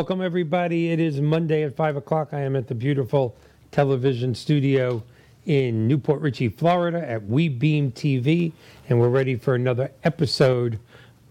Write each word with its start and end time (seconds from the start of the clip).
Welcome, 0.00 0.22
everybody. 0.22 0.90
It 0.90 0.98
is 0.98 1.20
Monday 1.20 1.62
at 1.62 1.76
5 1.76 1.96
o'clock. 1.96 2.30
I 2.32 2.40
am 2.40 2.56
at 2.56 2.68
the 2.68 2.74
beautiful 2.74 3.36
television 3.70 4.34
studio 4.34 5.02
in 5.44 5.86
New 5.86 5.98
Port 5.98 6.22
Richey, 6.22 6.48
Florida 6.48 7.06
at 7.06 7.26
We 7.26 7.50
Beam 7.50 7.92
TV, 7.92 8.52
and 8.88 8.98
we're 8.98 9.10
ready 9.10 9.36
for 9.36 9.54
another 9.54 9.90
episode 10.02 10.78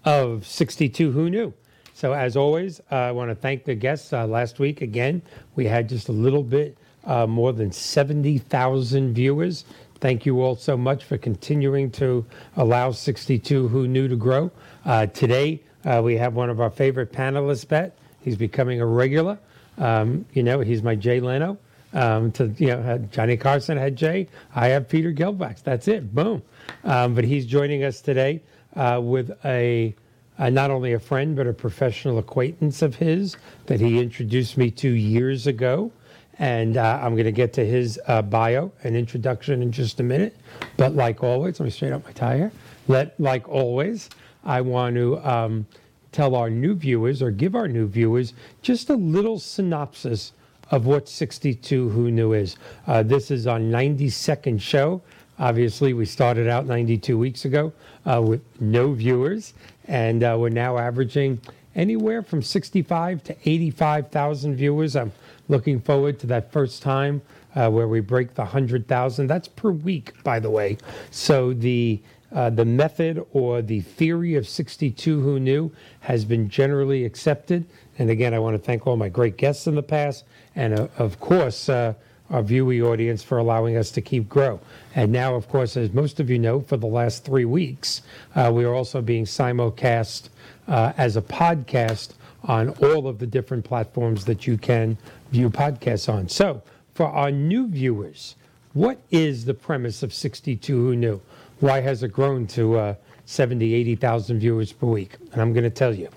of 0.06 0.46
62 0.46 1.12
Who 1.12 1.32
Knew. 1.32 1.52
So, 1.96 2.14
as 2.14 2.38
always, 2.38 2.80
uh, 2.92 2.96
I 2.96 3.12
want 3.12 3.32
to 3.32 3.36
thank 3.36 3.66
the 3.66 3.74
guests. 3.74 4.14
Uh, 4.14 4.28
last 4.28 4.60
week, 4.60 4.84
again, 4.84 5.24
we 5.56 5.66
had 5.66 5.90
just 5.90 6.08
a 6.08 6.12
little 6.12 6.44
bit 6.44 6.78
uh, 7.06 7.26
more 7.26 7.52
than 7.54 7.72
70,000 7.72 9.16
viewers. 9.16 9.66
Thank 10.00 10.28
you 10.28 10.44
all 10.44 10.56
so 10.56 10.78
much 10.78 11.06
for 11.06 11.18
continuing 11.18 11.90
to 11.94 12.24
allow 12.56 12.92
62 12.92 13.68
Who 13.70 13.88
Knew 13.88 14.08
to 14.08 14.16
grow. 14.16 14.52
Uh, 14.86 15.08
today, 15.08 15.64
uh, 15.86 16.04
we 16.06 16.18
have 16.18 16.36
one 16.36 16.52
of 16.52 16.62
our 16.62 16.70
favorite 16.70 17.12
panelists, 17.12 17.68
Bet. 17.68 17.99
He's 18.22 18.36
becoming 18.36 18.82
a 18.82 18.86
regular. 18.86 19.40
Um, 19.78 20.26
you 20.34 20.44
know, 20.44 20.60
he's 20.60 20.84
my 20.84 20.96
Jay 20.96 21.20
Leno. 21.20 21.58
Um, 21.92 22.32
to 22.34 22.54
you 22.58 22.68
know, 22.68 23.08
Johnny 23.12 23.36
Carson 23.36 23.78
had 23.78 23.96
Jay. 23.96 24.28
I 24.54 24.68
have 24.68 24.88
Peter 24.88 25.12
Gelbach. 25.12 25.64
That's 25.64 25.88
it. 25.88 26.14
Boom. 26.14 26.44
Um, 26.84 27.16
but 27.16 27.24
he's 27.24 27.46
joining 27.46 27.84
us 27.84 28.02
today 28.02 28.42
uh, 28.76 29.00
with 29.04 29.32
a, 29.44 29.96
not 30.38 30.70
only 30.70 30.94
a 30.94 31.00
friend 31.00 31.36
but 31.36 31.48
a 31.48 31.54
professional 31.54 32.20
acquaintance 32.20 32.84
of 32.84 32.96
his 32.96 33.38
that 33.66 33.80
he 33.80 34.00
introduced 34.00 34.58
me 34.58 34.70
to 34.72 34.90
years 34.90 35.48
ago. 35.48 35.92
And 36.38 36.78
uh, 36.78 37.00
I'm 37.02 37.16
going 37.16 37.26
to 37.26 37.34
get 37.34 37.52
to 37.54 37.66
his 37.66 38.00
uh, 38.08 38.22
bio 38.22 38.72
and 38.84 38.96
introduction 38.96 39.62
in 39.62 39.72
just 39.72 40.00
a 40.00 40.04
minute. 40.04 40.38
But 40.78 40.96
like 40.96 41.22
always, 41.24 41.60
let 41.60 41.66
me 41.66 41.72
straighten 41.72 41.98
up 41.98 42.06
my 42.06 42.14
tie 42.14 42.38
here. 42.38 42.52
Let 42.88 43.20
like 43.20 43.50
always, 43.50 44.10
I 44.46 44.62
want 44.62 44.96
to 44.96 45.18
um, 45.28 45.66
tell 46.12 46.36
our 46.36 46.50
new 46.50 46.74
viewers 46.74 47.22
or 47.22 47.32
give 47.32 47.56
our 47.56 47.68
new 47.68 47.88
viewers 47.88 48.34
just 48.62 48.90
a 48.90 48.96
little 48.96 49.40
synopsis 49.40 50.34
of 50.72 50.86
what 50.86 51.10
62 51.10 51.90
Who 51.90 52.12
Knew 52.12 52.34
is. 52.34 52.56
Uh, 52.88 53.04
this 53.04 53.32
is 53.32 53.48
our 53.48 53.60
92nd 53.60 54.62
show. 54.62 55.02
Obviously, 55.40 55.94
we 55.94 56.06
started 56.06 56.48
out 56.48 56.66
92 56.66 57.18
weeks 57.18 57.46
ago 57.46 57.72
uh, 58.06 58.22
with 58.22 58.42
no 58.60 58.94
viewers, 58.94 59.54
and 59.88 60.24
uh, 60.24 60.36
we're 60.38 60.50
now 60.50 60.78
averaging 60.78 61.40
anywhere 61.76 62.22
from 62.22 62.42
65 62.42 63.24
to 63.24 63.36
85,000 63.46 64.56
viewers. 64.56 64.96
I'm 64.96 65.12
looking 65.48 65.80
forward 65.80 66.20
to 66.20 66.28
that 66.28 66.52
first 66.52 66.82
time 66.82 67.22
uh, 67.56 67.70
where 67.70 67.88
we 67.88 68.00
break 68.00 68.36
the 68.36 68.44
100,000. 68.44 69.28
That's 69.28 69.48
per 69.48 69.72
week, 69.72 70.22
by 70.24 70.40
the 70.40 70.50
way. 70.50 70.78
So 71.12 71.54
the 71.54 72.02
uh, 72.32 72.50
the 72.50 72.66
method 72.66 73.26
or 73.34 73.62
the 73.62 73.82
theory 73.82 74.36
of 74.36 74.48
62 74.48 75.22
who 75.22 75.40
knew 75.40 75.72
has 76.02 76.26
been 76.26 76.50
generally 76.50 77.06
accepted. 77.06 77.66
And 77.98 78.10
again, 78.10 78.34
I 78.34 78.40
want 78.40 78.56
to 78.56 78.62
thank 78.62 78.86
all 78.86 78.96
my 78.98 79.10
great 79.10 79.38
guests 79.38 79.68
in 79.68 79.76
the 79.76 79.84
past, 79.84 80.24
and 80.56 80.80
uh, 80.80 80.88
of 80.98 81.20
course, 81.20 81.70
uh, 81.70 81.94
our 82.30 82.44
viewing 82.44 82.82
audience 82.84 83.24
for 83.24 83.40
allowing 83.40 83.76
us 83.76 83.90
to 83.92 84.02
keep 84.02 84.30
grow. 84.30 84.60
And 84.96 85.12
now, 85.12 85.36
of 85.36 85.50
course, 85.50 85.76
as 85.76 85.92
most 85.94 86.20
of 86.20 86.30
you 86.30 86.38
know, 86.38 86.62
for 86.62 86.78
the 86.78 86.88
last 86.88 87.26
three 87.26 87.46
weeks, 87.46 88.04
uh, 88.36 88.52
we 88.54 88.66
are 88.66 88.74
also 88.74 89.02
being 89.02 89.26
simulcast 89.26 90.30
uh, 90.68 90.94
as 90.98 91.18
a 91.18 91.22
podcast 91.22 92.14
on 92.44 92.70
all 92.84 93.08
of 93.08 93.20
the 93.20 93.28
different 93.28 93.66
platforms 93.66 94.26
that 94.26 94.48
you 94.48 94.58
can 94.58 94.98
view 95.32 95.50
podcasts 95.50 96.12
on. 96.12 96.30
So, 96.30 96.62
for 96.94 97.08
our 97.08 97.32
new 97.32 97.68
viewers, 97.68 98.36
what 98.74 99.00
is 99.10 99.46
the 99.46 99.54
premise 99.54 100.04
of 100.04 100.14
62 100.14 100.76
Who 100.76 100.96
Knew? 100.96 101.22
Why 101.60 101.82
has 101.82 102.04
it 102.04 102.14
grown 102.14 102.48
to 102.48 102.78
uh, 102.78 102.96
70, 103.26 103.74
80,000 103.74 104.40
viewers 104.40 104.72
per 104.72 104.88
week? 104.88 105.18
And 105.34 105.42
I'm 105.42 105.52
going 105.52 105.66
to 105.66 105.70
tell 105.70 105.94
you. 105.94 106.08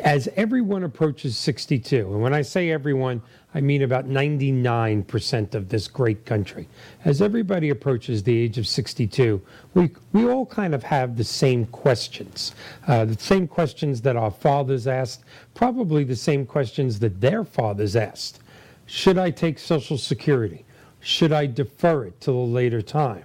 As 0.00 0.28
everyone 0.36 0.82
approaches 0.82 1.38
62, 1.38 2.12
and 2.12 2.20
when 2.20 2.34
I 2.34 2.42
say 2.42 2.70
everyone, 2.70 3.22
I 3.54 3.60
mean 3.60 3.82
about 3.82 4.06
99% 4.06 5.54
of 5.54 5.68
this 5.68 5.88
great 5.88 6.26
country. 6.26 6.68
As 7.04 7.22
everybody 7.22 7.70
approaches 7.70 8.22
the 8.22 8.36
age 8.36 8.58
of 8.58 8.66
62, 8.66 9.40
we, 9.74 9.90
we 10.12 10.28
all 10.28 10.44
kind 10.44 10.74
of 10.74 10.82
have 10.82 11.16
the 11.16 11.24
same 11.24 11.64
questions. 11.66 12.52
Uh, 12.86 13.06
the 13.06 13.18
same 13.18 13.48
questions 13.48 14.02
that 14.02 14.16
our 14.16 14.30
fathers 14.30 14.86
asked, 14.86 15.24
probably 15.54 16.04
the 16.04 16.16
same 16.16 16.44
questions 16.44 16.98
that 16.98 17.20
their 17.20 17.44
fathers 17.44 17.96
asked. 17.96 18.40
Should 18.86 19.18
I 19.18 19.30
take 19.30 19.58
Social 19.58 19.96
Security? 19.96 20.64
Should 21.00 21.32
I 21.32 21.46
defer 21.46 22.04
it 22.04 22.20
till 22.20 22.34
a 22.34 22.44
later 22.44 22.82
time? 22.82 23.24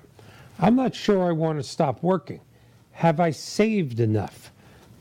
I'm 0.62 0.76
not 0.76 0.94
sure 0.94 1.28
I 1.28 1.32
want 1.32 1.58
to 1.58 1.64
stop 1.64 2.04
working. 2.04 2.40
Have 2.92 3.20
I 3.20 3.32
saved 3.32 4.00
enough? 4.00 4.52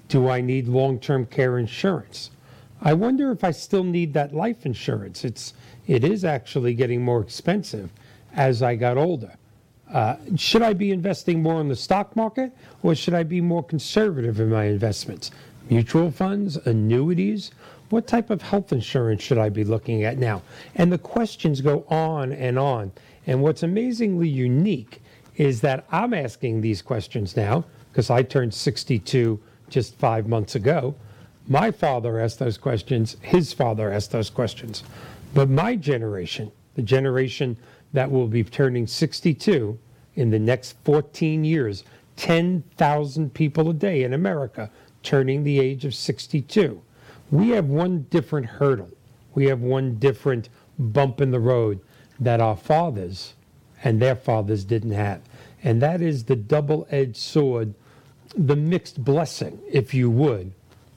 Do 0.09 0.28
I 0.28 0.41
need 0.41 0.66
long 0.66 0.98
term 0.98 1.26
care 1.26 1.59
insurance? 1.59 2.31
I 2.81 2.94
wonder 2.94 3.31
if 3.31 3.44
I 3.44 3.50
still 3.50 3.84
need 3.84 4.15
that 4.15 4.34
life 4.34 4.65
insurance. 4.65 5.22
It's, 5.22 5.53
it 5.87 6.03
is 6.03 6.25
actually 6.25 6.72
getting 6.72 7.04
more 7.04 7.21
expensive 7.21 7.91
as 8.32 8.62
I 8.62 8.75
got 8.75 8.97
older. 8.97 9.34
Uh, 9.93 10.16
should 10.37 10.62
I 10.62 10.72
be 10.72 10.93
investing 10.93 11.43
more 11.43 11.60
in 11.60 11.69
the 11.69 11.77
stock 11.77 12.16
market 12.16 12.53
or 12.82 12.94
should 12.94 13.12
I 13.12 13.22
be 13.22 13.42
more 13.42 13.62
conservative 13.62 14.41
in 14.41 14.48
my 14.48 14.65
investments? 14.65 15.31
Mutual 15.69 16.10
funds, 16.10 16.56
annuities? 16.56 17.50
What 17.91 18.06
type 18.06 18.31
of 18.31 18.41
health 18.41 18.72
insurance 18.72 19.22
should 19.22 19.37
I 19.37 19.50
be 19.50 19.65
looking 19.65 20.04
at 20.04 20.16
now? 20.16 20.41
And 20.77 20.91
the 20.91 20.98
questions 20.98 21.60
go 21.60 21.84
on 21.88 22.32
and 22.32 22.59
on. 22.59 22.92
And 23.27 23.42
what's 23.42 23.62
amazingly 23.62 24.28
unique 24.28 25.03
is 25.36 25.60
that 25.62 25.86
I'm 25.91 26.14
asking 26.14 26.60
these 26.60 26.82
questions 26.82 27.36
now 27.36 27.64
because 27.91 28.10
I 28.10 28.22
turned 28.22 28.54
62 28.54 29.41
just 29.68 29.94
five 29.96 30.28
months 30.28 30.54
ago. 30.54 30.94
My 31.48 31.70
father 31.70 32.20
asked 32.20 32.38
those 32.38 32.58
questions, 32.58 33.16
his 33.22 33.52
father 33.52 33.92
asked 33.92 34.12
those 34.12 34.30
questions. 34.30 34.82
But 35.34 35.48
my 35.48 35.76
generation, 35.76 36.52
the 36.74 36.82
generation 36.82 37.56
that 37.92 38.10
will 38.10 38.28
be 38.28 38.44
turning 38.44 38.86
62 38.86 39.78
in 40.16 40.30
the 40.30 40.38
next 40.38 40.76
14 40.84 41.44
years, 41.44 41.84
10,000 42.16 43.32
people 43.32 43.70
a 43.70 43.74
day 43.74 44.02
in 44.02 44.12
America 44.12 44.70
turning 45.02 45.42
the 45.42 45.58
age 45.58 45.84
of 45.84 45.94
62. 45.94 46.82
We 47.30 47.50
have 47.50 47.66
one 47.66 48.06
different 48.10 48.47
hurdle. 48.47 48.91
We 49.34 49.47
have 49.47 49.60
one 49.60 49.97
different 49.97 50.48
bump 50.78 51.20
in 51.20 51.30
the 51.30 51.41
road 51.41 51.80
that 52.18 52.41
our 52.41 52.56
fathers 52.56 53.34
and 53.82 54.00
their 54.00 54.16
fathers 54.16 54.64
didn't 54.64 54.92
have 54.92 55.20
and 55.62 55.82
that 55.82 56.00
is 56.00 56.24
the 56.24 56.36
double 56.36 56.86
edged 56.91 57.16
sword, 57.16 57.74
the 58.36 58.56
mixed 58.56 59.04
blessing, 59.04 59.60
if 59.70 59.92
you 59.92 60.10
would, 60.10 60.52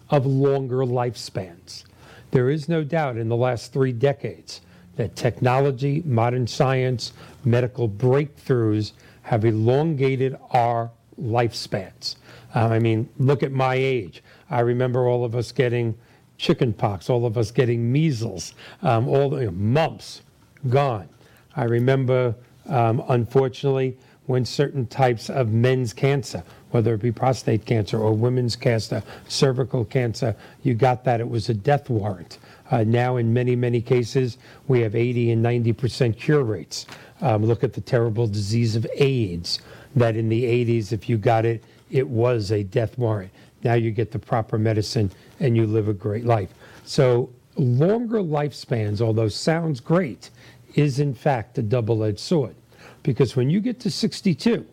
of 0.09 0.25
longer 0.25 0.77
lifespans. 0.77 1.83
There 2.31 2.49
is 2.49 2.69
no 2.69 2.83
doubt 2.83 3.17
in 3.17 3.29
the 3.29 3.35
last 3.35 3.73
three 3.73 3.91
decades 3.91 4.61
that 4.95 5.15
technology, 5.15 6.01
modern 6.05 6.47
science, 6.47 7.13
medical 7.43 7.89
breakthroughs 7.89 8.93
have 9.23 9.43
elongated 9.43 10.37
our 10.51 10.91
lifespans. 11.19 12.15
Um, 12.53 12.71
I 12.71 12.79
mean, 12.79 13.09
look 13.17 13.43
at 13.43 13.51
my 13.51 13.75
age. 13.75 14.23
I 14.49 14.59
remember 14.59 15.07
all 15.07 15.25
of 15.25 15.35
us 15.35 15.51
getting 15.51 15.95
chickenpox, 16.37 17.09
all 17.09 17.25
of 17.25 17.37
us 17.37 17.51
getting 17.51 17.91
measles, 17.91 18.53
um, 18.81 19.07
all 19.07 19.29
the 19.29 19.39
you 19.39 19.45
know, 19.45 19.51
mumps 19.51 20.21
gone. 20.69 21.09
I 21.55 21.63
remember, 21.65 22.35
um, 22.67 23.03
unfortunately, 23.09 23.97
when 24.25 24.45
certain 24.45 24.87
types 24.87 25.29
of 25.29 25.51
men's 25.51 25.93
cancer, 25.93 26.43
whether 26.71 26.93
it 26.93 27.01
be 27.01 27.11
prostate 27.11 27.65
cancer 27.65 27.99
or 27.99 28.13
women's 28.13 28.55
cancer, 28.55 29.03
cervical 29.27 29.85
cancer, 29.85 30.35
you 30.63 30.73
got 30.73 31.03
that. 31.03 31.19
It 31.19 31.29
was 31.29 31.49
a 31.49 31.53
death 31.53 31.89
warrant. 31.89 32.39
Uh, 32.71 32.83
now, 32.83 33.17
in 33.17 33.33
many, 33.33 33.55
many 33.55 33.81
cases, 33.81 34.37
we 34.67 34.79
have 34.79 34.95
80 34.95 35.31
and 35.31 35.45
90% 35.45 36.17
cure 36.17 36.43
rates. 36.43 36.85
Um, 37.21 37.45
look 37.45 37.63
at 37.63 37.73
the 37.73 37.81
terrible 37.81 38.27
disease 38.27 38.75
of 38.75 38.87
AIDS, 38.95 39.59
that 39.95 40.15
in 40.15 40.29
the 40.29 40.43
80s, 40.43 40.91
if 40.91 41.07
you 41.07 41.17
got 41.17 41.45
it, 41.45 41.63
it 41.91 42.07
was 42.07 42.51
a 42.51 42.63
death 42.63 42.97
warrant. 42.97 43.31
Now 43.63 43.75
you 43.75 43.91
get 43.91 44.11
the 44.11 44.19
proper 44.19 44.57
medicine 44.57 45.11
and 45.39 45.55
you 45.55 45.67
live 45.67 45.87
a 45.87 45.93
great 45.93 46.25
life. 46.25 46.49
So, 46.85 47.29
longer 47.55 48.19
lifespans, 48.19 48.99
although 48.99 49.27
sounds 49.27 49.79
great, 49.79 50.31
is 50.73 50.99
in 50.99 51.13
fact 51.13 51.57
a 51.57 51.61
double 51.61 52.03
edged 52.03 52.19
sword. 52.19 52.55
Because 53.03 53.35
when 53.35 53.49
you 53.49 53.59
get 53.59 53.79
to 53.81 53.91
62 53.91 54.65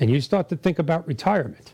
and 0.00 0.10
you 0.10 0.20
start 0.20 0.48
to 0.48 0.56
think 0.56 0.78
about 0.78 1.06
retirement, 1.06 1.72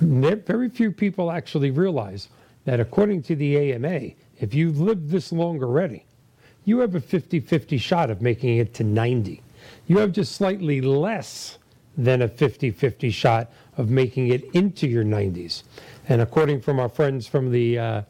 very 0.00 0.68
few 0.68 0.92
people 0.92 1.30
actually 1.30 1.70
realize 1.70 2.28
that 2.64 2.80
according 2.80 3.22
to 3.22 3.34
the 3.34 3.72
AMA, 3.72 4.10
if 4.40 4.54
you've 4.54 4.80
lived 4.80 5.10
this 5.10 5.32
long 5.32 5.62
already, 5.62 6.04
you 6.64 6.78
have 6.80 6.94
a 6.94 7.00
50 7.00 7.40
50 7.40 7.78
shot 7.78 8.10
of 8.10 8.22
making 8.22 8.58
it 8.58 8.74
to 8.74 8.84
90. 8.84 9.42
You 9.86 9.98
have 9.98 10.12
just 10.12 10.32
slightly 10.32 10.80
less 10.80 11.58
than 11.96 12.22
a 12.22 12.28
50 12.28 12.70
50 12.70 13.10
shot 13.10 13.50
of 13.76 13.90
making 13.90 14.28
it 14.28 14.44
into 14.54 14.86
your 14.86 15.04
90s. 15.04 15.62
And 16.08 16.20
according 16.20 16.60
from 16.60 16.78
our 16.78 16.88
friends 16.88 17.26
from 17.26 17.50
the 17.50 17.78
uh, 17.78 18.02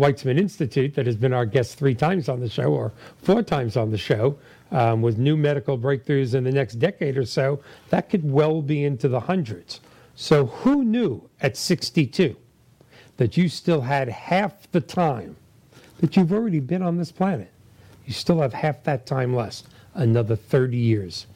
Weizmann 0.00 0.38
Institute, 0.38 0.94
that 0.94 1.04
has 1.04 1.16
been 1.16 1.34
our 1.34 1.44
guest 1.44 1.78
three 1.78 1.94
times 1.94 2.30
on 2.30 2.40
the 2.40 2.48
show 2.48 2.72
or 2.72 2.90
four 3.18 3.42
times 3.42 3.76
on 3.76 3.90
the 3.90 3.98
show, 3.98 4.38
um, 4.70 5.02
with 5.02 5.18
new 5.18 5.36
medical 5.36 5.76
breakthroughs 5.76 6.34
in 6.34 6.44
the 6.44 6.50
next 6.50 6.76
decade 6.76 7.18
or 7.18 7.26
so, 7.26 7.60
that 7.90 8.08
could 8.08 8.28
well 8.28 8.62
be 8.62 8.84
into 8.84 9.08
the 9.08 9.20
hundreds. 9.20 9.80
So, 10.14 10.46
who 10.46 10.84
knew 10.84 11.28
at 11.42 11.56
62 11.56 12.34
that 13.18 13.36
you 13.36 13.50
still 13.50 13.82
had 13.82 14.08
half 14.08 14.70
the 14.72 14.80
time 14.80 15.36
that 15.98 16.16
you've 16.16 16.32
already 16.32 16.60
been 16.60 16.82
on 16.82 16.96
this 16.96 17.12
planet. 17.12 17.50
You 18.06 18.14
still 18.14 18.40
have 18.40 18.54
half 18.54 18.82
that 18.84 19.04
time 19.04 19.36
left, 19.36 19.64
another 19.92 20.36
30 20.36 20.78
years. 20.78 21.26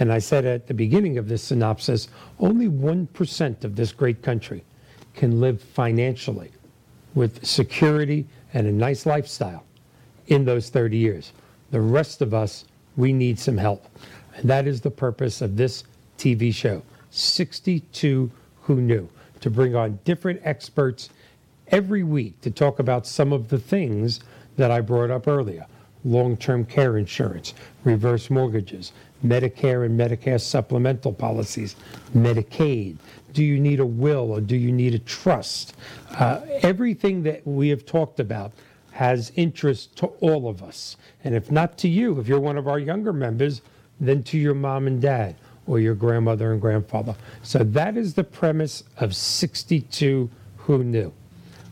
And 0.00 0.12
I 0.12 0.18
said 0.18 0.44
at 0.44 0.66
the 0.66 0.74
beginning 0.74 1.16
of 1.16 1.28
this 1.28 1.44
synopsis 1.44 2.08
only 2.40 2.68
1% 2.68 3.64
of 3.64 3.76
this 3.76 3.92
great 3.92 4.22
country 4.22 4.64
can 5.14 5.40
live 5.40 5.62
financially 5.62 6.50
with 7.14 7.44
security 7.44 8.26
and 8.54 8.66
a 8.66 8.72
nice 8.72 9.06
lifestyle 9.06 9.64
in 10.28 10.44
those 10.44 10.70
30 10.70 10.96
years. 10.96 11.32
The 11.70 11.80
rest 11.80 12.22
of 12.22 12.34
us, 12.34 12.64
we 12.96 13.12
need 13.12 13.38
some 13.38 13.56
help. 13.56 13.86
And 14.36 14.48
that 14.48 14.66
is 14.66 14.80
the 14.80 14.90
purpose 14.90 15.40
of 15.40 15.56
this 15.56 15.84
TV 16.16 16.52
show 16.52 16.82
62 17.10 18.30
Who 18.62 18.76
Knew, 18.76 19.08
to 19.40 19.50
bring 19.50 19.74
on 19.74 19.98
different 20.04 20.40
experts 20.44 21.10
every 21.68 22.02
week 22.02 22.40
to 22.42 22.50
talk 22.50 22.78
about 22.78 23.06
some 23.06 23.32
of 23.32 23.48
the 23.48 23.58
things 23.58 24.20
that 24.56 24.70
I 24.70 24.80
brought 24.80 25.10
up 25.10 25.28
earlier 25.28 25.66
long 26.04 26.36
term 26.36 26.64
care 26.64 26.96
insurance, 26.96 27.54
reverse 27.84 28.30
mortgages, 28.30 28.92
Medicare 29.24 29.84
and 29.84 29.98
Medicare 29.98 30.40
supplemental 30.40 31.12
policies, 31.12 31.76
Medicaid. 32.16 32.96
Do 33.32 33.44
you 33.44 33.58
need 33.58 33.80
a 33.80 33.86
will 33.86 34.30
or 34.30 34.40
do 34.40 34.56
you 34.56 34.72
need 34.72 34.94
a 34.94 34.98
trust? 34.98 35.74
Uh, 36.10 36.40
everything 36.62 37.22
that 37.24 37.46
we 37.46 37.68
have 37.68 37.84
talked 37.84 38.20
about 38.20 38.52
has 38.92 39.30
interest 39.36 39.96
to 39.96 40.06
all 40.20 40.48
of 40.48 40.62
us. 40.62 40.96
And 41.22 41.34
if 41.34 41.50
not 41.50 41.78
to 41.78 41.88
you, 41.88 42.18
if 42.18 42.26
you're 42.26 42.40
one 42.40 42.58
of 42.58 42.66
our 42.66 42.78
younger 42.78 43.12
members, 43.12 43.62
then 44.00 44.22
to 44.24 44.38
your 44.38 44.54
mom 44.54 44.86
and 44.86 45.00
dad 45.00 45.36
or 45.68 45.78
your 45.78 45.94
grandmother 45.94 46.52
and 46.52 46.60
grandfather. 46.60 47.14
So 47.42 47.58
that 47.58 47.96
is 47.96 48.14
the 48.14 48.24
premise 48.24 48.82
of 48.96 49.14
62 49.14 50.30
Who 50.56 50.84
Knew. 50.84 51.12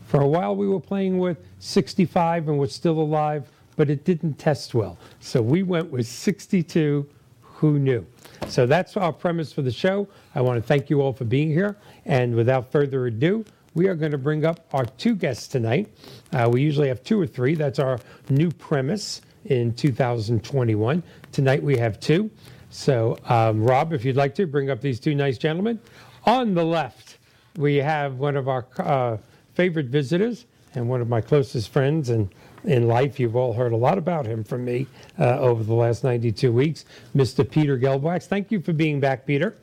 For 0.05 0.21
a 0.21 0.27
while, 0.27 0.55
we 0.55 0.67
were 0.67 0.79
playing 0.79 1.17
with 1.17 1.37
65 1.59 2.47
and 2.47 2.57
we're 2.57 2.67
still 2.67 2.99
alive, 2.99 3.49
but 3.75 3.89
it 3.89 4.05
didn't 4.05 4.35
test 4.35 4.73
well. 4.73 4.97
So 5.19 5.41
we 5.41 5.63
went 5.63 5.91
with 5.91 6.07
62 6.07 7.09
Who 7.57 7.79
Knew. 7.79 8.05
So 8.47 8.65
that's 8.65 8.95
our 8.97 9.11
premise 9.11 9.51
for 9.51 9.61
the 9.61 9.71
show. 9.71 10.07
I 10.35 10.41
want 10.41 10.61
to 10.61 10.67
thank 10.67 10.89
you 10.89 11.01
all 11.01 11.11
for 11.11 11.25
being 11.25 11.49
here. 11.49 11.75
And 12.05 12.35
without 12.35 12.71
further 12.71 13.07
ado, 13.07 13.45
we 13.73 13.87
are 13.87 13.95
going 13.95 14.11
to 14.11 14.17
bring 14.17 14.45
up 14.45 14.67
our 14.73 14.85
two 14.85 15.15
guests 15.15 15.47
tonight. 15.47 15.89
Uh, 16.31 16.49
we 16.51 16.61
usually 16.61 16.87
have 16.87 17.03
two 17.03 17.19
or 17.19 17.27
three. 17.27 17.55
That's 17.55 17.79
our 17.79 17.99
new 18.29 18.51
premise 18.51 19.21
in 19.45 19.73
2021. 19.73 21.03
Tonight 21.31 21.63
we 21.63 21.77
have 21.77 21.99
two. 21.99 22.29
So, 22.69 23.17
um, 23.25 23.63
Rob, 23.63 23.93
if 23.93 24.05
you'd 24.05 24.15
like 24.15 24.35
to 24.35 24.45
bring 24.45 24.69
up 24.69 24.81
these 24.81 24.99
two 24.99 25.15
nice 25.15 25.37
gentlemen. 25.37 25.79
On 26.25 26.53
the 26.53 26.63
left, 26.65 27.17
we 27.55 27.77
have 27.77 28.15
one 28.19 28.35
of 28.35 28.47
our 28.47 28.67
uh, 28.77 29.17
favorite 29.53 29.87
visitors 29.87 30.45
and 30.75 30.87
one 30.87 31.01
of 31.01 31.09
my 31.09 31.21
closest 31.21 31.69
friends 31.69 32.09
and 32.09 32.29
in 32.67 32.87
life. 32.87 33.19
You've 33.19 33.35
all 33.35 33.53
heard 33.53 33.71
a 33.71 33.77
lot 33.77 33.97
about 33.97 34.25
him 34.25 34.43
from 34.43 34.65
me 34.65 34.85
uh, 35.17 35.39
over 35.39 35.63
the 35.63 35.73
last 35.73 36.03
92 36.03 36.51
weeks, 36.51 36.85
Mr. 37.15 37.49
Peter 37.49 37.77
Gelbwax. 37.77 38.27
Thank 38.27 38.51
you 38.51 38.61
for 38.61 38.73
being 38.73 38.99
back, 38.99 39.25
Peter. 39.25 39.55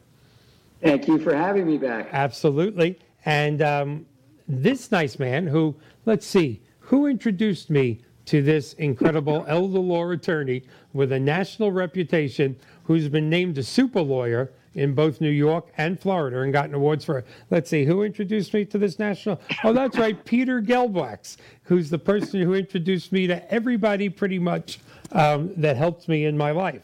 Thank 0.82 1.06
you 1.06 1.18
for 1.18 1.34
having 1.34 1.66
me 1.66 1.78
back. 1.78 2.08
Absolutely. 2.12 2.98
And 3.24 3.62
um, 3.62 4.06
this 4.48 4.90
nice 4.90 5.18
man 5.18 5.46
who, 5.46 5.74
let's 6.06 6.26
see, 6.26 6.60
who 6.80 7.06
introduced 7.06 7.70
me 7.70 8.00
to 8.26 8.42
this 8.42 8.72
incredible 8.74 9.44
elder 9.48 9.78
law 9.78 10.10
attorney 10.10 10.62
with 10.92 11.12
a 11.12 11.20
national 11.20 11.72
reputation 11.72 12.56
who's 12.84 13.08
been 13.08 13.28
named 13.28 13.58
a 13.58 13.62
super 13.62 14.00
lawyer 14.00 14.50
in 14.74 14.94
both 14.94 15.20
New 15.20 15.30
York 15.30 15.66
and 15.76 15.98
Florida 15.98 16.40
and 16.40 16.52
gotten 16.52 16.74
awards 16.74 17.04
for, 17.04 17.24
let's 17.50 17.70
see, 17.70 17.84
who 17.84 18.02
introduced 18.02 18.52
me 18.54 18.64
to 18.66 18.78
this 18.78 18.98
national? 18.98 19.40
Oh, 19.62 19.72
that's 19.72 19.96
right, 19.96 20.22
Peter 20.24 20.60
Gelbwax, 20.60 21.36
who's 21.62 21.90
the 21.90 21.98
person 21.98 22.40
who 22.40 22.54
introduced 22.54 23.12
me 23.12 23.26
to 23.26 23.52
everybody 23.52 24.08
pretty 24.08 24.38
much 24.38 24.80
um, 25.12 25.52
that 25.56 25.76
helped 25.76 26.08
me 26.08 26.24
in 26.24 26.36
my 26.36 26.50
life. 26.50 26.82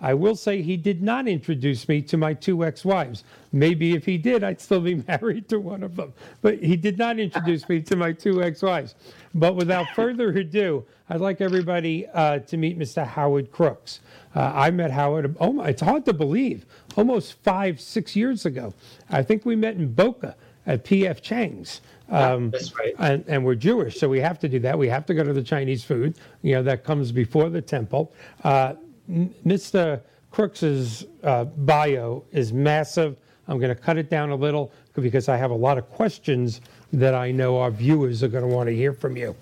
I 0.00 0.14
will 0.14 0.36
say 0.36 0.62
he 0.62 0.76
did 0.76 1.02
not 1.02 1.26
introduce 1.26 1.88
me 1.88 2.02
to 2.02 2.16
my 2.16 2.34
two 2.34 2.64
ex 2.64 2.84
wives. 2.84 3.24
Maybe 3.52 3.94
if 3.94 4.04
he 4.04 4.16
did, 4.16 4.44
I'd 4.44 4.60
still 4.60 4.80
be 4.80 4.94
married 5.08 5.48
to 5.48 5.58
one 5.58 5.82
of 5.82 5.96
them. 5.96 6.12
But 6.40 6.62
he 6.62 6.76
did 6.76 6.98
not 6.98 7.18
introduce 7.18 7.68
me 7.68 7.80
to 7.82 7.96
my 7.96 8.12
two 8.12 8.42
ex 8.42 8.62
wives. 8.62 8.94
But 9.34 9.56
without 9.56 9.86
further 9.94 10.30
ado, 10.30 10.84
I'd 11.10 11.20
like 11.20 11.40
everybody 11.40 12.06
uh, 12.08 12.40
to 12.40 12.56
meet 12.56 12.78
Mr. 12.78 13.06
Howard 13.06 13.50
Krooks. 13.50 14.00
Uh, 14.34 14.52
I 14.54 14.70
met 14.70 14.90
Howard, 14.90 15.36
oh, 15.40 15.62
it's 15.62 15.80
hard 15.80 16.04
to 16.04 16.12
believe, 16.12 16.66
almost 16.96 17.42
five, 17.42 17.80
six 17.80 18.14
years 18.14 18.44
ago. 18.46 18.74
I 19.10 19.22
think 19.22 19.44
we 19.44 19.56
met 19.56 19.76
in 19.76 19.92
Boca 19.92 20.36
at 20.66 20.84
P.F. 20.84 21.22
Chang's. 21.22 21.80
Um, 22.10 22.50
That's 22.50 22.74
right. 22.76 22.94
And, 22.98 23.24
and, 23.26 23.44
we're 23.44 23.54
Jewish, 23.54 23.98
so 23.98 24.08
we 24.08 24.20
have 24.20 24.38
to 24.40 24.48
do 24.48 24.58
that. 24.60 24.78
We 24.78 24.88
have 24.88 25.04
to 25.06 25.14
go 25.14 25.24
to 25.24 25.32
the 25.32 25.42
Chinese 25.42 25.84
food. 25.84 26.16
You 26.42 26.54
know, 26.54 26.62
that 26.62 26.84
comes 26.84 27.12
before 27.12 27.50
the 27.50 27.60
temple. 27.60 28.12
Uh, 28.44 28.74
Mr. 29.08 30.00
Krooks's 30.32 31.06
uh, 31.22 31.44
bio 31.44 32.24
is 32.32 32.52
massive. 32.52 33.16
I'm 33.46 33.58
going 33.58 33.74
to 33.74 33.80
cut 33.80 33.96
it 33.96 34.10
down 34.10 34.30
a 34.30 34.36
little 34.36 34.70
because 34.94 35.28
I 35.28 35.36
have 35.36 35.50
a 35.50 35.56
lot 35.56 35.78
of 35.78 35.88
questions 35.90 36.60
that 36.92 37.14
I 37.14 37.30
know 37.30 37.58
our 37.58 37.70
viewers 37.70 38.22
are 38.22 38.28
going 38.28 38.48
to 38.48 38.54
want 38.54 38.68
to 38.68 38.74
hear 38.74 38.92
from 38.92 39.16
you. 39.16 39.34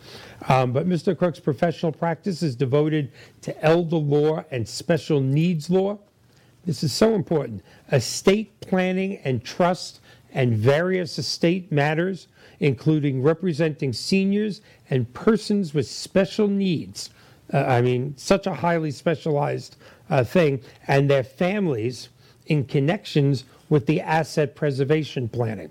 Um, 0.49 0.73
but 0.73 0.89
Mr. 0.89 1.15
Krook's 1.15 1.41
professional 1.41 1.91
practice 1.91 2.43
is 2.43 2.55
devoted 2.55 3.11
to 3.43 3.65
elder 3.65 3.97
law 3.97 4.45
and 4.51 4.69
special 4.69 5.21
needs 5.21 5.71
law. 5.71 5.99
This 6.65 6.83
is 6.83 6.93
so 6.93 7.15
important. 7.15 7.63
Estate 7.91 8.61
planning 8.61 9.19
and 9.19 9.43
trust 9.43 10.01
and 10.33 10.55
various 10.55 11.19
estate 11.19 11.73
matters, 11.73 12.29
including 12.61 13.23
representing 13.23 13.93
seniors 13.93 14.61
and 14.91 15.13
persons 15.15 15.75
with 15.75 15.89
special 15.89 16.49
needs 16.49 17.11
uh, 17.53 17.59
I 17.59 17.81
mean, 17.81 18.15
such 18.17 18.47
a 18.47 18.55
highly 18.55 18.91
specialized 18.91 19.77
uh, 20.11 20.25
thing, 20.25 20.61
and 20.87 21.09
their 21.09 21.25
families 21.25 22.09
in 22.47 22.65
connections 22.65 23.45
with 23.69 23.87
the 23.87 24.01
asset 24.01 24.55
preservation 24.55 25.29
planning. 25.29 25.71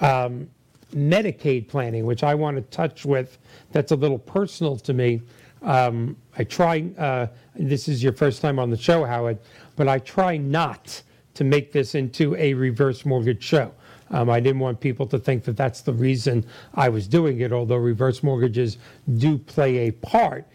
Um, 0.00 0.48
Medicaid 0.94 1.68
planning, 1.68 2.04
which 2.04 2.22
I 2.22 2.34
want 2.34 2.56
to 2.56 2.62
touch 2.62 3.04
with, 3.04 3.38
that's 3.72 3.92
a 3.92 3.96
little 3.96 4.18
personal 4.18 4.76
to 4.78 4.92
me. 4.92 5.22
Um, 5.62 6.16
I 6.36 6.44
try, 6.44 6.84
uh, 6.98 7.28
this 7.54 7.88
is 7.88 8.02
your 8.02 8.12
first 8.12 8.42
time 8.42 8.58
on 8.58 8.70
the 8.70 8.76
show, 8.76 9.04
Howard, 9.04 9.38
but 9.76 9.88
I 9.88 9.98
try 10.00 10.36
not 10.36 11.02
to 11.34 11.44
make 11.44 11.72
this 11.72 11.94
into 11.94 12.36
a 12.36 12.52
reverse 12.52 13.06
mortgage 13.06 13.42
show. 13.42 13.72
Um, 14.10 14.28
I 14.28 14.40
didn't 14.40 14.60
want 14.60 14.80
people 14.80 15.06
to 15.06 15.18
think 15.18 15.44
that 15.44 15.56
that's 15.56 15.80
the 15.80 15.92
reason 15.94 16.44
I 16.74 16.90
was 16.90 17.08
doing 17.08 17.40
it, 17.40 17.52
although 17.52 17.76
reverse 17.76 18.22
mortgages 18.22 18.76
do 19.16 19.38
play 19.38 19.88
a 19.88 19.92
part 19.92 20.46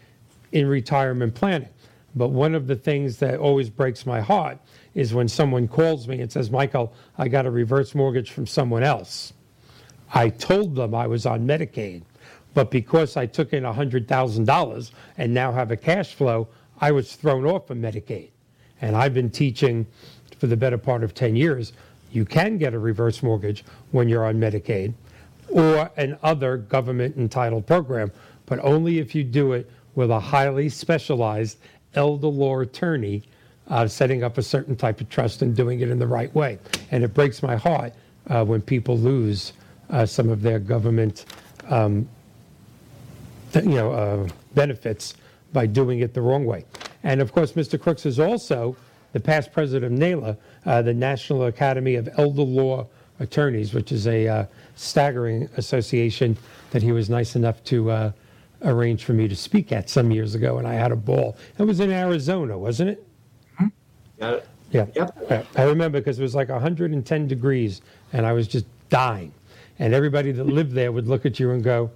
in 0.52 0.66
retirement 0.66 1.34
planning. 1.34 1.68
But 2.14 2.28
one 2.28 2.54
of 2.54 2.66
the 2.66 2.76
things 2.76 3.18
that 3.18 3.38
always 3.38 3.70
breaks 3.70 4.06
my 4.06 4.20
heart 4.20 4.58
is 4.94 5.14
when 5.14 5.28
someone 5.28 5.68
calls 5.68 6.08
me 6.08 6.20
and 6.20 6.30
says, 6.30 6.50
Michael, 6.50 6.92
I 7.16 7.28
got 7.28 7.46
a 7.46 7.50
reverse 7.50 7.94
mortgage 7.94 8.30
from 8.30 8.46
someone 8.46 8.82
else. 8.82 9.32
I 10.14 10.30
told 10.30 10.74
them 10.74 10.94
I 10.94 11.06
was 11.06 11.26
on 11.26 11.46
Medicaid, 11.46 12.02
but 12.54 12.70
because 12.70 13.16
I 13.16 13.26
took 13.26 13.52
in 13.52 13.62
$100,000 13.62 14.90
and 15.18 15.34
now 15.34 15.52
have 15.52 15.70
a 15.70 15.76
cash 15.76 16.14
flow, 16.14 16.48
I 16.80 16.92
was 16.92 17.14
thrown 17.14 17.44
off 17.44 17.70
of 17.70 17.76
Medicaid. 17.76 18.30
And 18.80 18.96
I've 18.96 19.14
been 19.14 19.30
teaching 19.30 19.86
for 20.38 20.46
the 20.46 20.56
better 20.56 20.78
part 20.78 21.04
of 21.04 21.14
10 21.14 21.36
years 21.36 21.72
you 22.10 22.24
can 22.24 22.58
get 22.58 22.74
a 22.74 22.78
reverse 22.78 23.22
mortgage 23.22 23.64
when 23.90 24.08
you're 24.08 24.24
on 24.24 24.36
Medicaid 24.36 24.94
or 25.50 25.90
an 25.96 26.18
other 26.22 26.56
government 26.56 27.16
entitled 27.16 27.66
program, 27.66 28.10
but 28.46 28.58
only 28.60 28.98
if 28.98 29.14
you 29.14 29.24
do 29.24 29.52
it 29.52 29.70
with 29.98 30.12
a 30.12 30.20
highly 30.20 30.68
specialized 30.68 31.58
elder 31.94 32.28
law 32.28 32.60
attorney 32.60 33.20
uh, 33.66 33.84
setting 33.88 34.22
up 34.22 34.38
a 34.38 34.42
certain 34.42 34.76
type 34.76 35.00
of 35.00 35.08
trust 35.08 35.42
and 35.42 35.56
doing 35.56 35.80
it 35.80 35.90
in 35.90 35.98
the 35.98 36.06
right 36.06 36.32
way. 36.36 36.56
And 36.92 37.02
it 37.02 37.12
breaks 37.12 37.42
my 37.42 37.56
heart 37.56 37.92
uh, 38.30 38.44
when 38.44 38.62
people 38.62 38.96
lose 38.96 39.54
uh, 39.90 40.06
some 40.06 40.28
of 40.28 40.40
their 40.40 40.60
government, 40.60 41.24
um, 41.68 42.08
th- 43.52 43.64
you 43.64 43.72
know, 43.72 43.90
uh, 43.90 44.28
benefits 44.54 45.14
by 45.52 45.66
doing 45.66 45.98
it 45.98 46.14
the 46.14 46.22
wrong 46.22 46.44
way. 46.46 46.64
And 47.02 47.20
of 47.20 47.32
course, 47.32 47.54
Mr. 47.54 47.76
Krooks 47.76 48.06
is 48.06 48.20
also 48.20 48.76
the 49.14 49.20
past 49.20 49.52
president 49.52 49.92
of 49.92 49.98
NAELA, 49.98 50.36
uh, 50.64 50.80
the 50.82 50.94
National 50.94 51.46
Academy 51.46 51.96
of 51.96 52.08
Elder 52.16 52.42
Law 52.42 52.86
Attorneys, 53.18 53.74
which 53.74 53.90
is 53.90 54.06
a 54.06 54.28
uh, 54.28 54.46
staggering 54.76 55.48
association 55.56 56.36
that 56.70 56.84
he 56.84 56.92
was 56.92 57.10
nice 57.10 57.34
enough 57.34 57.64
to 57.64 58.12
arranged 58.62 59.04
for 59.04 59.12
me 59.12 59.28
to 59.28 59.36
speak 59.36 59.72
at 59.72 59.88
some 59.88 60.10
years 60.10 60.34
ago, 60.34 60.58
and 60.58 60.66
I 60.66 60.74
had 60.74 60.92
a 60.92 60.96
ball. 60.96 61.36
It 61.58 61.64
was 61.64 61.80
in 61.80 61.90
Arizona, 61.90 62.58
wasn't 62.58 62.90
it? 62.90 63.06
Mm-hmm. 63.54 63.66
Got 64.20 64.34
it. 64.34 64.48
Yeah. 64.70 64.86
Yep. 64.94 65.46
I 65.56 65.62
remember 65.62 65.98
because 65.98 66.18
it 66.18 66.22
was 66.22 66.34
like 66.34 66.48
110 66.48 67.28
degrees, 67.28 67.80
and 68.12 68.26
I 68.26 68.32
was 68.32 68.46
just 68.46 68.66
dying. 68.90 69.32
And 69.78 69.94
everybody 69.94 70.32
that 70.32 70.44
lived 70.44 70.72
there 70.72 70.92
would 70.92 71.06
look 71.06 71.24
at 71.24 71.38
you 71.38 71.52
and 71.52 71.62
go, 71.62 71.90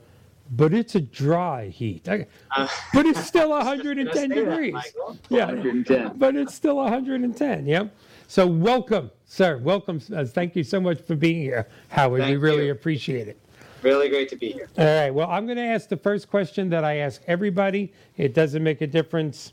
but 0.52 0.73
it's 0.73 0.95
a 0.95 1.00
dry 1.00 1.69
heat. 1.69 2.09
uh, 2.09 2.19
but 2.95 3.07
it's 3.07 3.25
still 3.25 3.50
110 3.50 4.28
degrees. 4.31 4.75
That, 4.75 5.16
yeah, 5.28 5.47
110. 5.47 6.12
but 6.16 6.37
it's 6.37 6.54
still 6.54 6.76
110. 6.76 7.66
Yeah. 7.66 7.85
So 8.28 8.47
welcome, 8.47 9.11
sir. 9.26 9.59
Welcome. 9.59 10.00
Uh, 10.14 10.25
thank 10.25 10.57
you 10.57 10.64
so 10.64 10.81
much 10.81 11.00
for 11.00 11.16
being 11.16 11.42
here, 11.42 11.69
Howard. 11.88 12.23
Thank 12.23 12.31
we 12.31 12.37
really 12.37 12.66
you. 12.66 12.73
appreciate 12.73 13.28
it. 13.28 13.38
Really 13.83 14.09
great 14.09 14.29
to 14.29 14.37
be 14.37 14.53
here. 14.53 14.69
All 14.79 14.85
right. 14.85 15.11
Well, 15.11 15.29
I'm 15.29 15.45
going 15.45 15.57
to 15.57 15.65
ask 15.65 15.89
the 15.89 15.97
first 15.97 16.31
question 16.31 16.69
that 16.71 16.85
I 16.85 16.99
ask 16.99 17.21
everybody. 17.27 17.93
It 18.17 18.33
doesn't 18.33 18.62
make 18.62 18.81
a 18.81 18.87
difference. 18.87 19.53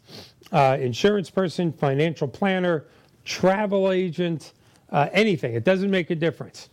Uh, 0.52 0.78
insurance 0.80 1.30
person, 1.30 1.72
financial 1.74 2.28
planner, 2.28 2.86
travel 3.26 3.92
agent, 3.92 4.54
uh, 4.92 5.10
anything. 5.14 5.54
It 5.54 5.64
doesn't 5.64 5.90
make 5.90 6.10
a 6.12 6.16
difference. 6.16 6.70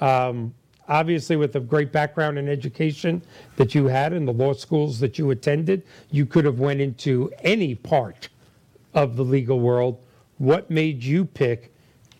Um, 0.00 0.54
obviously, 0.88 1.36
with 1.36 1.56
a 1.56 1.60
great 1.60 1.92
background 1.92 2.38
in 2.38 2.48
education 2.48 3.22
that 3.56 3.74
you 3.74 3.86
had 3.86 4.12
in 4.12 4.24
the 4.24 4.32
law 4.32 4.52
schools 4.52 5.00
that 5.00 5.18
you 5.18 5.30
attended, 5.30 5.84
you 6.10 6.26
could 6.26 6.44
have 6.44 6.60
went 6.60 6.80
into 6.80 7.32
any 7.40 7.74
part 7.74 8.28
of 8.94 9.16
the 9.16 9.24
legal 9.24 9.60
world. 9.60 10.04
What 10.38 10.70
made 10.70 11.02
you 11.02 11.24
pick 11.24 11.72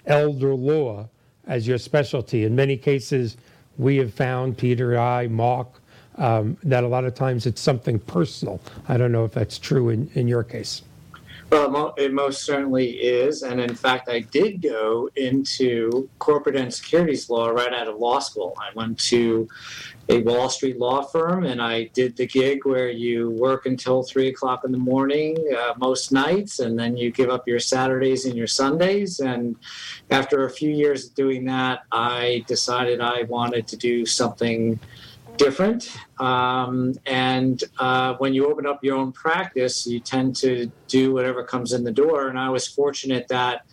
elder 0.07 0.55
law 0.55 1.09
as 1.47 1.67
your 1.67 1.79
specialty? 1.79 2.45
In 2.45 2.55
many 2.55 2.77
cases, 2.77 3.37
we 3.81 3.97
have 3.97 4.13
found, 4.13 4.59
Peter, 4.59 4.99
I, 4.99 5.27
Mark, 5.29 5.69
um, 6.17 6.59
that 6.65 6.85
a 6.85 6.89
lot 6.89 7.05
of 7.05 7.15
times 7.15 7.47
it's 7.47 7.63
something 7.63 7.99
personal. 7.99 8.61
I 8.89 8.99
don't 8.99 9.11
know 9.11 9.25
if 9.25 9.33
that's 9.33 9.59
true 9.59 9.89
in, 9.89 10.11
in 10.15 10.29
your 10.29 10.45
case. 10.45 10.83
Well, 11.51 11.95
it 11.97 12.13
most 12.13 12.45
certainly 12.45 12.91
is. 12.91 13.43
And 13.43 13.61
in 13.61 13.75
fact, 13.75 14.09
I 14.09 14.21
did 14.21 14.63
go 14.63 15.11
into 15.17 16.09
corporate 16.21 16.55
and 16.55 16.73
securities 16.73 17.29
law 17.29 17.49
right 17.49 17.73
out 17.73 17.89
of 17.89 17.97
law 17.97 18.21
school. 18.21 18.57
I 18.61 18.71
went 18.77 19.01
to 19.09 19.49
a 20.09 20.23
Wall 20.23 20.49
Street 20.49 20.79
law 20.79 21.03
firm 21.03 21.45
and 21.45 21.61
I 21.61 21.85
did 21.93 22.17
the 22.17 22.27
gig 22.27 22.65
where 22.65 22.89
you 22.89 23.31
work 23.31 23.67
until 23.67 24.05
three 24.05 24.29
o'clock 24.29 24.65
in 24.65 24.71
the 24.71 24.79
morning 24.79 25.37
uh, 25.57 25.75
most 25.77 26.13
nights 26.13 26.61
and 26.61 26.79
then 26.79 26.97
you 26.97 27.11
give 27.11 27.31
up 27.31 27.49
your 27.49 27.59
Saturdays 27.59 28.27
and 28.27 28.37
your 28.37 28.47
Sundays. 28.47 29.19
And 29.19 29.57
after 30.11 30.45
a 30.45 30.51
few 30.51 30.71
years 30.71 31.09
of 31.09 31.15
doing 31.17 31.45
that, 31.47 31.81
I 31.91 32.45
decided 32.47 33.01
I 33.01 33.23
wanted 33.25 33.67
to 33.69 33.77
do 33.77 34.07
something 34.07 34.79
different. 35.41 35.97
Um, 36.19 36.95
and 37.07 37.65
uh, 37.79 38.15
when 38.19 38.35
you 38.35 38.47
open 38.47 38.67
up 38.67 38.85
your 38.85 38.97
own 38.97 39.11
practice, 39.11 39.87
you 39.87 39.99
tend 39.99 40.37
to 40.37 40.71
do 40.87 41.15
whatever 41.15 41.43
comes 41.45 41.73
in 41.73 41.83
the 41.83 41.93
door. 41.93 42.29
And 42.29 42.39
I 42.39 42.51
was 42.51 42.69
fortunate 42.69 43.27
that 43.29 43.65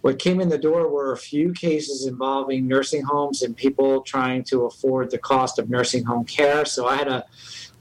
what 0.00 0.20
came 0.20 0.40
in 0.40 0.48
the 0.48 0.58
door 0.58 0.88
were 0.88 1.12
a 1.12 1.16
few 1.16 1.52
cases 1.52 2.06
involving 2.06 2.68
nursing 2.68 3.02
homes 3.02 3.42
and 3.42 3.56
people 3.56 4.02
trying 4.02 4.44
to 4.44 4.66
afford 4.66 5.10
the 5.10 5.18
cost 5.18 5.58
of 5.58 5.68
nursing 5.68 6.04
home 6.04 6.24
care. 6.24 6.64
So 6.64 6.86
I 6.86 6.94
had 6.94 7.08
to, 7.08 7.24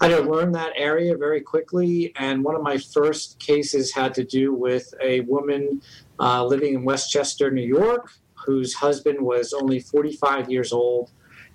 I 0.01 0.07
had 0.07 0.17
to 0.17 0.31
learn 0.31 0.51
that 0.53 0.73
area 0.75 1.15
very 1.15 1.41
quickly. 1.41 2.13
And 2.15 2.43
one 2.43 2.55
of 2.55 2.63
my 2.63 2.79
first 2.79 3.37
cases 3.37 3.93
had 3.93 4.15
to 4.15 4.23
do 4.23 4.51
with 4.51 4.91
a 4.99 5.19
woman 5.21 5.83
uh, 6.19 6.43
living 6.43 6.73
in 6.73 6.83
Westchester, 6.83 7.51
New 7.51 7.61
York, 7.61 8.09
whose 8.33 8.73
husband 8.73 9.21
was 9.21 9.53
only 9.53 9.79
45 9.79 10.49
years 10.49 10.73
old 10.73 11.11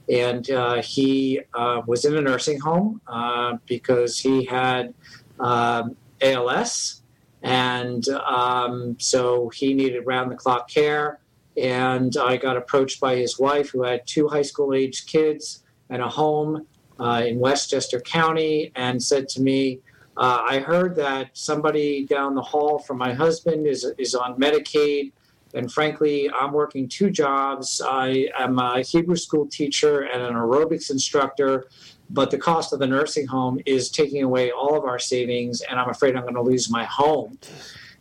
and 0.09 0.51
uh, 0.51 0.83
he 0.83 1.41
uh, 1.55 1.83
was 1.87 2.05
in 2.05 2.17
a 2.17 2.21
nursing 2.21 2.61
home 2.61 3.01
uh, 3.07 3.57
because 3.67 4.19
he 4.19 4.45
had 4.45 4.95
um, 5.41 5.97
ALS, 6.21 7.03
and 7.43 8.09
um, 8.09 8.97
so 8.99 9.49
he 9.51 9.75
needed 9.75 10.07
round-the-clock 10.07 10.69
care. 10.69 11.21
And 11.57 12.17
I 12.17 12.37
got 12.37 12.57
approached 12.57 13.01
by 13.01 13.17
his 13.17 13.39
wife, 13.39 13.71
who 13.71 13.83
had 13.83 14.07
two 14.07 14.29
high 14.29 14.43
school-age 14.43 15.07
kids 15.07 15.65
and 15.91 16.01
a 16.01 16.09
home 16.09 16.67
uh, 16.99 17.23
in 17.27 17.39
Westchester 17.39 18.01
County, 18.01 18.73
and 18.75 19.03
said 19.03 19.29
to 19.31 19.43
me. 19.43 19.81
Uh, 20.15 20.43
I 20.47 20.59
heard 20.59 20.95
that 20.97 21.31
somebody 21.33 22.05
down 22.05 22.35
the 22.35 22.43
hall 22.43 22.79
from 22.79 22.99
my 22.99 23.15
husband 23.15 23.67
is, 23.67 23.91
is 23.97 24.15
on 24.15 24.39
Medicaid 24.39 25.13
and 25.55 25.71
frankly, 25.71 26.31
I'm 26.31 26.53
working 26.53 26.89
two 26.89 27.11
jobs. 27.11 27.83
I 27.85 28.29
am 28.39 28.59
a 28.59 28.83
Hebrew 28.83 29.17
school 29.17 29.47
teacher 29.47 30.03
and 30.03 30.23
an 30.23 30.35
aerobics 30.35 30.91
instructor, 30.91 31.67
but 32.11 32.31
the 32.31 32.39
cost 32.39 32.73
of 32.73 32.79
the 32.79 32.87
nursing 32.87 33.27
home 33.27 33.61
is 33.67 33.91
taking 33.91 34.23
away 34.23 34.51
all 34.51 34.77
of 34.77 34.85
our 34.85 34.99
savings, 34.99 35.61
and 35.63 35.79
I'm 35.79 35.91
afraid 35.91 36.17
I'm 36.17 36.23
going 36.23 36.35
to 36.35 36.43
lose 36.43 36.71
my 36.71 36.85
home. 36.85 37.39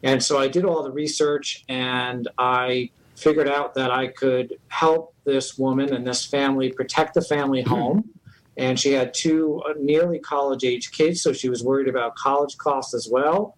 And 0.04 0.24
so 0.24 0.40
I 0.40 0.48
did 0.48 0.66
all 0.66 0.84
the 0.84 0.92
research 0.92 1.64
and 1.70 2.28
I 2.38 2.90
figured 3.16 3.48
out 3.48 3.76
that 3.76 3.92
I 3.92 4.08
could 4.08 4.58
help 4.70 5.14
this 5.26 5.58
woman 5.58 5.94
and 5.94 6.06
this 6.08 6.26
family 6.26 6.72
protect 6.72 7.14
the 7.14 7.22
family 7.22 7.62
hmm. 7.62 7.70
home. 7.70 8.10
And 8.58 8.80
she 8.80 8.92
had 8.92 9.14
two 9.14 9.62
uh, 9.68 9.74
nearly 9.80 10.20
college 10.20 10.64
age 10.66 10.92
kids, 10.92 11.22
so 11.22 11.32
she 11.32 11.50
was 11.50 11.64
worried 11.64 11.88
about 11.88 12.16
college 12.16 12.58
costs 12.58 12.94
as 12.94 13.08
well. 13.10 13.56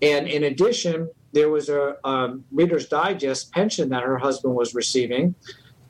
And 0.00 0.26
in 0.26 0.44
addition, 0.44 1.10
there 1.32 1.48
was 1.48 1.68
a 1.68 1.96
um, 2.04 2.44
Reader's 2.50 2.88
Digest 2.88 3.52
pension 3.52 3.88
that 3.90 4.02
her 4.02 4.18
husband 4.18 4.54
was 4.54 4.74
receiving, 4.74 5.34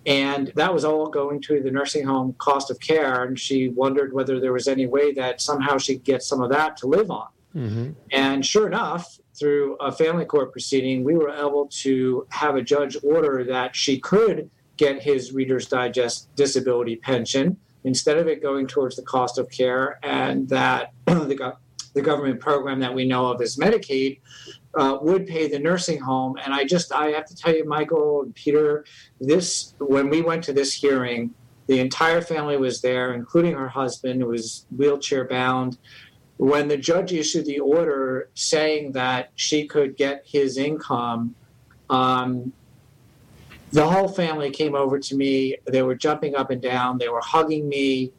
and 0.07 0.53
that 0.57 0.73
was 0.73 0.85
all 0.85 1.09
going 1.09 1.41
to 1.43 1.63
the 1.63 1.71
nursing 1.71 2.07
home 2.07 2.35
cost 2.39 2.71
of 2.71 2.81
care. 2.81 3.25
And 3.25 3.39
she 3.39 3.69
wondered 3.69 4.13
whether 4.13 4.41
there 4.41 4.53
was 4.53 4.69
any 4.69 4.87
way 4.87 5.13
that 5.15 5.41
somehow 5.41 5.79
she 5.79 5.95
could 5.95 6.05
get 6.05 6.23
some 6.23 6.43
of 6.43 6.51
that 6.51 6.77
to 6.79 6.87
live 6.87 7.11
on. 7.11 7.29
Mm-hmm. 7.55 7.91
And 8.13 8.45
sure 8.45 8.67
enough, 8.67 9.19
through 9.39 9.77
a 9.77 9.91
family 9.91 10.25
court 10.25 10.53
proceeding, 10.53 11.05
we 11.05 11.15
were 11.15 11.31
able 11.31 11.67
to 11.83 12.27
have 12.31 12.57
a 12.57 12.63
judge 12.63 12.97
order 13.03 13.45
that 13.45 13.75
she 13.75 13.99
could 13.99 14.51
get 14.77 15.03
his 15.03 15.33
Reader's 15.33 15.67
Digest 15.67 16.35
disability 16.37 16.97
pension 16.97 17.57
instead 17.85 18.19
of 18.19 18.29
it 18.29 18.43
going 18.43 18.67
towards 18.67 18.97
the 18.97 19.03
cost 19.03 19.39
of 19.39 19.51
care, 19.51 19.99
and 20.03 20.49
that 20.49 20.93
the, 21.07 21.57
the 21.95 22.03
government 22.03 22.41
program 22.41 22.81
that 22.81 22.95
we 22.95 23.07
know 23.07 23.27
of 23.31 23.41
as 23.41 23.57
Medicaid 23.57 24.21
uh, 24.75 24.99
would 25.00 25.27
pay 25.27 25.49
the 25.49 25.59
nursing 25.59 26.00
home. 26.00 26.37
And 26.45 26.55
I 26.55 26.65
just, 26.65 26.93
I 26.93 27.09
have 27.09 27.27
to 27.27 27.37
tell 27.37 27.55
you, 27.55 27.65
Michael 27.65 28.23
and 28.23 28.35
Peter, 28.35 28.85
this, 29.21 29.75
when 29.79 30.11
we 30.11 30.23
went 30.23 30.45
to 30.45 30.53
this 30.53 30.73
hearing, 30.73 31.35
the 31.67 31.81
entire 31.81 32.21
family 32.21 32.57
was 32.57 32.81
there, 32.81 33.15
including 33.15 33.55
her 33.55 33.69
husband, 33.69 34.21
who 34.21 34.29
was 34.29 34.67
wheelchair 34.77 35.27
bound. 35.27 35.79
When 36.37 36.69
the 36.69 36.77
judge 36.77 37.12
issued 37.12 37.47
the 37.47 37.61
order 37.61 38.31
saying 38.35 38.93
that 38.93 39.31
she 39.35 39.67
could 39.67 39.97
get 39.97 40.23
his 40.25 40.57
income, 40.57 41.35
um, 41.89 42.53
the 43.73 43.89
whole 43.89 44.09
family 44.09 44.50
came 44.50 44.75
over 44.75 44.99
to 44.99 45.17
me. 45.17 45.57
They 45.67 45.83
were 45.83 45.95
jumping 45.95 46.35
up 46.35 46.50
and 46.50 46.61
down. 46.61 46.99
They 46.99 47.09
were 47.09 47.21
hugging 47.21 47.69
me 47.69 48.12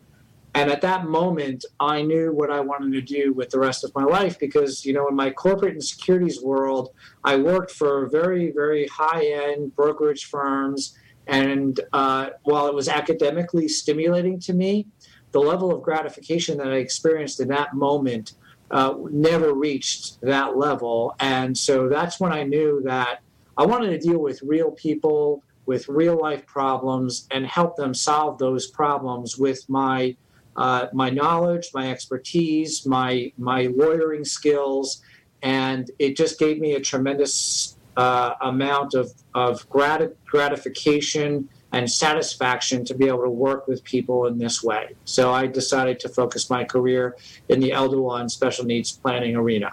and 0.54 0.70
at 0.70 0.82
that 0.82 1.06
moment 1.06 1.64
i 1.80 2.02
knew 2.02 2.32
what 2.34 2.52
i 2.52 2.60
wanted 2.60 2.92
to 2.92 3.02
do 3.02 3.34
with 3.34 3.50
the 3.50 3.60
rest 3.60 3.84
of 3.84 3.94
my 3.96 4.04
life 4.04 4.38
because 4.40 4.86
you 4.86 4.94
know 4.94 5.08
in 5.08 5.16
my 5.16 5.30
corporate 5.30 5.74
and 5.74 5.84
securities 5.84 6.42
world 6.42 6.90
i 7.24 7.36
worked 7.36 7.72
for 7.72 8.08
very 8.08 8.52
very 8.52 8.88
high 8.88 9.26
end 9.26 9.76
brokerage 9.76 10.26
firms. 10.26 10.98
And 11.28 11.80
uh, 11.94 12.32
while 12.44 12.68
it 12.68 12.74
was 12.74 12.90
academically 12.90 13.68
stimulating 13.68 14.40
to 14.42 14.54
me 14.54 14.88
the 15.32 15.40
level 15.40 15.72
of 15.72 15.82
gratification 15.82 16.58
that 16.58 16.68
i 16.68 16.78
experienced 16.78 17.40
in 17.40 17.48
that 17.50 17.74
moment 17.74 18.34
uh, 18.72 18.96
never 19.12 19.54
reached 19.54 20.20
that 20.22 20.58
level. 20.58 21.16
And 21.20 21.58
so 21.58 21.88
that's 21.88 22.20
when 22.20 22.34
i 22.34 22.44
knew 22.44 22.82
that 22.86 23.22
i 23.58 23.66
wanted 23.66 23.92
to 23.92 24.00
deal 24.00 24.20
with 24.20 24.42
real 24.42 24.72
people 24.72 25.44
with 25.66 25.88
real 25.88 26.20
life 26.20 26.46
problems 26.48 27.28
and 27.32 27.46
help 27.46 27.78
them 27.78 27.94
solve 27.94 28.38
those 28.40 28.68
problems 28.68 29.38
with 29.38 29.70
my 29.70 30.16
uh, 30.56 30.88
my 30.94 31.10
knowledge, 31.10 31.70
my 31.74 31.92
expertise, 31.92 32.86
my 32.86 33.32
my 33.38 33.68
lawyering 33.76 34.26
skills, 34.26 35.02
and 35.42 35.90
it 36.00 36.18
just 36.18 36.40
gave 36.40 36.60
me 36.60 36.74
a 36.74 36.80
tremendous 36.80 37.78
uh, 37.98 38.34
amount 38.42 38.94
of 38.94 39.12
of 39.34 39.68
grat- 39.70 40.14
gratification 40.26 41.48
and 41.74 41.90
satisfaction 41.90 42.84
to 42.84 42.94
be 42.94 43.08
able 43.08 43.24
to 43.24 43.30
work 43.30 43.68
with 43.68 43.84
people 43.84 44.26
in 44.26 44.38
this 44.38 44.62
way. 44.62 44.90
So 45.06 45.32
I 45.32 45.48
decided 45.48 46.00
to 46.02 46.10
focus 46.10 46.50
my 46.50 46.66
career 46.66 47.16
in 47.48 47.62
the 47.62 47.72
elder 47.72 48.02
and 48.20 48.30
special 48.30 48.66
needs 48.66 48.92
planning 48.92 49.38
arena. 49.38 49.72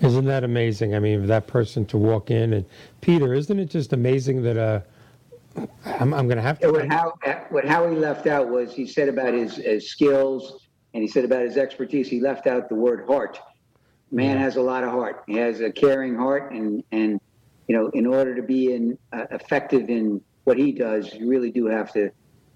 Isn't 0.00 0.26
that 0.26 0.44
amazing? 0.44 0.94
I 0.94 1.00
mean, 1.00 1.26
that 1.26 1.46
person 1.46 1.84
to 1.86 1.96
walk 1.96 2.30
in 2.30 2.52
and 2.52 2.64
Peter, 3.00 3.34
isn't 3.34 3.58
it 3.58 3.70
just 3.70 3.92
amazing 3.92 4.42
that 4.42 4.56
uh, 4.56 4.80
I'm, 5.84 6.14
I'm 6.14 6.26
going 6.26 6.36
to 6.36 6.42
have 6.42 6.58
to. 6.60 6.70
What, 6.70 6.88
How, 6.88 7.14
what 7.50 7.64
Howie 7.64 7.96
left 7.96 8.26
out 8.26 8.48
was 8.48 8.72
he 8.72 8.86
said 8.86 9.08
about 9.08 9.34
his, 9.34 9.56
his 9.56 9.90
skills 9.90 10.68
and 10.94 11.02
he 11.02 11.08
said 11.08 11.24
about 11.24 11.42
his 11.42 11.56
expertise. 11.56 12.08
He 12.08 12.20
left 12.20 12.46
out 12.46 12.68
the 12.68 12.74
word 12.74 13.06
heart. 13.06 13.38
Man 14.10 14.38
has 14.38 14.56
a 14.56 14.62
lot 14.62 14.84
of 14.84 14.90
heart. 14.90 15.24
He 15.26 15.34
has 15.34 15.60
a 15.60 15.70
caring 15.70 16.16
heart, 16.16 16.52
and 16.52 16.82
and 16.92 17.20
you 17.66 17.76
know, 17.76 17.88
in 17.90 18.06
order 18.06 18.34
to 18.34 18.42
be 18.42 18.72
in 18.72 18.98
uh, 19.12 19.26
effective 19.30 19.90
in 19.90 20.22
what 20.44 20.56
he 20.56 20.72
does, 20.72 21.12
you 21.12 21.28
really 21.28 21.50
do 21.50 21.66
have 21.66 21.92
to 21.92 22.10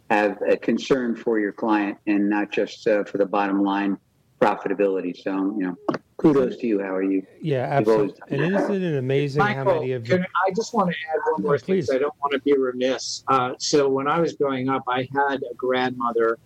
have 0.09 0.41
a 0.49 0.57
concern 0.57 1.15
for 1.15 1.39
your 1.39 1.53
client 1.53 1.99
and 2.07 2.29
not 2.29 2.51
just 2.51 2.87
uh, 2.87 3.05
for 3.05 3.19
the 3.19 3.27
bottom 3.27 3.63
line 3.63 3.99
profitability. 4.43 5.17
So 5.17 5.33
you 5.59 5.67
know, 5.67 5.77
kudos 6.17 6.57
to 6.59 6.67
you. 6.67 6.81
How 6.81 6.95
are 6.95 7.03
you? 7.03 7.27
Yeah, 7.41 7.67
absolutely. 7.71 8.21
And 8.29 8.55
isn't 8.55 8.83
it 8.83 8.99
amazing 8.99 9.41
Michael, 9.41 9.65
how 9.65 9.81
many 9.81 9.93
of 9.93 10.09
you? 10.09 10.25
I 10.47 10.51
just 10.55 10.75
want 10.75 10.91
to 10.91 10.97
add 11.11 11.19
one 11.33 11.43
more 11.43 11.59
thing. 11.59 11.85
I 11.93 11.99
don't 11.99 12.15
want 12.21 12.33
to 12.33 12.41
be 12.41 12.57
remiss. 12.57 13.25
Uh, 13.29 13.53
so 13.59 13.89
when 13.89 14.09
I 14.09 14.21
was 14.21 14.35
growing 14.35 14.69
up, 14.69 14.83
I 14.89 15.09
had 15.15 15.43
a 15.51 15.55
grandmother 15.55 16.39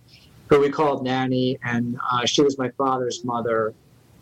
who 0.49 0.61
we 0.61 0.69
called 0.69 1.03
Nanny, 1.03 1.57
and 1.63 1.99
uh, 2.11 2.25
she 2.25 2.41
was 2.41 2.57
my 2.57 2.69
father's 2.71 3.23
mother. 3.25 3.73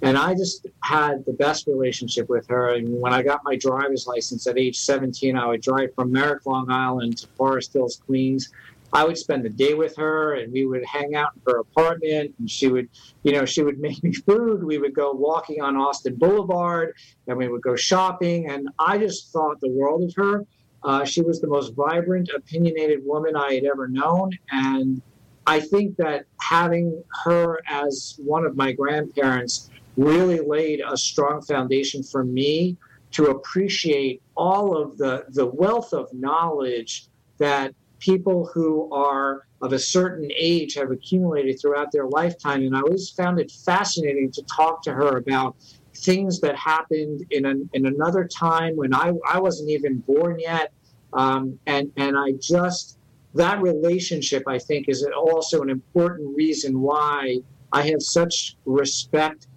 And 0.02 0.18
I 0.18 0.34
just 0.34 0.68
had 0.82 1.26
the 1.26 1.34
best 1.34 1.68
relationship 1.68 2.30
with 2.30 2.48
her. 2.48 2.76
And 2.76 3.00
when 3.00 3.14
I 3.14 3.24
got 3.24 3.42
my 3.44 3.56
driver's 3.56 4.06
license 4.06 4.46
at 4.46 4.58
age 4.58 4.78
17, 4.78 5.38
I 5.38 5.48
would 5.48 5.62
drive 5.62 5.96
from 5.96 6.12
Merrick, 6.12 6.46
Long 6.46 6.70
Island 6.70 7.18
to 7.20 7.28
Forest 7.28 7.74
Hills, 7.74 8.02
Queens. 8.06 8.52
I 8.96 9.04
would 9.04 9.18
spend 9.18 9.44
the 9.44 9.50
day 9.50 9.74
with 9.74 9.94
her 9.98 10.36
and 10.36 10.54
we 10.54 10.66
would 10.66 10.86
hang 10.86 11.16
out 11.16 11.32
in 11.36 11.42
her 11.48 11.60
apartment 11.60 12.34
and 12.40 12.50
she 12.50 12.70
would, 12.70 12.88
you 13.24 13.34
know, 13.34 13.44
she 13.44 13.62
would 13.62 13.78
make 13.88 14.02
me 14.02 14.14
food. 14.14 14.64
We 14.64 14.78
would 14.78 14.96
go 14.96 15.12
walking 15.12 15.62
on 15.62 15.76
Austin 15.76 16.16
Boulevard 16.16 16.96
and 17.28 17.38
we 17.38 17.50
would 17.50 17.62
go 17.62 17.76
shopping. 17.76 18.50
And 18.50 18.70
I 18.80 18.98
just 18.98 19.34
thought 19.34 19.60
the 19.60 19.70
world 19.70 20.04
of 20.04 20.16
her. 20.16 20.46
Uh, 20.82 21.04
she 21.04 21.22
was 21.22 21.42
the 21.42 21.48
most 21.48 21.76
vibrant, 21.76 22.30
opinionated 22.34 23.00
woman 23.04 23.36
I 23.36 23.56
had 23.56 23.66
ever 23.66 23.90
known. 23.90 24.32
And 24.52 25.02
I 25.46 25.60
think 25.60 25.98
that 25.98 26.26
having 26.40 27.04
her 27.26 27.60
as 27.68 28.18
one 28.24 28.46
of 28.46 28.56
my 28.56 28.72
grandparents 28.72 29.72
really 29.98 30.40
laid 30.40 30.82
a 30.88 30.96
strong 30.96 31.42
foundation 31.42 32.02
for 32.02 32.24
me 32.24 32.78
to 33.12 33.26
appreciate 33.26 34.22
all 34.38 34.78
of 34.78 34.98
the, 34.98 35.26
the 35.30 35.48
wealth 35.48 35.92
of 35.92 36.08
knowledge 36.14 37.08
that 37.40 37.74
people 38.06 38.50
who 38.54 38.94
are 38.94 39.48
of 39.62 39.74
a 39.74 39.80
certain 39.80 40.30
age 40.38 40.76
have 40.76 40.92
accumulated 40.92 41.60
throughout 41.60 41.92
their 41.92 42.08
lifetime. 42.08 42.62
And 42.62 42.76
I 42.76 42.82
always 42.82 43.10
found 43.10 43.40
it 43.40 43.52
fascinating 43.52 44.32
to 44.32 44.44
talk 44.44 44.84
to 44.84 44.94
her 44.94 45.18
about 45.18 45.56
things 45.96 46.40
that 46.42 46.56
happened 46.56 47.26
in, 47.32 47.46
an, 47.46 47.68
in 47.74 47.88
another 47.88 48.26
time 48.26 48.76
when 48.76 48.94
I, 48.94 49.12
I 49.28 49.40
wasn't 49.40 49.70
even 49.72 49.98
born 50.00 50.40
yet. 50.40 50.72
Um, 51.14 51.58
and, 51.66 51.92
and 51.98 52.16
I 52.16 52.34
just, 52.40 53.00
that 53.34 53.60
relationship, 53.62 54.44
I 54.48 54.60
think, 54.60 54.88
is 54.88 55.08
also 55.18 55.62
an 55.64 55.70
important 55.70 56.36
reason 56.36 56.82
why 56.82 57.40
I 57.72 57.82
have 57.90 58.02
such 58.02 58.56
respect 58.66 59.48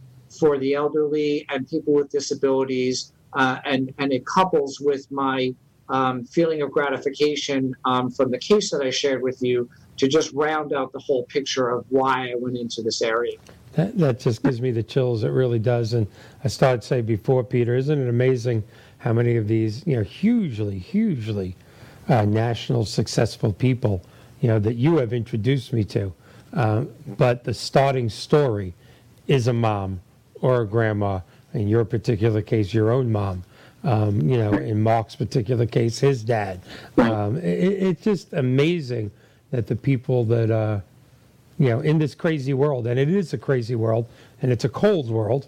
for 0.41 0.59
the 0.59 0.75
elderly 0.75 1.45
and 1.51 1.69
people 1.69 1.93
with 1.93 2.09
disabilities. 2.09 3.13
Uh, 3.35 3.59
and, 3.67 3.93
and 3.99 4.11
it 4.13 4.25
couples 4.25 4.81
with 4.81 5.11
my 5.11 5.55
um, 5.89 6.25
feeling 6.25 6.63
of 6.63 6.71
gratification 6.71 7.75
um, 7.85 8.11
from 8.11 8.31
the 8.31 8.39
case 8.39 8.71
that 8.71 8.83
I 8.83 8.91
shared 8.91 9.23
with 9.23 9.43
you 9.43 9.69
to 9.97 10.09
just 10.09 10.33
round 10.33 10.73
out 10.73 10.93
the 10.93 10.99
whole 10.99 11.25
picture 11.25 11.69
of 11.69 11.85
why 11.89 12.31
I 12.31 12.35
went 12.37 12.57
into 12.57 12.83
this 12.83 13.03
area. 13.03 13.37
That, 13.73 13.99
that 13.99 14.21
just 14.21 14.43
gives 14.43 14.61
me 14.61 14.71
the 14.71 14.83
chills. 14.83 15.25
It 15.25 15.31
really 15.31 15.59
does. 15.59 15.93
And 15.93 16.07
I 16.45 16.49
started 16.49 16.83
to 16.83 16.87
say 16.87 17.01
before, 17.01 17.45
Peter, 17.45 17.75
isn't 17.75 17.99
it 18.01 18.09
amazing 18.09 18.65
how 18.99 19.13
many 19.13 19.37
of 19.37 19.47
these, 19.47 19.87
you 19.87 19.97
know, 19.97 20.03
hugely, 20.03 20.79
hugely 20.79 21.55
uh, 22.09 22.25
national 22.25 22.85
successful 22.85 23.53
people, 23.53 24.03
you 24.41 24.49
know, 24.49 24.59
that 24.59 24.75
you 24.75 24.97
have 24.97 25.13
introduced 25.13 25.73
me 25.73 25.85
to. 25.85 26.13
Uh, 26.53 26.85
but 27.07 27.45
the 27.45 27.55
starting 27.55 28.09
story 28.09 28.75
is 29.27 29.47
a 29.47 29.53
mom 29.53 30.01
or 30.41 30.63
a 30.63 30.67
grandma. 30.67 31.21
In 31.55 31.69
your 31.69 31.85
particular 31.85 32.43
case, 32.43 32.75
your 32.75 32.91
own 32.91 33.11
mom. 33.11 33.45
Um, 33.89 34.21
you 34.21 34.37
know, 34.37 34.53
in 34.53 34.83
Mark's 34.83 35.17
particular 35.17 35.65
case, 35.65 35.99
his 35.99 36.23
dad. 36.23 36.61
Um, 36.99 37.39
it, 37.39 37.73
it's 37.89 38.03
just 38.03 38.35
amazing 38.35 39.11
that 39.51 39.67
the 39.67 39.77
people 39.77 40.25
that, 40.25 40.51
uh, 40.51 40.81
you 41.59 41.71
know, 41.71 41.81
in 41.81 41.99
this 41.99 42.15
crazy 42.15 42.53
world, 42.53 42.87
and 42.87 43.01
it 43.01 43.09
is 43.09 43.33
a 43.33 43.39
crazy 43.39 43.77
world, 43.77 44.05
and 44.43 44.53
it's 44.53 44.65
a 44.65 44.69
cold 44.69 45.09
world. 45.09 45.47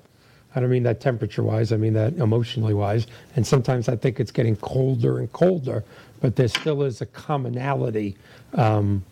I 0.54 0.60
don't 0.60 0.70
mean 0.70 0.84
that 0.84 1.02
temperature 1.02 1.42
wise, 1.42 1.70
I 1.70 1.76
mean 1.76 1.92
that 1.92 2.14
emotionally 2.14 2.72
wise. 2.72 3.06
And 3.36 3.46
sometimes 3.46 3.90
I 3.90 3.96
think 3.96 4.18
it's 4.18 4.32
getting 4.32 4.56
colder 4.56 5.18
and 5.18 5.30
colder, 5.32 5.84
but 6.22 6.36
there 6.36 6.48
still 6.48 6.82
is 6.82 7.02
a 7.02 7.06
commonality 7.06 8.16
um, 8.54 9.04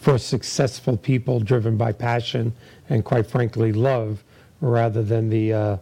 for 0.00 0.16
successful 0.16 0.96
people 0.96 1.40
driven 1.40 1.76
by 1.76 1.90
passion 1.90 2.52
and, 2.88 3.04
quite 3.04 3.26
frankly, 3.26 3.72
love 3.72 4.22
rather 4.60 5.02
than 5.02 5.28
the, 5.28 5.52
uh, 5.52 5.76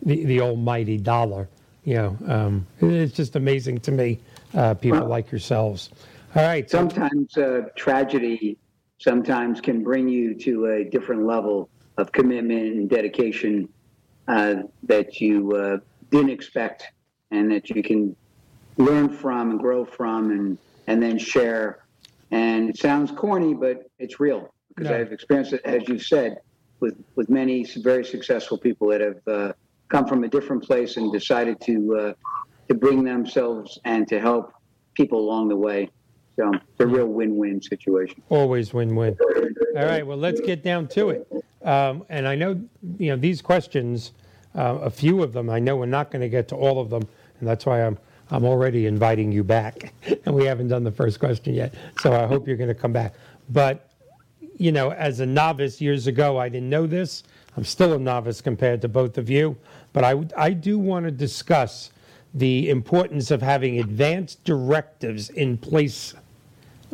the, 0.00 0.24
the 0.24 0.40
almighty 0.40 0.96
dollar. 0.96 1.46
You 1.88 1.94
know, 1.94 2.18
um, 2.26 2.66
it's 2.82 3.14
just 3.14 3.34
amazing 3.34 3.78
to 3.80 3.92
me, 3.92 4.20
uh, 4.52 4.74
people 4.74 5.00
well, 5.00 5.08
like 5.08 5.32
yourselves. 5.32 5.88
All 6.36 6.42
right. 6.42 6.68
So- 6.68 6.86
sometimes 6.86 7.34
uh, 7.38 7.62
tragedy 7.76 8.58
sometimes 8.98 9.62
can 9.62 9.82
bring 9.82 10.06
you 10.06 10.34
to 10.34 10.66
a 10.66 10.84
different 10.84 11.24
level 11.24 11.70
of 11.96 12.12
commitment 12.12 12.74
and 12.74 12.90
dedication 12.90 13.70
uh, 14.26 14.56
that 14.82 15.18
you 15.22 15.52
uh, 15.52 15.78
didn't 16.10 16.28
expect 16.28 16.84
and 17.30 17.50
that 17.52 17.70
you 17.70 17.82
can 17.82 18.14
learn 18.76 19.08
from 19.08 19.52
and 19.52 19.58
grow 19.58 19.86
from 19.86 20.30
and, 20.30 20.58
and 20.88 21.02
then 21.02 21.16
share. 21.16 21.86
And 22.30 22.68
it 22.68 22.76
sounds 22.76 23.10
corny, 23.12 23.54
but 23.54 23.90
it's 23.98 24.20
real 24.20 24.52
because 24.74 24.90
no. 24.90 24.98
I've 24.98 25.12
experienced 25.12 25.54
it, 25.54 25.62
as 25.64 25.88
you 25.88 25.98
said, 25.98 26.36
with, 26.80 27.02
with 27.14 27.30
many 27.30 27.64
very 27.78 28.04
successful 28.04 28.58
people 28.58 28.88
that 28.88 29.00
have 29.00 29.26
uh, 29.26 29.52
come 29.88 30.06
from 30.06 30.24
a 30.24 30.28
different 30.28 30.62
place 30.62 30.96
and 30.96 31.12
decided 31.12 31.60
to 31.62 31.96
uh, 31.96 32.12
to 32.68 32.74
bring 32.74 33.04
themselves 33.04 33.78
and 33.84 34.06
to 34.08 34.20
help 34.20 34.52
people 34.94 35.18
along 35.18 35.48
the 35.48 35.56
way. 35.56 35.88
So 36.36 36.52
it's 36.52 36.80
a 36.80 36.86
real 36.86 37.06
win-win 37.06 37.60
situation. 37.60 38.22
Always 38.28 38.72
win-win. 38.72 39.16
All 39.76 39.84
right, 39.84 40.06
well, 40.06 40.18
let's 40.18 40.40
get 40.40 40.62
down 40.62 40.86
to 40.88 41.10
it. 41.10 41.26
Um, 41.64 42.04
and 42.08 42.28
I 42.28 42.36
know, 42.36 42.60
you 42.98 43.10
know, 43.10 43.16
these 43.16 43.42
questions, 43.42 44.12
uh, 44.54 44.78
a 44.80 44.90
few 44.90 45.22
of 45.22 45.32
them, 45.32 45.50
I 45.50 45.58
know 45.58 45.76
we're 45.76 45.86
not 45.86 46.12
going 46.12 46.20
to 46.20 46.28
get 46.28 46.46
to 46.48 46.54
all 46.54 46.80
of 46.80 46.90
them, 46.90 47.02
and 47.40 47.48
that's 47.48 47.66
why 47.66 47.84
I'm 47.84 47.98
I'm 48.30 48.44
already 48.44 48.86
inviting 48.86 49.32
you 49.32 49.42
back, 49.42 49.94
and 50.26 50.34
we 50.34 50.44
haven't 50.44 50.68
done 50.68 50.84
the 50.84 50.92
first 50.92 51.18
question 51.18 51.54
yet. 51.54 51.74
So 52.00 52.12
I 52.12 52.26
hope 52.26 52.46
you're 52.46 52.56
going 52.58 52.68
to 52.68 52.74
come 52.74 52.92
back. 52.92 53.14
But 53.48 53.90
you 54.58 54.72
know, 54.72 54.92
as 54.92 55.20
a 55.20 55.26
novice 55.26 55.80
years 55.80 56.06
ago, 56.06 56.38
I 56.38 56.48
didn't 56.48 56.68
know 56.68 56.86
this. 56.86 57.22
I'm 57.58 57.64
still 57.64 57.94
a 57.94 57.98
novice 57.98 58.40
compared 58.40 58.80
to 58.82 58.88
both 58.88 59.18
of 59.18 59.28
you, 59.28 59.56
but 59.92 60.04
I, 60.04 60.14
I 60.36 60.50
do 60.50 60.78
want 60.78 61.06
to 61.06 61.10
discuss 61.10 61.90
the 62.32 62.70
importance 62.70 63.32
of 63.32 63.42
having 63.42 63.80
advanced 63.80 64.44
directives 64.44 65.30
in 65.30 65.58
place 65.58 66.14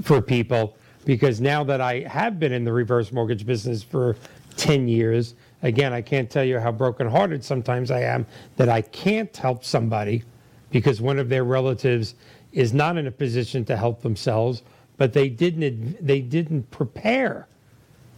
for 0.01 0.23
people 0.23 0.75
because 1.05 1.39
now 1.39 1.65
that 1.65 1.83
I 1.83 2.01
have 2.09 2.41
been 2.41 2.51
in 2.51 2.65
the 2.65 2.73
reverse 2.73 3.13
mortgage 3.13 3.45
business 3.45 3.83
for 3.83 4.17
10 4.57 4.89
years, 4.89 5.35
again, 5.63 5.93
I 5.93 6.01
can't 6.01 6.31
tell 6.31 6.45
you 6.45 6.59
how 6.59 6.73
brokenhearted 6.73 7.45
sometimes 7.45 7.91
I 7.91 8.01
am 8.01 8.25
that 8.57 8.71
I 8.71 8.81
can't 8.81 9.37
help 9.37 9.67
somebody 9.67 10.25
because 10.71 10.99
one 10.99 11.19
of 11.19 11.29
their 11.29 11.45
relatives 11.45 12.15
is 12.53 12.73
not 12.73 12.97
in 12.97 13.07
a 13.07 13.13
position 13.13 13.67
to 13.67 13.77
help 13.77 14.01
themselves, 14.01 14.63
but 14.97 15.13
they 15.13 15.29
didn't 15.29 16.07
they 16.07 16.23
didn't 16.23 16.71
prepare 16.71 17.49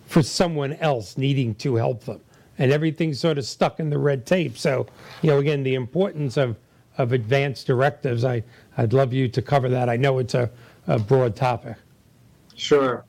for 0.06 0.22
someone 0.22 0.74
else 0.74 1.18
needing 1.18 1.52
to 1.56 1.74
help 1.74 2.04
them. 2.04 2.20
And 2.58 2.72
everything's 2.72 3.20
sort 3.20 3.38
of 3.38 3.44
stuck 3.44 3.80
in 3.80 3.90
the 3.90 3.98
red 3.98 4.26
tape. 4.26 4.56
So, 4.56 4.86
you 5.22 5.30
know, 5.30 5.38
again, 5.38 5.62
the 5.62 5.74
importance 5.74 6.36
of, 6.36 6.56
of 6.98 7.12
advanced 7.12 7.66
directives, 7.66 8.24
I, 8.24 8.42
I'd 8.78 8.92
love 8.92 9.12
you 9.12 9.28
to 9.28 9.42
cover 9.42 9.68
that. 9.68 9.88
I 9.88 9.96
know 9.96 10.18
it's 10.18 10.34
a, 10.34 10.50
a 10.86 10.98
broad 10.98 11.36
topic. 11.36 11.76
Sure. 12.54 13.04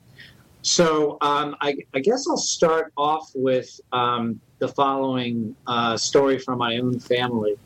So 0.62 1.16
um, 1.22 1.56
I, 1.60 1.76
I, 1.94 2.00
guess 2.00 2.26
I'll 2.28 2.36
start 2.36 2.92
off 2.96 3.30
with 3.34 3.80
um, 3.92 4.38
the 4.58 4.68
following 4.68 5.56
uh, 5.66 5.96
story 5.96 6.38
from 6.38 6.58
my 6.58 6.76
own 6.76 7.00
family. 7.00 7.56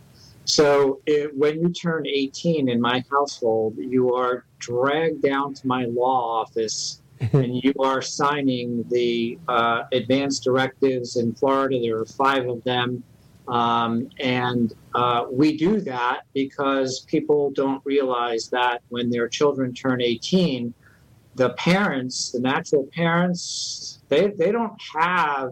So 0.45 1.01
it, 1.07 1.37
when 1.37 1.61
you 1.61 1.71
turn 1.71 2.07
18 2.07 2.69
in 2.69 2.81
my 2.81 3.03
household, 3.11 3.77
you 3.77 4.15
are 4.15 4.45
dragged 4.59 5.23
down 5.23 5.55
to 5.55 5.67
my 5.67 5.87
law 5.87 6.43
office 6.43 7.02
and 7.33 7.63
you 7.63 7.73
are 7.79 8.03
signing 8.03 8.85
the 8.91 9.39
uh, 9.49 9.85
advanced 9.93 10.45
directives 10.45 11.17
in 11.17 11.35
Florida. 11.35 11.81
There 11.81 11.99
are 11.99 12.07
five 12.07 12.49
of 12.49 12.63
them. 12.65 13.03
Um, 13.49 14.09
and 14.21 14.73
uh, 14.95 15.25
we 15.31 15.57
do 15.57 15.81
that 15.81 16.23
because 16.33 17.01
people 17.01 17.51
don't 17.51 17.83
realize 17.85 18.49
that 18.51 18.83
when 18.89 19.11
their 19.11 19.29
children 19.29 19.75
turn 19.75 20.01
18, 20.01 20.73
the 21.35 21.51
parents, 21.51 22.31
the 22.31 22.41
natural 22.41 22.89
parents, 22.95 24.01
they, 24.09 24.29
they 24.29 24.53
don't 24.53 24.81
have 24.95 25.51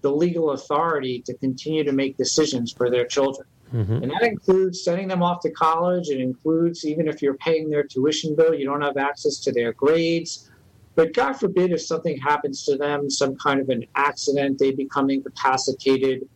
the 0.00 0.10
legal 0.10 0.52
authority 0.52 1.22
to 1.22 1.34
continue 1.34 1.84
to 1.84 1.92
make 1.92 2.16
decisions 2.16 2.72
for 2.72 2.90
their 2.90 3.06
children. 3.06 3.46
Mm-hmm. 3.74 4.04
And 4.04 4.12
that 4.12 4.22
includes 4.22 4.84
sending 4.84 5.08
them 5.08 5.22
off 5.22 5.40
to 5.40 5.50
college. 5.50 6.08
It 6.08 6.20
includes 6.20 6.86
even 6.86 7.08
if 7.08 7.20
you're 7.20 7.34
paying 7.34 7.68
their 7.68 7.82
tuition 7.82 8.36
bill, 8.36 8.54
you 8.54 8.64
don't 8.64 8.82
have 8.82 8.96
access 8.96 9.38
to 9.40 9.52
their 9.52 9.72
grades. 9.72 10.50
But 10.96 11.12
God 11.12 11.34
forbid 11.34 11.72
if 11.72 11.82
something 11.82 12.18
happens 12.18 12.64
to 12.64 12.76
them, 12.76 13.10
some 13.10 13.36
kind 13.36 13.60
of 13.60 13.68
an 13.68 13.84
accident, 13.94 14.58
they 14.58 14.72
become 14.72 15.10
incapacitated. 15.10 16.26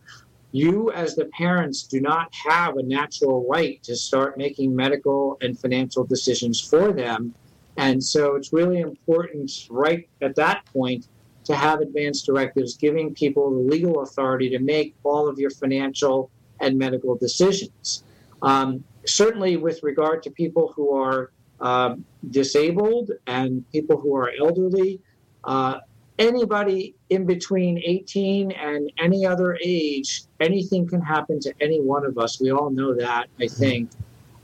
You, 0.53 0.93
as 0.93 1.17
the 1.17 1.25
parents, 1.27 1.85
do 1.85 2.01
not 2.01 2.33
have 2.35 2.77
a 2.77 2.83
natural 2.83 3.47
right 3.49 3.83
to 3.85 3.97
start 3.97 4.37
making 4.37 4.77
medical 4.77 5.39
and 5.41 5.59
financial 5.59 6.05
decisions 6.05 6.61
for 6.61 6.93
them. 6.93 7.35
And 7.79 8.05
so 8.05 8.37
it's 8.37 8.53
really 8.53 8.81
important, 8.81 9.51
right 9.71 10.07
at 10.21 10.35
that 10.37 10.67
point, 10.67 11.09
to 11.45 11.57
have 11.57 11.81
advanced 11.81 12.27
directives 12.27 12.77
giving 12.77 13.15
people 13.15 13.51
the 13.51 13.71
legal 13.71 14.03
authority 14.03 14.51
to 14.51 14.59
make 14.59 14.95
all 15.05 15.27
of 15.27 15.39
your 15.39 15.51
financial 15.51 16.31
and 16.61 16.77
medical 16.77 17.17
decisions. 17.17 18.05
Um, 18.43 18.85
certainly, 19.07 19.57
with 19.57 19.83
regard 19.83 20.23
to 20.25 20.31
people 20.31 20.73
who 20.77 20.95
are 20.95 21.31
uh, 21.61 21.97
disabled 22.31 23.11
and 23.27 23.71
people 23.71 24.01
who 24.01 24.15
are 24.17 24.33
elderly, 24.41 25.01
uh, 25.45 25.81
anybody 26.19 26.95
in 27.09 27.25
between 27.25 27.79
18 27.85 28.53
and 28.53 28.93
any 28.99 29.27
other 29.27 29.59
age, 29.63 30.23
anything 30.39 30.87
can 30.87 31.01
happen 31.01 31.41
to 31.41 31.53
any 31.61 31.81
one 31.81 32.05
of 32.05 32.19
us. 32.19 32.41
We 32.41 32.51
all 32.53 32.71
know 32.71 32.95
that, 32.95 33.29
I 33.41 33.47
think. 33.49 33.91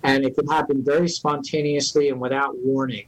And 0.02 0.24
it 0.24 0.34
can 0.36 0.46
happen 0.46 0.84
very 0.84 1.08
spontaneously 1.08 2.08
and 2.08 2.20
without 2.20 2.56
warning. 2.58 3.06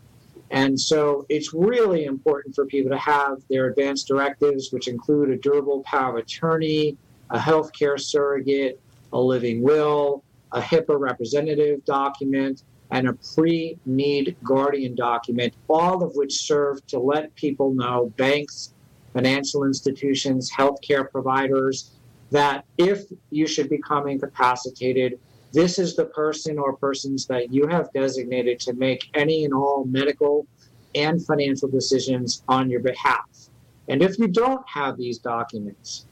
And 0.50 0.78
so 0.80 1.26
it's 1.28 1.52
really 1.52 2.04
important 2.04 2.54
for 2.54 2.64
people 2.66 2.90
to 2.90 2.98
have 2.98 3.42
their 3.50 3.66
advance 3.66 4.04
directives, 4.04 4.72
which 4.72 4.88
include 4.88 5.30
a 5.30 5.36
durable 5.36 5.82
power 5.82 6.16
of 6.18 6.24
attorney, 6.24 6.96
a 7.30 7.38
healthcare 7.38 8.00
surrogate, 8.00 8.80
a 9.12 9.20
living 9.20 9.62
will, 9.62 10.24
a 10.52 10.60
HIPAA 10.60 10.98
representative 10.98 11.84
document, 11.84 12.62
and 12.90 13.08
a 13.08 13.12
pre 13.34 13.78
need 13.86 14.36
guardian 14.42 14.94
document, 14.94 15.54
all 15.68 16.02
of 16.02 16.12
which 16.14 16.32
serve 16.32 16.84
to 16.86 16.98
let 16.98 17.34
people 17.34 17.72
know 17.74 18.12
banks, 18.16 18.74
financial 19.12 19.64
institutions, 19.64 20.50
healthcare 20.50 21.10
providers 21.10 21.92
that 22.30 22.64
if 22.76 23.04
you 23.30 23.46
should 23.46 23.68
become 23.68 24.08
incapacitated, 24.08 25.18
this 25.52 25.78
is 25.78 25.96
the 25.96 26.04
person 26.06 26.58
or 26.58 26.76
persons 26.76 27.26
that 27.26 27.52
you 27.52 27.66
have 27.66 27.90
designated 27.92 28.60
to 28.60 28.74
make 28.74 29.08
any 29.14 29.44
and 29.44 29.54
all 29.54 29.84
medical 29.84 30.46
and 30.94 31.24
financial 31.24 31.68
decisions 31.68 32.42
on 32.48 32.68
your 32.68 32.80
behalf. 32.80 33.48
And 33.88 34.02
if 34.02 34.18
you 34.18 34.28
don't 34.28 34.62
have 34.68 34.98
these 34.98 35.18
documents, 35.18 36.06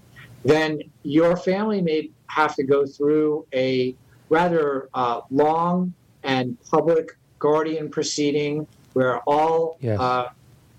then 0.44 0.80
your 1.02 1.36
family 1.36 1.82
may 1.82 2.10
have 2.28 2.54
to 2.54 2.62
go 2.62 2.86
through 2.86 3.46
a 3.52 3.94
rather 4.30 4.88
uh, 4.94 5.20
long 5.30 5.92
and 6.26 6.60
public 6.70 7.16
guardian 7.38 7.88
proceeding 7.88 8.66
where 8.92 9.20
all 9.20 9.78
Yes. 9.80 10.00
uh, 10.00 10.28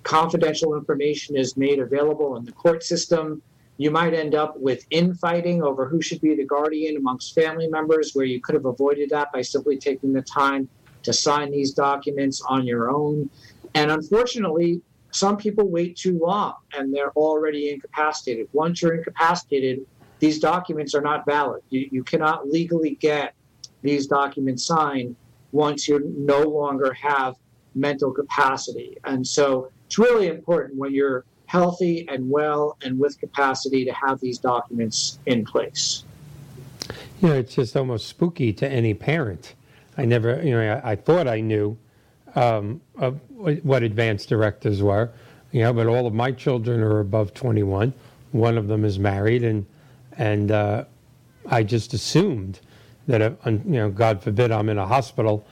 confidential 0.04 0.76
information 0.76 1.36
is 1.36 1.58
made 1.58 1.80
available 1.80 2.36
in 2.38 2.46
the 2.46 2.52
court 2.52 2.84
system. 2.84 3.42
You 3.78 3.92
might 3.92 4.14
end 4.14 4.36
up 4.36 4.58
with 4.60 4.86
infighting 4.90 5.62
over 5.62 5.88
who 5.88 6.02
should 6.02 6.22
be 6.22 6.36
the 6.36 6.46
guardian 6.46 6.98
amongst 6.98 7.36
family 7.36 7.68
members, 7.68 8.14
where 8.14 8.26
you 8.26 8.40
could 8.42 8.56
have 8.56 8.66
avoided 8.66 9.10
that 9.12 9.32
by 9.32 9.42
simply 9.42 9.78
taking 9.78 10.14
the 10.14 10.22
time 10.22 10.68
to 11.04 11.14
sign 11.14 11.52
these 11.52 11.72
documents 11.72 12.42
on 12.42 12.66
your 12.66 12.90
own. 12.90 13.30
And 13.76 13.92
unfortunately, 13.92 14.82
some 15.12 15.38
people 15.38 15.70
wait 15.70 15.96
too 15.96 16.18
long 16.20 16.56
and 16.76 16.94
they're 16.94 17.12
already 17.12 17.70
incapacitated. 17.70 18.48
Once 18.52 18.82
you're 18.82 18.96
incapacitated, 18.96 19.86
these 20.20 20.40
documents 20.40 20.96
are 20.96 21.02
not 21.02 21.26
valid. 21.26 21.62
You, 21.70 21.88
you 21.92 22.04
cannot 22.04 22.50
legally 22.50 22.96
get 22.96 23.36
these 23.84 24.08
documents 24.08 24.66
signed 24.66 25.16
once 25.52 25.88
you 25.88 26.14
no 26.18 26.42
longer 26.42 26.94
have 26.94 27.36
mental 27.76 28.12
capacity. 28.12 28.98
And 29.06 29.26
so 29.26 29.70
it's 29.86 29.98
really 29.98 30.28
important 30.28 30.78
when 30.78 30.94
you're 30.94 31.26
healthy 31.46 32.08
and 32.10 32.30
well 32.30 32.78
and 32.84 33.00
with 33.00 33.20
capacity 33.20 33.86
to 33.86 33.94
have 33.94 34.20
these 34.20 34.38
documents 34.38 35.20
in 35.26 35.46
place. 35.46 36.04
You 37.22 37.30
know, 37.30 37.36
it's 37.36 37.56
just 37.56 37.76
almost 37.76 38.08
spooky 38.08 38.54
to 38.54 38.70
any 38.70 38.94
parent. 38.94 39.56
I 39.98 40.06
never, 40.06 40.42
you 40.44 40.52
know, 40.52 40.82
I, 40.84 40.92
I 40.92 40.96
thought 40.96 41.28
I 41.28 41.42
knew 41.42 41.78
um, 42.36 42.82
what 42.94 43.82
advanced 43.82 44.30
directives 44.30 44.84
were, 44.84 45.10
you 45.52 45.62
know, 45.62 45.74
but 45.74 45.88
all 45.88 46.06
of 46.06 46.14
my 46.14 46.32
children 46.32 46.82
are 46.82 47.00
above 47.00 47.34
21. 47.34 47.94
One 48.32 48.58
of 48.58 48.68
them 48.68 48.86
is 48.86 49.00
married, 49.00 49.44
and 49.44 49.66
and 50.18 50.52
uh, 50.52 50.84
I 51.48 51.64
just 51.64 51.94
assumed 51.94 52.60
that, 53.08 53.22
if, 53.22 53.34
you 53.46 53.62
know, 53.64 53.90
God 53.90 54.22
forbid, 54.22 54.52
I'm 54.52 54.70
in 54.70 54.78
a 54.78 54.86
hospital, 54.86 55.46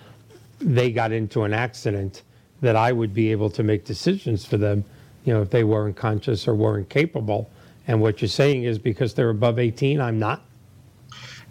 they 0.60 0.92
got 0.92 1.12
into 1.12 1.44
an 1.44 1.54
accident, 1.54 2.24
that 2.62 2.76
I 2.76 2.92
would 2.92 3.14
be 3.14 3.32
able 3.32 3.50
to 3.52 3.64
make 3.64 3.86
decisions 3.86 4.46
for 4.46 4.58
them, 4.58 4.84
you 5.24 5.34
know, 5.34 5.42
if 5.42 5.50
they 5.50 5.64
weren't 5.64 5.96
conscious 5.96 6.48
or 6.48 6.56
weren't 6.56 6.90
capable. 6.90 7.50
And 7.88 8.02
what 8.02 8.22
you're 8.22 8.30
saying 8.30 8.64
is 8.64 8.80
because 8.80 9.14
they're 9.14 9.30
above 9.30 9.60
18, 9.60 10.00
I'm 10.02 10.20
not. 10.20 10.42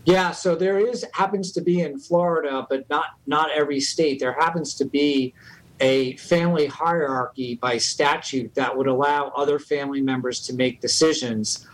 Yeah, 0.04 0.32
so 0.32 0.54
there 0.54 0.78
is 0.78 1.04
happens 1.14 1.52
to 1.52 1.62
be 1.62 1.80
in 1.80 1.98
Florida, 1.98 2.66
but 2.68 2.88
not 2.90 3.06
not 3.26 3.50
every 3.52 3.80
state. 3.80 4.20
There 4.20 4.34
happens 4.34 4.74
to 4.74 4.84
be 4.84 5.32
a 5.80 6.16
family 6.16 6.66
hierarchy 6.66 7.54
by 7.54 7.78
statute 7.78 8.54
that 8.54 8.76
would 8.76 8.86
allow 8.86 9.28
other 9.28 9.58
family 9.58 10.02
members 10.02 10.40
to 10.46 10.52
make 10.52 10.80
decisions. 10.80 11.66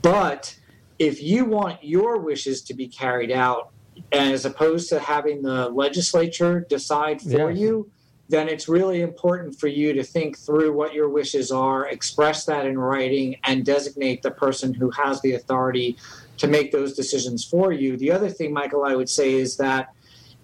But 0.00 0.58
if 0.98 1.22
you 1.22 1.44
want 1.44 1.84
your 1.84 2.18
wishes 2.18 2.62
to 2.62 2.74
be 2.74 2.88
carried 2.88 3.30
out, 3.30 3.73
as 4.14 4.44
opposed 4.44 4.88
to 4.90 4.98
having 4.98 5.42
the 5.42 5.68
legislature 5.70 6.66
decide 6.68 7.20
for 7.20 7.50
you, 7.50 7.90
then 8.28 8.48
it's 8.48 8.68
really 8.68 9.02
important 9.02 9.58
for 9.58 9.68
you 9.68 9.92
to 9.92 10.02
think 10.02 10.38
through 10.38 10.72
what 10.72 10.94
your 10.94 11.08
wishes 11.08 11.50
are, 11.52 11.88
express 11.88 12.46
that 12.46 12.64
in 12.64 12.78
writing, 12.78 13.36
and 13.44 13.64
designate 13.64 14.22
the 14.22 14.30
person 14.30 14.72
who 14.72 14.90
has 14.90 15.20
the 15.20 15.34
authority 15.34 15.96
to 16.38 16.46
make 16.46 16.72
those 16.72 16.94
decisions 16.94 17.44
for 17.44 17.72
you. 17.72 17.96
The 17.96 18.10
other 18.10 18.30
thing, 18.30 18.52
Michael, 18.52 18.84
I 18.84 18.94
would 18.94 19.10
say 19.10 19.34
is 19.34 19.56
that 19.58 19.92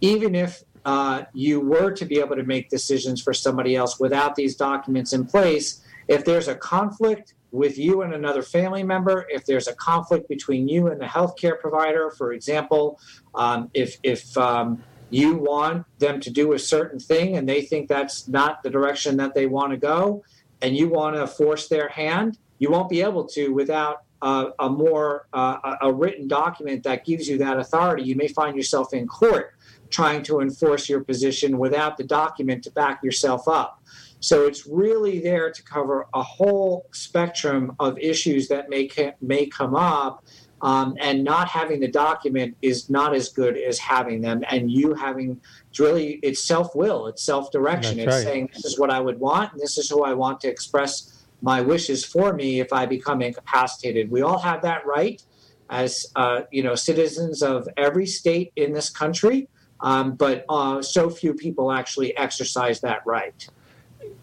even 0.01 0.35
if 0.35 0.63
uh, 0.85 1.23
you 1.33 1.61
were 1.61 1.91
to 1.93 2.05
be 2.05 2.19
able 2.21 2.37
to 2.37 2.43
make 2.43 2.69
decisions 2.71 3.23
for 3.23 3.33
somebody 3.33 3.77
else 3.77 3.99
without 3.99 4.35
these 4.35 4.57
documents 4.57 5.13
in 5.13 5.27
place, 5.27 5.83
if 6.09 6.25
there's 6.25 6.49
a 6.49 6.55
conflict 6.55 7.35
with 7.53 7.79
you 7.79 8.03
and 8.03 8.15
another 8.15 8.43
family 8.43 8.83
member, 8.83 9.27
if 9.29 9.45
there's 9.45 9.69
a 9.69 9.75
conflict 9.75 10.29
between 10.29 10.69
you 10.69 10.89
and 10.89 11.01
the 11.01 11.07
healthcare 11.07 11.59
provider, 11.59 12.11
for 12.11 12.33
example, 12.33 13.01
um, 13.35 13.71
if 13.75 13.99
if 14.03 14.37
um, 14.37 14.83
you 15.11 15.35
want 15.35 15.85
them 15.99 16.21
to 16.21 16.31
do 16.31 16.53
a 16.53 16.59
certain 16.59 16.99
thing 16.99 17.37
and 17.37 17.49
they 17.49 17.63
think 17.63 17.89
that's 17.89 18.29
not 18.29 18.63
the 18.63 18.71
direction 18.71 19.17
that 19.17 19.35
they 19.35 19.47
want 19.47 19.73
to 19.73 19.77
go, 19.77 20.23
and 20.63 20.77
you 20.77 20.89
want 20.89 21.17
to 21.17 21.27
force 21.27 21.69
their 21.69 21.89
hand, 21.89 22.39
you 22.59 22.71
won't 22.71 22.89
be 22.89 23.03
able 23.03 23.25
to 23.25 23.49
without 23.49 24.03
a 24.23 24.69
more 24.69 25.27
uh, 25.33 25.77
a 25.81 25.93
written 25.93 26.29
document 26.29 26.83
that 26.83 27.05
gives 27.05 27.27
you 27.29 27.39
that 27.39 27.59
authority. 27.59 28.03
You 28.03 28.17
may 28.17 28.29
find 28.29 28.55
yourself 28.55 28.93
in 28.93 29.09
court 29.09 29.55
trying 29.89 30.23
to 30.23 30.41
enforce 30.41 30.89
your 30.89 31.03
position 31.03 31.59
without 31.59 31.97
the 31.97 32.05
document 32.05 32.63
to 32.65 32.71
back 32.71 33.03
yourself 33.03 33.49
up. 33.49 33.80
So 34.21 34.47
it's 34.47 34.67
really 34.67 35.19
there 35.19 35.51
to 35.51 35.63
cover 35.63 36.07
a 36.15 36.23
whole 36.23 36.87
spectrum 36.93 37.75
of 37.81 37.99
issues 37.99 38.49
that 38.49 38.69
may 38.69 38.87
ca- 38.87 39.15
may 39.21 39.47
come 39.47 39.75
up, 39.75 40.25
um, 40.63 40.95
and 41.01 41.25
not 41.25 41.49
having 41.49 41.81
the 41.81 41.89
document 41.89 42.57
is 42.61 42.91
not 42.91 43.15
as 43.15 43.31
good 43.31 43.57
as 43.57 43.79
having 43.79 44.21
them. 44.21 44.45
And 44.51 44.71
you 44.71 44.95
having 44.95 45.41
it's 45.71 45.81
really 45.81 46.21
it's 46.23 46.45
self 46.45 46.75
will, 46.75 47.07
it's 47.07 47.23
self 47.23 47.51
direction. 47.51 47.99
It's 47.99 48.15
right. 48.15 48.25
saying 48.25 48.51
this 48.53 48.65
is 48.67 48.79
what 48.79 48.91
I 48.91 49.01
would 49.01 49.19
want, 49.19 49.53
and 49.53 49.61
this 49.61 49.79
is 49.79 49.89
who 49.89 50.05
I 50.05 50.13
want 50.13 50.41
to 50.43 50.49
express 50.49 51.27
my 51.43 51.63
wishes 51.63 52.05
for 52.05 52.35
me 52.35 52.61
if 52.61 52.73
I 52.73 52.85
become 52.85 53.23
incapacitated. 53.23 54.11
We 54.11 54.21
all 54.21 54.39
have 54.39 54.61
that 54.63 54.85
right 54.87 55.23
as 55.71 56.07
uh, 56.17 56.43
you 56.51 56.63
know 56.63 56.75
citizens 56.75 57.43
of 57.43 57.67
every 57.79 58.07
state 58.07 58.53
in 58.57 58.75
this 58.75 58.91
country, 58.91 59.49
um, 59.81 60.15
but 60.15 60.45
uh, 60.51 60.83
so 60.83 61.09
few 61.09 61.33
people 61.33 61.73
actually 61.73 62.15
exercise 62.19 62.83
that 62.83 63.01
right. 63.07 63.49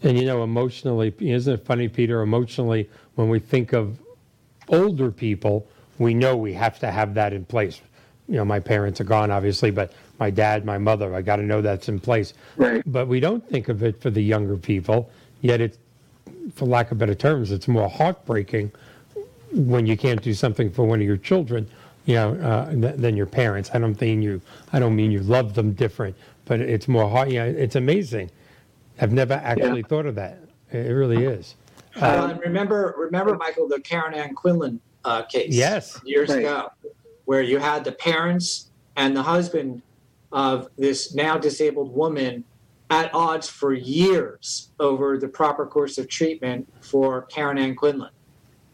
And 0.04 0.18
you 0.18 0.26
know, 0.26 0.44
emotionally, 0.44 1.14
isn't 1.20 1.54
it 1.54 1.66
funny, 1.66 1.88
Peter? 1.88 2.22
Emotionally, 2.22 2.90
when 3.16 3.30
we 3.30 3.40
think 3.40 3.74
of 3.74 4.00
older 4.70 5.12
people, 5.12 5.68
we 5.98 6.14
know 6.14 6.38
we 6.38 6.54
have 6.54 6.80
to 6.80 6.92
have 6.92 7.14
that 7.16 7.34
in 7.34 7.46
place. 7.46 7.82
You 8.28 8.36
know, 8.36 8.46
my 8.46 8.60
parents 8.60 9.02
are 9.02 9.06
gone, 9.06 9.32
obviously, 9.32 9.72
but 9.72 9.94
my 10.20 10.30
dad, 10.30 10.66
my 10.66 10.78
mother, 10.78 11.16
I 11.16 11.22
got 11.22 11.38
to 11.38 11.44
know 11.44 11.62
that's 11.62 11.90
in 11.90 12.00
place. 12.00 12.34
Right. 12.58 12.84
But 12.86 13.08
we 13.08 13.20
don't 13.20 13.48
think 13.50 13.70
of 13.70 13.84
it 13.84 14.02
for 14.02 14.10
the 14.10 14.22
younger 14.22 14.58
people. 14.58 15.10
Yet, 15.42 15.62
it, 15.62 15.78
for 16.54 16.66
lack 16.66 16.92
of 16.92 16.98
better 16.98 17.16
terms, 17.16 17.52
it's 17.52 17.68
more 17.68 17.90
heartbreaking 17.90 18.72
when 19.54 19.88
you 19.88 19.98
can't 19.98 20.22
do 20.22 20.34
something 20.34 20.70
for 20.72 20.86
one 20.86 21.00
of 21.00 21.08
your 21.08 21.18
children, 21.18 21.68
you 22.06 22.16
know, 22.16 22.34
uh, 22.36 22.72
th- 22.72 22.96
than 22.98 23.16
your 23.16 23.26
parents. 23.26 23.72
I 23.74 23.80
don't 23.80 24.00
mean 24.00 24.22
you. 24.22 24.42
I 24.74 24.80
don't 24.80 24.96
mean 24.96 25.12
you 25.12 25.22
love 25.22 25.54
them 25.54 25.74
different, 25.74 26.16
but 26.46 26.60
it's 26.60 26.88
more 26.88 27.10
hard. 27.10 27.32
You 27.32 27.40
know, 27.40 27.46
it's 27.46 27.76
amazing. 27.76 28.30
I've 29.00 29.14
never 29.14 29.36
actually 29.36 29.84
thought 29.84 30.06
of 30.06 30.16
that. 30.16 30.40
It 30.72 30.92
really 30.92 31.24
is. 31.24 31.56
Uh, 31.96 32.30
and 32.32 32.40
remember, 32.42 32.94
remember, 32.98 33.36
Michael, 33.36 33.68
the 33.68 33.80
Karen 33.80 34.14
Ann 34.14 34.36
Quinlan 34.36 34.80
uh, 35.06 35.24
case. 35.24 35.54
Yes. 35.54 36.00
years 36.04 36.30
Right. 36.30 36.40
ago, 36.40 36.70
where 37.26 37.42
you 37.42 37.58
had 37.58 37.84
the 37.84 37.92
parents 37.92 38.70
and 38.96 39.16
the 39.16 39.24
husband 39.24 39.82
of 40.32 40.70
this 40.78 41.14
now 41.16 41.38
disabled 41.38 41.94
woman 41.94 42.44
at 42.90 43.14
odds 43.14 43.50
for 43.50 43.74
years 43.74 44.70
over 44.80 45.18
the 45.18 45.28
proper 45.28 45.66
course 45.66 45.98
of 45.98 46.08
treatment 46.08 46.72
for 46.82 47.24
Karen 47.24 47.58
Ann 47.58 47.76
Quinlan. 47.76 48.12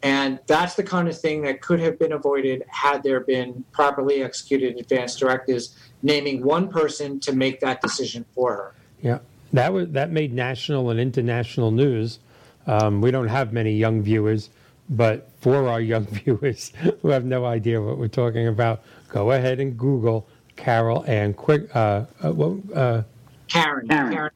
And 0.04 0.40
that's 0.48 0.76
the 0.76 0.84
kind 0.84 1.08
of 1.08 1.18
thing 1.18 1.42
that 1.44 1.62
could 1.62 1.80
have 1.80 1.98
been 1.98 2.12
avoided 2.12 2.64
had 2.68 3.04
there 3.04 3.22
been 3.22 3.64
properly 3.72 4.22
executed 4.22 4.78
advance 4.78 5.16
directives 5.16 5.78
naming 6.02 6.44
one 6.44 6.68
person 6.68 7.20
to 7.22 7.34
make 7.34 7.62
that 7.62 7.82
decision 7.82 8.26
for 8.36 8.54
her. 8.54 8.76
Yeah, 9.02 9.20
that 9.54 9.72
was 9.72 9.90
that 9.92 10.12
made 10.12 10.34
national 10.34 10.90
and 10.90 11.00
international 11.00 11.72
news. 11.72 12.20
Um, 12.68 13.02
we 13.02 13.12
don't 13.12 13.28
have 13.28 13.54
many 13.54 13.74
young 13.74 14.02
viewers, 14.02 14.50
but 14.90 15.30
for 15.40 15.68
our 15.68 15.82
young 15.94 16.06
viewers 16.06 16.72
who 17.02 17.10
have 17.10 17.26
no 17.26 17.46
idea 17.46 17.82
what 17.82 17.98
we're 17.98 18.08
talking 18.08 18.48
about, 18.48 18.84
go 19.08 19.32
ahead 19.32 19.60
and 19.60 19.78
Google 19.78 20.28
Carol 20.56 21.04
Ann 21.08 21.34
Quick. 21.34 21.74
Uh, 21.76 22.06
uh, 22.24 22.32
what, 22.32 22.76
uh, 22.76 23.04
Karen, 23.48 23.88
Karen. 23.88 24.30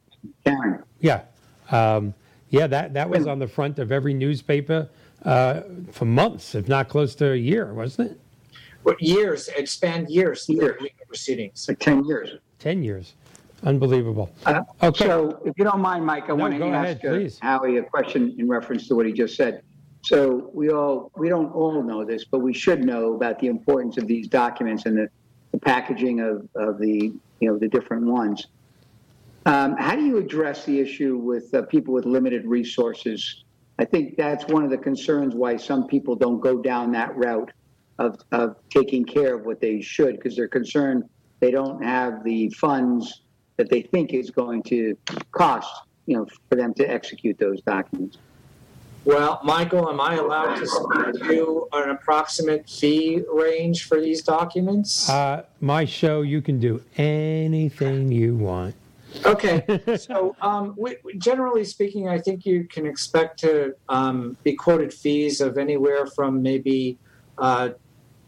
Karen. 0.44 0.82
yeah, 1.00 1.22
um, 1.70 2.14
yeah. 2.50 2.66
That 2.66 2.94
that 2.94 3.10
was 3.10 3.26
on 3.26 3.38
the 3.38 3.48
front 3.48 3.78
of 3.78 3.90
every 3.92 4.14
newspaper 4.14 4.88
uh, 5.24 5.62
for 5.90 6.04
months, 6.04 6.54
if 6.54 6.68
not 6.68 6.88
close 6.88 7.14
to 7.16 7.32
a 7.32 7.36
year, 7.36 7.72
wasn't 7.74 8.12
it? 8.12 8.20
What 8.84 9.02
years, 9.02 9.48
it 9.48 9.68
spanned 9.68 10.08
years, 10.08 10.46
the 10.46 10.54
Years. 10.54 10.80
legal 10.80 11.06
proceedings. 11.06 11.66
Like 11.68 11.78
10 11.80 12.04
years. 12.04 12.38
Ten 12.58 12.82
years. 12.82 13.14
Unbelievable. 13.64 14.30
Uh, 14.46 14.62
Okay. 14.82 15.04
So 15.04 15.40
if 15.44 15.54
you 15.56 15.64
don't 15.64 15.80
mind, 15.80 16.04
Mike, 16.04 16.24
I 16.24 16.28
No, 16.28 16.36
want 16.36 16.52
to 16.54 16.58
go 16.58 16.72
ahead, 16.72 17.00
ask 17.04 17.40
uh. 17.42 17.46
Howie 17.46 17.78
a 17.78 17.82
question 17.82 18.34
in 18.38 18.48
reference 18.48 18.86
to 18.88 18.94
what 18.94 19.06
he 19.06 19.12
just 19.12 19.36
said. 19.36 19.62
So 20.02 20.50
we 20.54 20.70
all, 20.70 21.10
we 21.16 21.28
don't 21.28 21.52
all 21.52 21.82
know 21.82 22.04
this, 22.04 22.24
but 22.24 22.38
we 22.38 22.54
should 22.54 22.84
know 22.84 23.14
about 23.14 23.40
the 23.40 23.48
importance 23.48 23.98
of 23.98 24.06
these 24.06 24.28
documents 24.28 24.86
and 24.86 24.96
the, 24.96 25.08
the 25.52 25.58
packaging 25.58 26.20
of, 26.20 26.48
of 26.54 26.78
the, 26.78 27.12
you 27.40 27.48
know, 27.48 27.58
the 27.58 27.68
different 27.68 28.06
ones. 28.06 28.46
Um, 29.44 29.76
how 29.76 29.96
do 29.96 30.04
you 30.04 30.18
address 30.18 30.64
the 30.64 30.78
issue 30.78 31.16
with 31.16 31.52
uh, 31.52 31.62
people 31.62 31.94
with 31.94 32.04
limited 32.04 32.46
resources? 32.46 33.44
I 33.78 33.84
think 33.84 34.16
that's 34.16 34.46
one 34.46 34.62
of 34.64 34.70
the 34.70 34.78
concerns 34.78 35.34
why 35.34 35.56
some 35.56 35.86
people 35.86 36.14
don't 36.14 36.40
go 36.40 36.60
down 36.60 36.92
that 36.92 37.16
route 37.16 37.50
of, 37.98 38.20
of 38.32 38.56
taking 38.70 39.04
care 39.04 39.34
of 39.34 39.46
what 39.46 39.60
they 39.60 39.80
should 39.80 40.16
because 40.16 40.36
they're 40.36 40.48
concerned 40.48 41.04
they 41.40 41.50
don't 41.50 41.82
have 41.82 42.24
the 42.24 42.50
funds 42.50 43.22
that 43.58 43.68
they 43.68 43.82
think 43.82 44.14
is 44.14 44.30
going 44.30 44.62
to 44.62 44.96
cost, 45.32 45.68
you 46.06 46.16
know, 46.16 46.26
for 46.48 46.54
them 46.56 46.72
to 46.74 46.84
execute 46.84 47.38
those 47.38 47.60
documents. 47.62 48.16
Well, 49.04 49.40
Michael, 49.42 49.88
am 49.88 50.00
I 50.00 50.14
allowed 50.14 50.56
to 50.56 50.66
speak 50.66 51.28
to 51.28 51.68
an 51.72 51.90
approximate 51.90 52.68
fee 52.68 53.22
range 53.32 53.84
for 53.84 54.00
these 54.00 54.22
documents? 54.22 55.08
Uh, 55.08 55.44
my 55.60 55.84
show, 55.84 56.22
you 56.22 56.40
can 56.40 56.58
do 56.60 56.82
anything 56.96 58.12
you 58.12 58.36
want. 58.36 58.74
Okay, 59.24 59.64
so 59.96 60.36
um, 60.40 60.74
we, 60.76 60.96
we- 61.02 61.16
generally 61.16 61.64
speaking, 61.64 62.08
I 62.08 62.18
think 62.18 62.44
you 62.46 62.64
can 62.64 62.86
expect 62.86 63.40
to 63.40 63.74
um, 63.88 64.36
be 64.44 64.52
quoted 64.54 64.92
fees 64.92 65.40
of 65.40 65.58
anywhere 65.58 66.06
from 66.06 66.42
maybe 66.42 66.98
uh, 67.38 67.70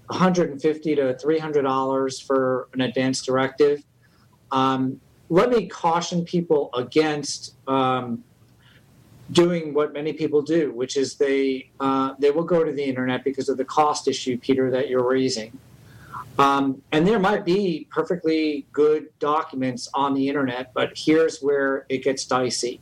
150 0.06 0.94
to 0.96 1.18
300 1.18 1.62
dollars 1.62 2.18
for 2.18 2.68
an 2.72 2.80
advance 2.80 3.22
directive. 3.22 3.84
Um, 4.50 5.00
let 5.30 5.48
me 5.48 5.66
caution 5.66 6.24
people 6.24 6.70
against 6.74 7.54
um, 7.68 8.22
doing 9.30 9.72
what 9.72 9.92
many 9.92 10.12
people 10.12 10.42
do, 10.42 10.72
which 10.72 10.96
is 10.96 11.14
they 11.14 11.70
uh, 11.78 12.14
they 12.18 12.32
will 12.32 12.44
go 12.44 12.64
to 12.64 12.72
the 12.72 12.82
internet 12.82 13.24
because 13.24 13.48
of 13.48 13.56
the 13.56 13.64
cost 13.64 14.08
issue, 14.08 14.36
Peter, 14.36 14.70
that 14.72 14.90
you're 14.90 15.08
raising. 15.08 15.56
Um, 16.38 16.82
and 16.90 17.06
there 17.06 17.18
might 17.18 17.44
be 17.44 17.86
perfectly 17.90 18.66
good 18.72 19.08
documents 19.18 19.88
on 19.94 20.14
the 20.14 20.28
internet, 20.28 20.72
but 20.74 20.92
here's 20.96 21.40
where 21.40 21.86
it 21.88 22.02
gets 22.02 22.24
dicey. 22.24 22.80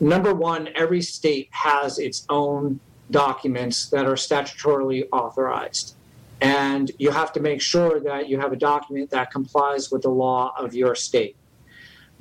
Number 0.00 0.34
one, 0.34 0.68
every 0.74 1.02
state 1.02 1.48
has 1.50 1.98
its 1.98 2.26
own 2.28 2.80
documents 3.10 3.90
that 3.90 4.06
are 4.06 4.14
statutorily 4.14 5.06
authorized. 5.12 5.94
And 6.40 6.90
you 6.98 7.10
have 7.12 7.32
to 7.34 7.40
make 7.40 7.60
sure 7.60 8.00
that 8.00 8.28
you 8.28 8.40
have 8.40 8.52
a 8.52 8.56
document 8.56 9.10
that 9.10 9.30
complies 9.30 9.92
with 9.92 10.02
the 10.02 10.10
law 10.10 10.54
of 10.58 10.74
your 10.74 10.96
state. 10.96 11.36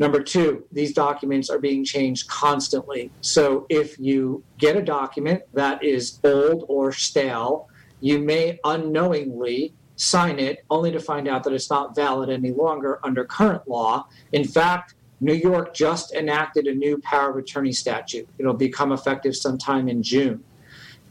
Number 0.02 0.24
two, 0.24 0.66
these 0.72 0.94
documents 0.94 1.48
are 1.52 1.60
being 1.60 1.86
changed 1.86 2.28
constantly. 2.28 3.12
So 3.22 3.68
if 3.70 4.00
you 4.00 4.44
get 4.58 4.76
a 4.76 4.82
document 4.82 5.44
that 5.54 5.84
is 5.84 6.20
old 6.24 6.66
or 6.68 6.92
stale, 6.92 7.70
you 8.00 8.18
may 8.18 8.60
unknowingly 8.64 9.76
sign 9.98 10.40
it 10.40 10.66
only 10.72 10.92
to 10.92 11.00
find 11.00 11.28
out 11.28 11.44
that 11.44 11.54
it's 11.54 11.70
not 11.70 11.96
valid 11.96 12.32
any 12.32 12.50
longer 12.50 13.00
under 13.04 13.24
current 13.26 13.68
law. 13.68 14.08
In 14.32 14.44
fact, 14.44 14.96
New 15.20 15.36
York 15.36 15.76
just 15.76 16.14
enacted 16.14 16.66
a 16.66 16.74
new 16.74 16.98
power 17.04 17.30
of 17.30 17.38
attorney 17.38 17.72
statute. 17.72 18.28
It'll 18.40 18.56
become 18.56 18.92
effective 18.92 19.36
sometime 19.36 19.88
in 19.88 20.02
June. 20.02 20.44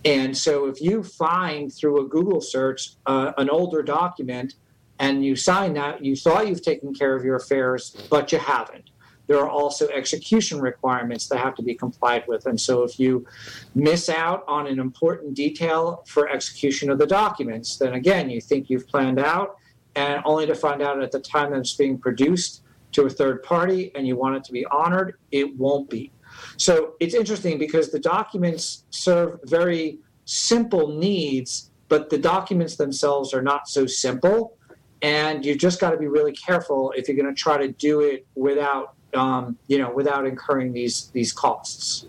And 0.04 0.36
so 0.36 0.66
if 0.66 0.80
you 0.80 1.04
find 1.04 1.72
through 1.72 2.04
a 2.04 2.08
Google 2.08 2.40
search 2.40 2.94
uh, 3.06 3.34
an 3.38 3.50
older 3.50 3.84
document 3.84 4.54
and 5.00 5.24
you 5.24 5.34
sign 5.34 5.72
that, 5.72 6.04
you 6.04 6.14
thought 6.14 6.46
you've 6.46 6.62
taken 6.62 6.94
care 6.94 7.16
of 7.16 7.24
your 7.24 7.36
affairs, 7.36 7.96
but 8.10 8.30
you 8.30 8.38
haven't. 8.38 8.90
There 9.26 9.38
are 9.38 9.48
also 9.48 9.88
execution 9.88 10.60
requirements 10.60 11.26
that 11.28 11.38
have 11.38 11.54
to 11.54 11.62
be 11.62 11.74
complied 11.74 12.24
with. 12.28 12.46
And 12.46 12.60
so 12.60 12.82
if 12.82 13.00
you 13.00 13.26
miss 13.74 14.08
out 14.08 14.44
on 14.46 14.66
an 14.66 14.78
important 14.78 15.34
detail 15.34 16.04
for 16.06 16.28
execution 16.28 16.90
of 16.90 16.98
the 16.98 17.06
documents, 17.06 17.78
then 17.78 17.94
again, 17.94 18.28
you 18.28 18.40
think 18.40 18.68
you've 18.68 18.86
planned 18.88 19.18
out, 19.18 19.56
and 19.96 20.20
only 20.24 20.46
to 20.46 20.54
find 20.54 20.82
out 20.82 21.02
at 21.02 21.12
the 21.12 21.20
time 21.20 21.52
that 21.52 21.60
it's 21.60 21.74
being 21.74 21.96
produced 21.96 22.62
to 22.92 23.06
a 23.06 23.10
third 23.10 23.42
party 23.42 23.92
and 23.94 24.06
you 24.06 24.16
want 24.16 24.36
it 24.36 24.44
to 24.44 24.52
be 24.52 24.66
honored, 24.66 25.14
it 25.30 25.56
won't 25.56 25.88
be. 25.88 26.12
So 26.58 26.94
it's 27.00 27.14
interesting 27.14 27.58
because 27.58 27.90
the 27.90 27.98
documents 27.98 28.84
serve 28.90 29.40
very 29.44 29.98
simple 30.26 30.88
needs, 30.88 31.70
but 31.88 32.10
the 32.10 32.18
documents 32.18 32.76
themselves 32.76 33.32
are 33.32 33.42
not 33.42 33.68
so 33.68 33.86
simple. 33.86 34.56
And 35.02 35.44
you 35.44 35.54
just 35.54 35.80
got 35.80 35.90
to 35.90 35.96
be 35.96 36.08
really 36.08 36.32
careful 36.32 36.92
if 36.96 37.08
you're 37.08 37.16
going 37.16 37.34
to 37.34 37.38
try 37.38 37.56
to 37.56 37.68
do 37.68 38.00
it 38.00 38.26
without, 38.34 38.94
um, 39.14 39.56
you 39.66 39.78
know, 39.78 39.90
without 39.90 40.26
incurring 40.26 40.72
these 40.72 41.08
these 41.08 41.32
costs. 41.32 42.06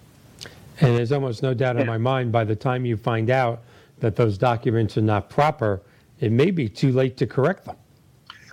And 0.81 0.97
there's 0.97 1.11
almost 1.11 1.43
no 1.43 1.53
doubt 1.53 1.77
in 1.77 1.85
my 1.85 1.97
mind 1.97 2.31
by 2.31 2.43
the 2.43 2.55
time 2.55 2.85
you 2.85 2.97
find 2.97 3.29
out 3.29 3.61
that 3.99 4.15
those 4.15 4.37
documents 4.37 4.97
are 4.97 5.01
not 5.01 5.29
proper, 5.29 5.81
it 6.19 6.31
may 6.31 6.51
be 6.51 6.67
too 6.67 6.91
late 6.91 7.17
to 7.17 7.27
correct 7.27 7.65
them. 7.65 7.75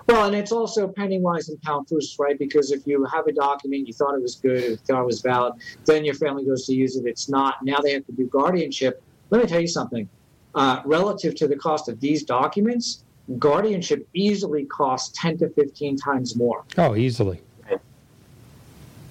Well, 0.09 0.27
and 0.27 0.35
it's 0.35 0.53
also 0.53 0.89
penny 0.89 1.19
wise 1.19 1.51
and 1.51 1.61
pound 1.63 1.89
foolish, 1.89 2.19
right? 2.19 2.39
Because 2.39 2.71
if 2.71 2.87
you 2.87 3.05
have 3.05 3.27
a 3.27 3.33
document, 3.33 3.87
you 3.87 3.93
thought 3.93 4.15
it 4.15 4.23
was 4.23 4.37
good, 4.37 4.63
you 4.63 4.77
thought 4.77 5.03
it 5.03 5.07
was 5.07 5.21
valid, 5.21 5.55
then 5.85 6.05
your 6.05 6.15
family 6.15 6.45
goes 6.45 6.65
to 6.67 6.75
use 6.75 6.97
it, 6.97 7.05
it's 7.07 7.29
not. 7.29 7.63
Now 7.63 7.79
they 7.79 7.93
have 7.93 8.07
to 8.07 8.13
do 8.13 8.27
guardianship. 8.27 9.03
Let 9.31 9.43
me 9.43 9.49
tell 9.49 9.61
you 9.61 9.69
something. 9.69 10.09
Uh, 10.55 10.81
relative 10.87 11.35
to 11.37 11.47
the 11.47 11.57
cost 11.57 11.91
of 11.91 12.01
these 12.01 12.25
documents, 12.25 13.05
guardianship 13.39 14.09
easily 14.15 14.65
costs 14.65 15.19
10 15.21 15.39
to 15.39 15.49
15 15.51 15.97
times 15.97 16.37
more. 16.37 16.65
Oh, 16.79 16.97
easily. 16.97 17.41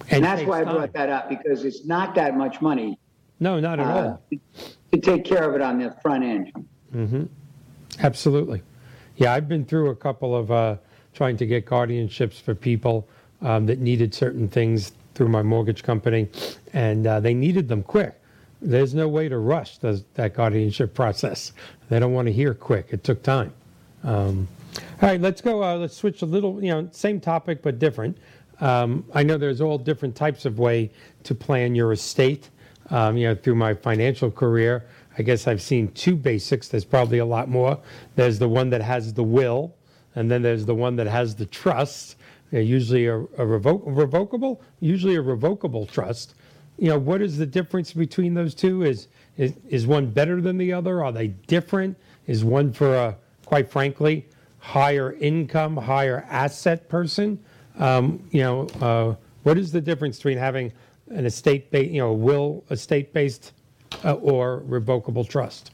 And 0.10 0.24
that's 0.24 0.40
takes 0.40 0.50
why 0.50 0.62
I 0.62 0.64
time. 0.64 0.76
brought 0.76 0.94
that 0.94 1.10
up 1.10 1.30
because 1.30 1.66
it's 1.66 1.86
not 1.86 2.16
that 2.16 2.38
much 2.38 2.62
money 2.62 2.98
No, 3.42 3.60
not 3.60 3.80
at 3.80 3.86
uh, 3.88 3.92
all. 3.92 4.22
to 4.94 4.98
take 5.00 5.26
care 5.26 5.44
of 5.50 5.54
it 5.54 5.62
on 5.62 5.80
the 5.80 5.92
front 6.02 6.24
end. 6.24 6.52
hmm 6.92 7.24
Absolutely. 8.00 8.62
Yeah, 9.18 9.34
I've 9.34 9.48
been 9.50 9.66
through 9.66 9.90
a 9.90 9.96
couple 9.96 10.36
of 10.36 10.52
uh, 10.52 10.78
trying 11.14 11.36
to 11.38 11.46
get 11.46 11.66
guardianships 11.66 12.40
for 12.40 12.54
people 12.56 13.08
um, 13.42 13.66
that 13.66 13.80
needed 13.80 14.14
certain 14.14 14.48
things 14.48 14.94
through 15.16 15.28
my 15.30 15.42
mortgage 15.42 15.82
company, 15.84 16.30
and 16.74 17.08
uh, 17.08 17.20
they 17.20 17.34
needed 17.34 17.68
them 17.68 17.82
quick. 17.82 18.14
There's 18.62 18.94
no 18.94 19.08
way 19.08 19.28
to 19.30 19.38
rush 19.40 19.80
the, 19.80 20.04
that 20.14 20.36
guardianship 20.36 20.94
process. 20.94 21.52
They 21.90 22.00
don't 22.00 22.14
want 22.14 22.28
to 22.28 22.32
hear 22.32 22.54
quick. 22.54 22.90
It 22.92 23.04
took 23.04 23.24
time. 23.24 23.52
Um, 24.04 24.48
all 25.02 25.10
right, 25.10 25.22
let's 25.22 25.42
go. 25.42 25.64
Uh, 25.64 25.78
let's 25.78 25.96
switch 25.96 26.22
a 26.22 26.26
little. 26.26 26.64
You 26.64 26.72
know, 26.72 26.90
same 26.92 27.20
topic 27.20 27.62
but 27.62 27.80
different. 27.80 28.18
Um, 28.60 29.06
I 29.14 29.24
know 29.24 29.38
there's 29.38 29.62
all 29.62 29.78
different 29.78 30.16
types 30.16 30.46
of 30.46 30.60
way 30.60 30.92
to 31.24 31.36
plan 31.36 31.76
your 31.76 31.92
estate. 31.92 32.50
Um, 32.90 33.18
you 33.18 33.28
know, 33.28 33.36
through 33.36 33.56
my 33.56 33.74
financial 33.74 34.32
career, 34.32 34.88
I 35.18 35.22
guess 35.22 35.48
I've 35.48 35.62
seen 35.62 35.92
two 35.92 36.16
basics. 36.16 36.68
There's 36.68 36.86
probably 36.86 37.18
a 37.18 37.26
lot 37.26 37.50
more. 37.50 37.78
There's 38.16 38.40
the 38.40 38.48
one 38.48 38.70
that 38.70 38.82
has 38.82 39.14
the 39.14 39.24
will, 39.24 39.76
and 40.16 40.32
then 40.32 40.42
there's 40.42 40.66
the 40.66 40.76
one 40.76 40.96
that 40.96 41.08
has 41.08 41.36
the 41.36 41.46
trust. 41.46 42.16
They're 42.52 42.62
usually 42.62 43.08
a, 43.08 43.18
a 43.38 43.46
revocable, 43.46 44.62
usually 44.80 45.16
a 45.16 45.22
revocable 45.22 45.86
trust. 45.86 46.36
You 46.78 46.90
know, 46.90 47.00
what 47.00 47.22
is 47.22 47.38
the 47.38 47.46
difference 47.46 47.92
between 47.92 48.34
those 48.34 48.54
two? 48.56 48.84
Is 48.84 49.08
is 49.38 49.54
is 49.68 49.86
one 49.86 50.08
better 50.08 50.40
than 50.40 50.58
the 50.58 50.72
other? 50.72 51.04
Are 51.04 51.12
they 51.12 51.28
different? 51.28 51.98
Is 52.28 52.46
one 52.46 52.72
for 52.72 52.96
a 52.96 53.18
quite 53.48 53.70
frankly 53.70 54.26
higher 54.60 55.14
income, 55.14 55.78
higher 55.78 56.26
asset 56.30 56.90
person? 56.90 57.40
Um, 57.80 58.28
you 58.32 58.42
know, 58.42 58.68
uh, 58.82 59.16
what 59.44 59.58
is 59.58 59.72
the 59.72 59.80
difference 59.80 60.18
between 60.18 60.38
having 60.38 60.74
an 61.10 61.26
estate, 61.26 61.72
ba- 61.72 61.86
you 61.86 62.00
know, 62.00 62.12
will 62.12 62.66
estate 62.70 63.14
based 63.14 63.54
uh, 64.04 64.16
or 64.16 64.64
revocable 64.66 65.24
trust? 65.24 65.72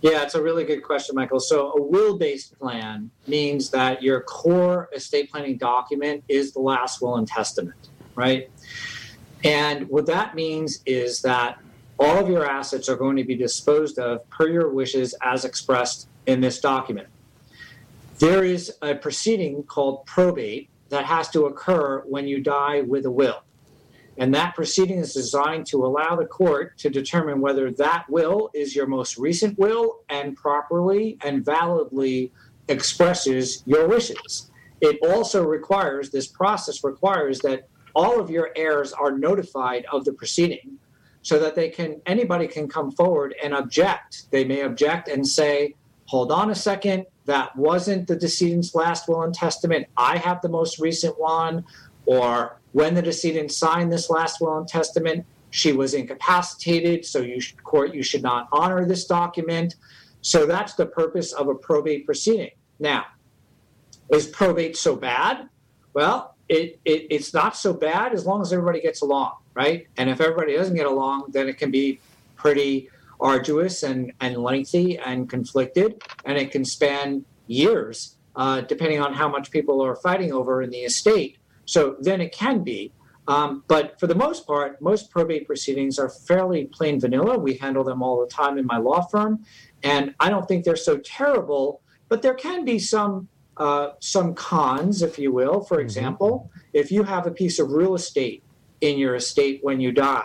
Yeah, 0.00 0.22
it's 0.22 0.34
a 0.34 0.42
really 0.42 0.64
good 0.64 0.82
question, 0.82 1.14
Michael. 1.14 1.38
So, 1.38 1.72
a 1.72 1.80
will 1.80 2.18
based 2.18 2.58
plan 2.58 3.10
means 3.28 3.70
that 3.70 4.02
your 4.02 4.22
core 4.22 4.88
estate 4.92 5.30
planning 5.30 5.56
document 5.56 6.24
is 6.28 6.52
the 6.52 6.60
last 6.60 7.00
will 7.00 7.16
and 7.16 7.28
testament, 7.28 7.90
right? 8.16 8.50
And 9.44 9.88
what 9.88 10.06
that 10.06 10.34
means 10.34 10.80
is 10.84 11.22
that 11.22 11.60
all 12.00 12.16
of 12.16 12.28
your 12.28 12.48
assets 12.48 12.88
are 12.88 12.96
going 12.96 13.16
to 13.16 13.24
be 13.24 13.36
disposed 13.36 14.00
of 14.00 14.28
per 14.30 14.48
your 14.48 14.70
wishes 14.70 15.14
as 15.22 15.44
expressed 15.44 16.08
in 16.28 16.42
this 16.42 16.60
document. 16.60 17.08
There 18.18 18.44
is 18.44 18.76
a 18.82 18.94
proceeding 18.94 19.62
called 19.62 20.04
probate 20.04 20.68
that 20.90 21.06
has 21.06 21.30
to 21.30 21.46
occur 21.46 22.02
when 22.06 22.28
you 22.28 22.40
die 22.40 22.82
with 22.82 23.06
a 23.06 23.10
will. 23.10 23.42
And 24.18 24.34
that 24.34 24.54
proceeding 24.54 24.98
is 24.98 25.14
designed 25.14 25.66
to 25.66 25.86
allow 25.86 26.16
the 26.16 26.26
court 26.26 26.76
to 26.78 26.90
determine 26.90 27.40
whether 27.40 27.70
that 27.72 28.04
will 28.10 28.50
is 28.52 28.76
your 28.76 28.86
most 28.86 29.16
recent 29.16 29.58
will 29.58 30.00
and 30.08 30.36
properly 30.36 31.16
and 31.22 31.44
validly 31.44 32.32
expresses 32.68 33.62
your 33.64 33.88
wishes. 33.88 34.50
It 34.80 34.98
also 35.02 35.44
requires, 35.44 36.10
this 36.10 36.26
process 36.26 36.84
requires 36.84 37.38
that 37.40 37.68
all 37.94 38.20
of 38.20 38.28
your 38.28 38.50
heirs 38.54 38.92
are 38.92 39.12
notified 39.12 39.86
of 39.92 40.04
the 40.04 40.12
proceeding 40.12 40.78
so 41.22 41.38
that 41.38 41.54
they 41.54 41.68
can, 41.68 42.02
anybody 42.04 42.46
can 42.46 42.68
come 42.68 42.90
forward 42.90 43.34
and 43.42 43.54
object. 43.54 44.30
They 44.30 44.44
may 44.44 44.62
object 44.62 45.08
and 45.08 45.26
say, 45.26 45.74
hold 46.08 46.32
on 46.32 46.50
a 46.50 46.54
second, 46.54 47.04
that 47.26 47.54
wasn't 47.54 48.08
the 48.08 48.16
decedent's 48.16 48.74
last 48.74 49.08
will 49.08 49.22
and 49.22 49.34
testament. 49.34 49.86
I 49.94 50.16
have 50.16 50.40
the 50.40 50.48
most 50.48 50.78
recent 50.78 51.20
one 51.20 51.64
or 52.06 52.58
when 52.72 52.94
the 52.94 53.02
decedent 53.02 53.52
signed 53.52 53.92
this 53.92 54.08
last 54.08 54.40
will 54.40 54.56
and 54.56 54.66
testament, 54.66 55.26
she 55.50 55.72
was 55.72 55.92
incapacitated, 55.92 57.04
so 57.04 57.20
you 57.20 57.40
should, 57.40 57.62
court 57.62 57.94
you 57.94 58.02
should 58.02 58.22
not 58.22 58.48
honor 58.52 58.86
this 58.86 59.04
document. 59.04 59.76
So 60.22 60.46
that's 60.46 60.74
the 60.74 60.86
purpose 60.86 61.32
of 61.32 61.48
a 61.48 61.54
probate 61.54 62.06
proceeding. 62.06 62.52
Now, 62.78 63.04
is 64.10 64.26
probate 64.26 64.78
so 64.78 64.96
bad? 64.96 65.50
Well, 65.92 66.34
it, 66.48 66.80
it 66.86 67.06
it's 67.10 67.34
not 67.34 67.54
so 67.54 67.74
bad 67.74 68.14
as 68.14 68.24
long 68.24 68.40
as 68.40 68.50
everybody 68.50 68.80
gets 68.80 69.02
along, 69.02 69.34
right? 69.52 69.86
And 69.98 70.08
if 70.08 70.22
everybody 70.22 70.54
doesn't 70.54 70.74
get 70.74 70.86
along, 70.86 71.26
then 71.32 71.48
it 71.48 71.58
can 71.58 71.70
be 71.70 72.00
pretty 72.36 72.88
arduous 73.20 73.82
and, 73.82 74.12
and 74.20 74.36
lengthy 74.36 74.98
and 74.98 75.28
conflicted, 75.28 76.02
and 76.24 76.38
it 76.38 76.50
can 76.50 76.64
span 76.64 77.24
years, 77.46 78.16
uh, 78.36 78.60
depending 78.62 79.00
on 79.00 79.12
how 79.12 79.28
much 79.28 79.50
people 79.50 79.82
are 79.82 79.96
fighting 79.96 80.32
over 80.32 80.62
in 80.62 80.70
the 80.70 80.78
estate. 80.78 81.38
So 81.64 81.96
then 82.00 82.20
it 82.20 82.32
can 82.32 82.62
be. 82.62 82.92
Um, 83.26 83.62
but 83.68 84.00
for 84.00 84.06
the 84.06 84.14
most 84.14 84.46
part, 84.46 84.80
most 84.80 85.10
probate 85.10 85.46
proceedings 85.46 85.98
are 85.98 86.08
fairly 86.08 86.64
plain 86.64 86.98
vanilla. 86.98 87.38
We 87.38 87.54
handle 87.54 87.84
them 87.84 88.02
all 88.02 88.20
the 88.20 88.26
time 88.26 88.56
in 88.56 88.64
my 88.64 88.78
law 88.78 89.02
firm, 89.02 89.44
and 89.82 90.14
I 90.18 90.30
don't 90.30 90.48
think 90.48 90.64
they're 90.64 90.76
so 90.76 90.96
terrible. 90.96 91.82
But 92.08 92.22
there 92.22 92.34
can 92.34 92.64
be 92.64 92.78
some 92.78 93.28
uh, 93.58 93.90
some 94.00 94.34
cons, 94.34 95.02
if 95.02 95.18
you 95.18 95.32
will. 95.32 95.60
For 95.60 95.80
example, 95.80 96.50
if 96.72 96.90
you 96.92 97.02
have 97.02 97.26
a 97.26 97.30
piece 97.30 97.58
of 97.58 97.72
real 97.72 97.94
estate 97.94 98.42
in 98.80 98.98
your 98.98 99.16
estate 99.16 99.60
when 99.62 99.80
you 99.80 99.90
die, 99.92 100.24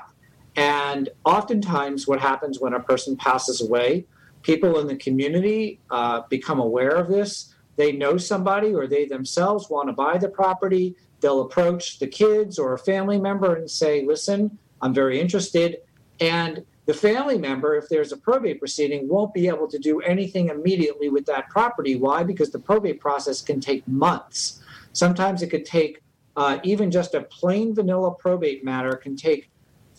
and 0.56 1.10
oftentimes 1.26 2.08
what 2.08 2.20
happens 2.20 2.60
when 2.60 2.74
a 2.74 2.80
person 2.80 3.18
passes 3.18 3.62
away, 3.62 4.06
people 4.44 4.80
in 4.80 4.88
the 4.88 4.96
community 4.96 5.80
uh, 5.90 6.22
become 6.30 6.60
aware 6.60 6.92
of 6.92 7.08
this. 7.08 7.56
They 7.76 7.92
know 7.92 8.18
somebody 8.18 8.74
or 8.74 8.86
they 8.86 9.06
themselves 9.06 9.70
want 9.70 9.90
to 9.90 9.94
buy 9.94 10.18
the 10.18 10.30
property. 10.30 10.96
They'll 11.22 11.42
approach 11.42 12.00
the 12.00 12.08
kids 12.08 12.60
or 12.60 12.74
a 12.74 12.78
family 12.78 13.20
member 13.20 13.56
and 13.56 13.70
say, 13.70 14.06
Listen, 14.06 14.58
I'm 14.82 14.94
very 14.94 15.20
interested. 15.20 15.78
And 16.20 16.64
the 16.86 16.94
family 16.94 17.38
member, 17.38 17.76
if 17.76 17.88
there's 17.90 18.12
a 18.12 18.18
probate 18.18 18.60
proceeding, 18.60 19.08
won't 19.08 19.34
be 19.34 19.48
able 19.48 19.68
to 19.70 19.80
do 19.80 20.02
anything 20.02 20.50
immediately 20.50 21.10
with 21.10 21.26
that 21.28 21.50
property. 21.50 21.96
Why? 21.96 22.24
Because 22.24 22.52
the 22.52 22.60
probate 22.60 23.00
process 23.00 23.42
can 23.42 23.62
take 23.62 23.88
months. 23.88 24.62
Sometimes 24.92 25.42
it 25.42 25.50
could 25.50 25.66
take 25.66 26.04
uh, 26.36 26.60
even 26.64 26.92
just 26.92 27.14
a 27.14 27.22
plain 27.22 27.74
vanilla 27.74 28.14
probate 28.14 28.64
matter 28.64 28.96
can 28.96 29.16
take 29.16 29.50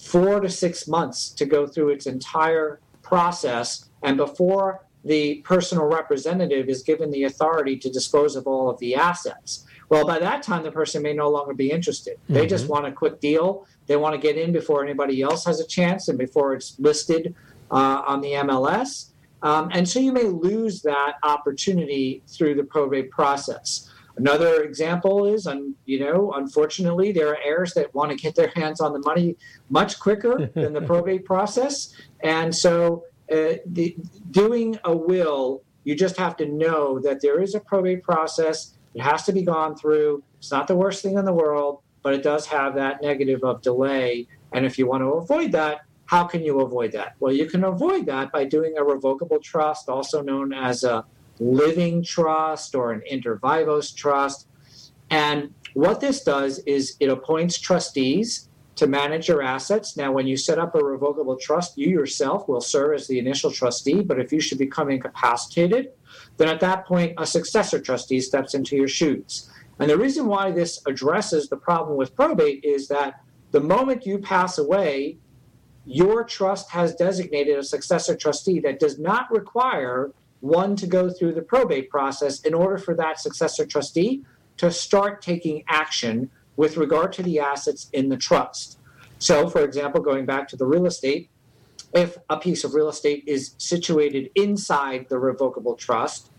four 0.04 0.40
to 0.40 0.50
six 0.50 0.86
months 0.86 1.30
to 1.30 1.46
go 1.46 1.66
through 1.66 1.90
its 1.90 2.06
entire 2.06 2.80
process. 3.02 3.88
And 4.02 4.16
before 4.16 4.84
the 5.04 5.36
personal 5.44 5.84
representative 5.84 6.68
is 6.68 6.82
given 6.82 7.10
the 7.10 7.24
authority 7.24 7.76
to 7.78 7.90
dispose 7.90 8.36
of 8.36 8.46
all 8.46 8.70
of 8.70 8.78
the 8.78 8.94
assets. 8.94 9.66
Well, 9.90 10.06
by 10.06 10.18
that 10.18 10.42
time, 10.42 10.62
the 10.62 10.70
person 10.70 11.02
may 11.02 11.12
no 11.12 11.28
longer 11.28 11.52
be 11.52 11.70
interested. 11.70 12.18
They 12.28 12.40
mm-hmm. 12.40 12.48
just 12.48 12.68
want 12.68 12.86
a 12.86 12.92
quick 12.92 13.20
deal. 13.20 13.66
They 13.86 13.96
want 13.96 14.14
to 14.14 14.20
get 14.20 14.38
in 14.38 14.52
before 14.52 14.82
anybody 14.82 15.20
else 15.20 15.44
has 15.44 15.60
a 15.60 15.66
chance 15.66 16.08
and 16.08 16.18
before 16.18 16.54
it's 16.54 16.78
listed 16.78 17.34
uh, 17.70 18.02
on 18.06 18.22
the 18.22 18.32
MLS. 18.32 19.10
Um, 19.42 19.68
and 19.72 19.86
so 19.86 20.00
you 20.00 20.10
may 20.10 20.24
lose 20.24 20.80
that 20.82 21.16
opportunity 21.22 22.22
through 22.26 22.54
the 22.54 22.64
probate 22.64 23.10
process. 23.10 23.92
Another 24.16 24.62
example 24.62 25.26
is, 25.26 25.46
um, 25.46 25.74
you 25.86 25.98
know, 25.98 26.32
unfortunately, 26.32 27.10
there 27.10 27.28
are 27.28 27.38
heirs 27.44 27.74
that 27.74 27.92
want 27.94 28.12
to 28.12 28.16
get 28.16 28.36
their 28.36 28.52
hands 28.54 28.80
on 28.80 28.92
the 28.92 29.00
money 29.00 29.36
much 29.70 29.98
quicker 29.98 30.50
than 30.54 30.72
the 30.72 30.80
probate 30.80 31.24
process. 31.24 31.94
And 32.22 32.54
so 32.54 33.04
uh, 33.32 33.54
the, 33.66 33.96
doing 34.30 34.78
a 34.84 34.96
will, 34.96 35.62
you 35.82 35.96
just 35.96 36.16
have 36.16 36.36
to 36.36 36.46
know 36.46 37.00
that 37.00 37.20
there 37.22 37.42
is 37.42 37.54
a 37.54 37.60
probate 37.60 38.04
process. 38.04 38.78
It 38.94 39.02
has 39.02 39.24
to 39.24 39.32
be 39.32 39.42
gone 39.42 39.76
through. 39.76 40.22
It's 40.38 40.52
not 40.52 40.68
the 40.68 40.76
worst 40.76 41.02
thing 41.02 41.18
in 41.18 41.24
the 41.24 41.32
world, 41.32 41.82
but 42.02 42.14
it 42.14 42.22
does 42.22 42.46
have 42.46 42.76
that 42.76 43.02
negative 43.02 43.42
of 43.42 43.62
delay. 43.62 44.28
And 44.52 44.64
if 44.64 44.78
you 44.78 44.86
want 44.86 45.02
to 45.02 45.08
avoid 45.08 45.50
that, 45.52 45.80
how 46.06 46.24
can 46.24 46.42
you 46.42 46.60
avoid 46.60 46.92
that? 46.92 47.14
Well, 47.18 47.32
you 47.32 47.46
can 47.46 47.64
avoid 47.64 48.06
that 48.06 48.30
by 48.30 48.44
doing 48.44 48.74
a 48.78 48.84
revocable 48.84 49.40
trust, 49.40 49.88
also 49.88 50.22
known 50.22 50.52
as 50.52 50.84
a 50.84 51.04
living 51.40 52.02
trust 52.02 52.74
or 52.74 52.92
an 52.92 53.02
inter 53.06 53.36
vivos 53.36 53.92
trust. 53.92 54.48
And 55.10 55.52
what 55.74 56.00
this 56.00 56.22
does 56.22 56.60
is 56.60 56.96
it 57.00 57.08
appoints 57.08 57.58
trustees 57.58 58.48
to 58.76 58.86
manage 58.86 59.28
your 59.28 59.42
assets. 59.42 59.96
Now, 59.96 60.12
when 60.12 60.26
you 60.26 60.36
set 60.36 60.58
up 60.58 60.74
a 60.74 60.82
revocable 60.82 61.36
trust, 61.36 61.78
you 61.78 61.88
yourself 61.88 62.48
will 62.48 62.60
serve 62.60 62.94
as 62.94 63.06
the 63.06 63.18
initial 63.18 63.50
trustee, 63.50 64.02
but 64.02 64.18
if 64.18 64.32
you 64.32 64.40
should 64.40 64.58
become 64.58 64.90
incapacitated, 64.90 65.92
then 66.36 66.48
at 66.48 66.60
that 66.60 66.86
point, 66.86 67.14
a 67.18 67.26
successor 67.26 67.80
trustee 67.80 68.20
steps 68.20 68.54
into 68.54 68.76
your 68.76 68.88
shoes. 68.88 69.50
And 69.78 69.90
the 69.90 69.98
reason 69.98 70.26
why 70.26 70.50
this 70.50 70.80
addresses 70.86 71.48
the 71.48 71.56
problem 71.56 71.96
with 71.96 72.14
probate 72.14 72.64
is 72.64 72.88
that 72.88 73.20
the 73.50 73.60
moment 73.60 74.06
you 74.06 74.18
pass 74.18 74.58
away, 74.58 75.18
your 75.84 76.24
trust 76.24 76.70
has 76.70 76.94
designated 76.94 77.58
a 77.58 77.62
successor 77.62 78.16
trustee 78.16 78.58
that 78.60 78.80
does 78.80 78.98
not 78.98 79.30
require 79.30 80.12
one 80.44 80.76
to 80.76 80.86
go 80.86 81.08
through 81.08 81.32
the 81.32 81.40
probate 81.40 81.88
process 81.88 82.40
in 82.40 82.52
order 82.52 82.76
for 82.76 82.94
that 82.94 83.18
successor 83.18 83.64
trustee 83.64 84.22
to 84.58 84.70
start 84.70 85.22
taking 85.22 85.64
action 85.68 86.30
with 86.56 86.76
regard 86.76 87.12
to 87.14 87.22
the 87.22 87.40
assets 87.40 87.88
in 87.94 88.10
the 88.10 88.16
trust. 88.16 88.78
So, 89.18 89.48
for 89.48 89.64
example, 89.64 90.02
going 90.02 90.26
back 90.26 90.46
to 90.48 90.56
the 90.56 90.66
real 90.66 90.84
estate, 90.84 91.30
if 91.94 92.18
a 92.28 92.36
piece 92.36 92.62
of 92.62 92.74
real 92.74 92.90
estate 92.90 93.24
is 93.26 93.54
situated 93.56 94.30
inside 94.34 95.06
the 95.08 95.18
revocable 95.18 95.76
trust 95.76 96.30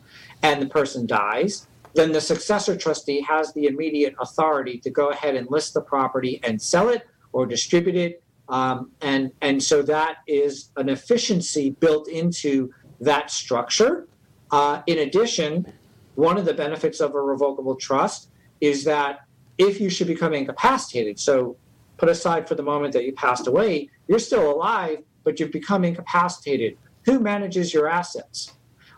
and 0.43 0.61
the 0.61 0.67
person 0.67 1.07
dies, 1.07 1.67
then 1.95 2.11
the 2.11 2.21
successor 2.21 2.77
trustee 2.77 3.21
has 3.21 3.53
the 3.53 3.65
immediate 3.65 4.13
authority 4.19 4.77
to 4.79 4.91
go 4.91 5.09
ahead 5.09 5.35
and 5.35 5.49
list 5.49 5.73
the 5.73 5.81
property 5.81 6.39
and 6.43 6.61
sell 6.61 6.89
it 6.89 7.07
or 7.31 7.47
distribute 7.47 7.95
it. 7.95 8.21
Um, 8.49 8.91
and, 9.01 9.31
and 9.41 9.63
so 9.63 9.81
that 9.81 10.17
is 10.27 10.69
an 10.77 10.89
efficiency 10.89 11.71
built 11.71 12.07
into 12.07 12.71
that 12.99 13.31
structure. 13.31 14.07
Uh, 14.51 14.81
in 14.87 14.99
addition, 14.99 15.71
one 16.15 16.37
of 16.37 16.45
the 16.45 16.53
benefits 16.53 16.99
of 16.99 17.15
a 17.15 17.21
revocable 17.21 17.75
trust 17.75 18.29
is 18.61 18.83
that 18.85 19.25
if 19.57 19.79
you 19.79 19.89
should 19.89 20.07
become 20.07 20.33
incapacitated. 20.33 21.19
So 21.19 21.57
put 21.97 22.09
aside 22.09 22.47
for 22.47 22.55
the 22.55 22.63
moment 22.63 22.93
that 22.93 23.05
you 23.05 23.13
passed 23.13 23.47
away, 23.47 23.89
you're 24.07 24.19
still 24.19 24.51
alive, 24.51 24.99
but 25.23 25.39
you've 25.39 25.51
become 25.51 25.83
incapacitated. 25.83 26.77
Who 27.05 27.19
manages 27.19 27.73
your 27.73 27.87
assets? 27.87 28.53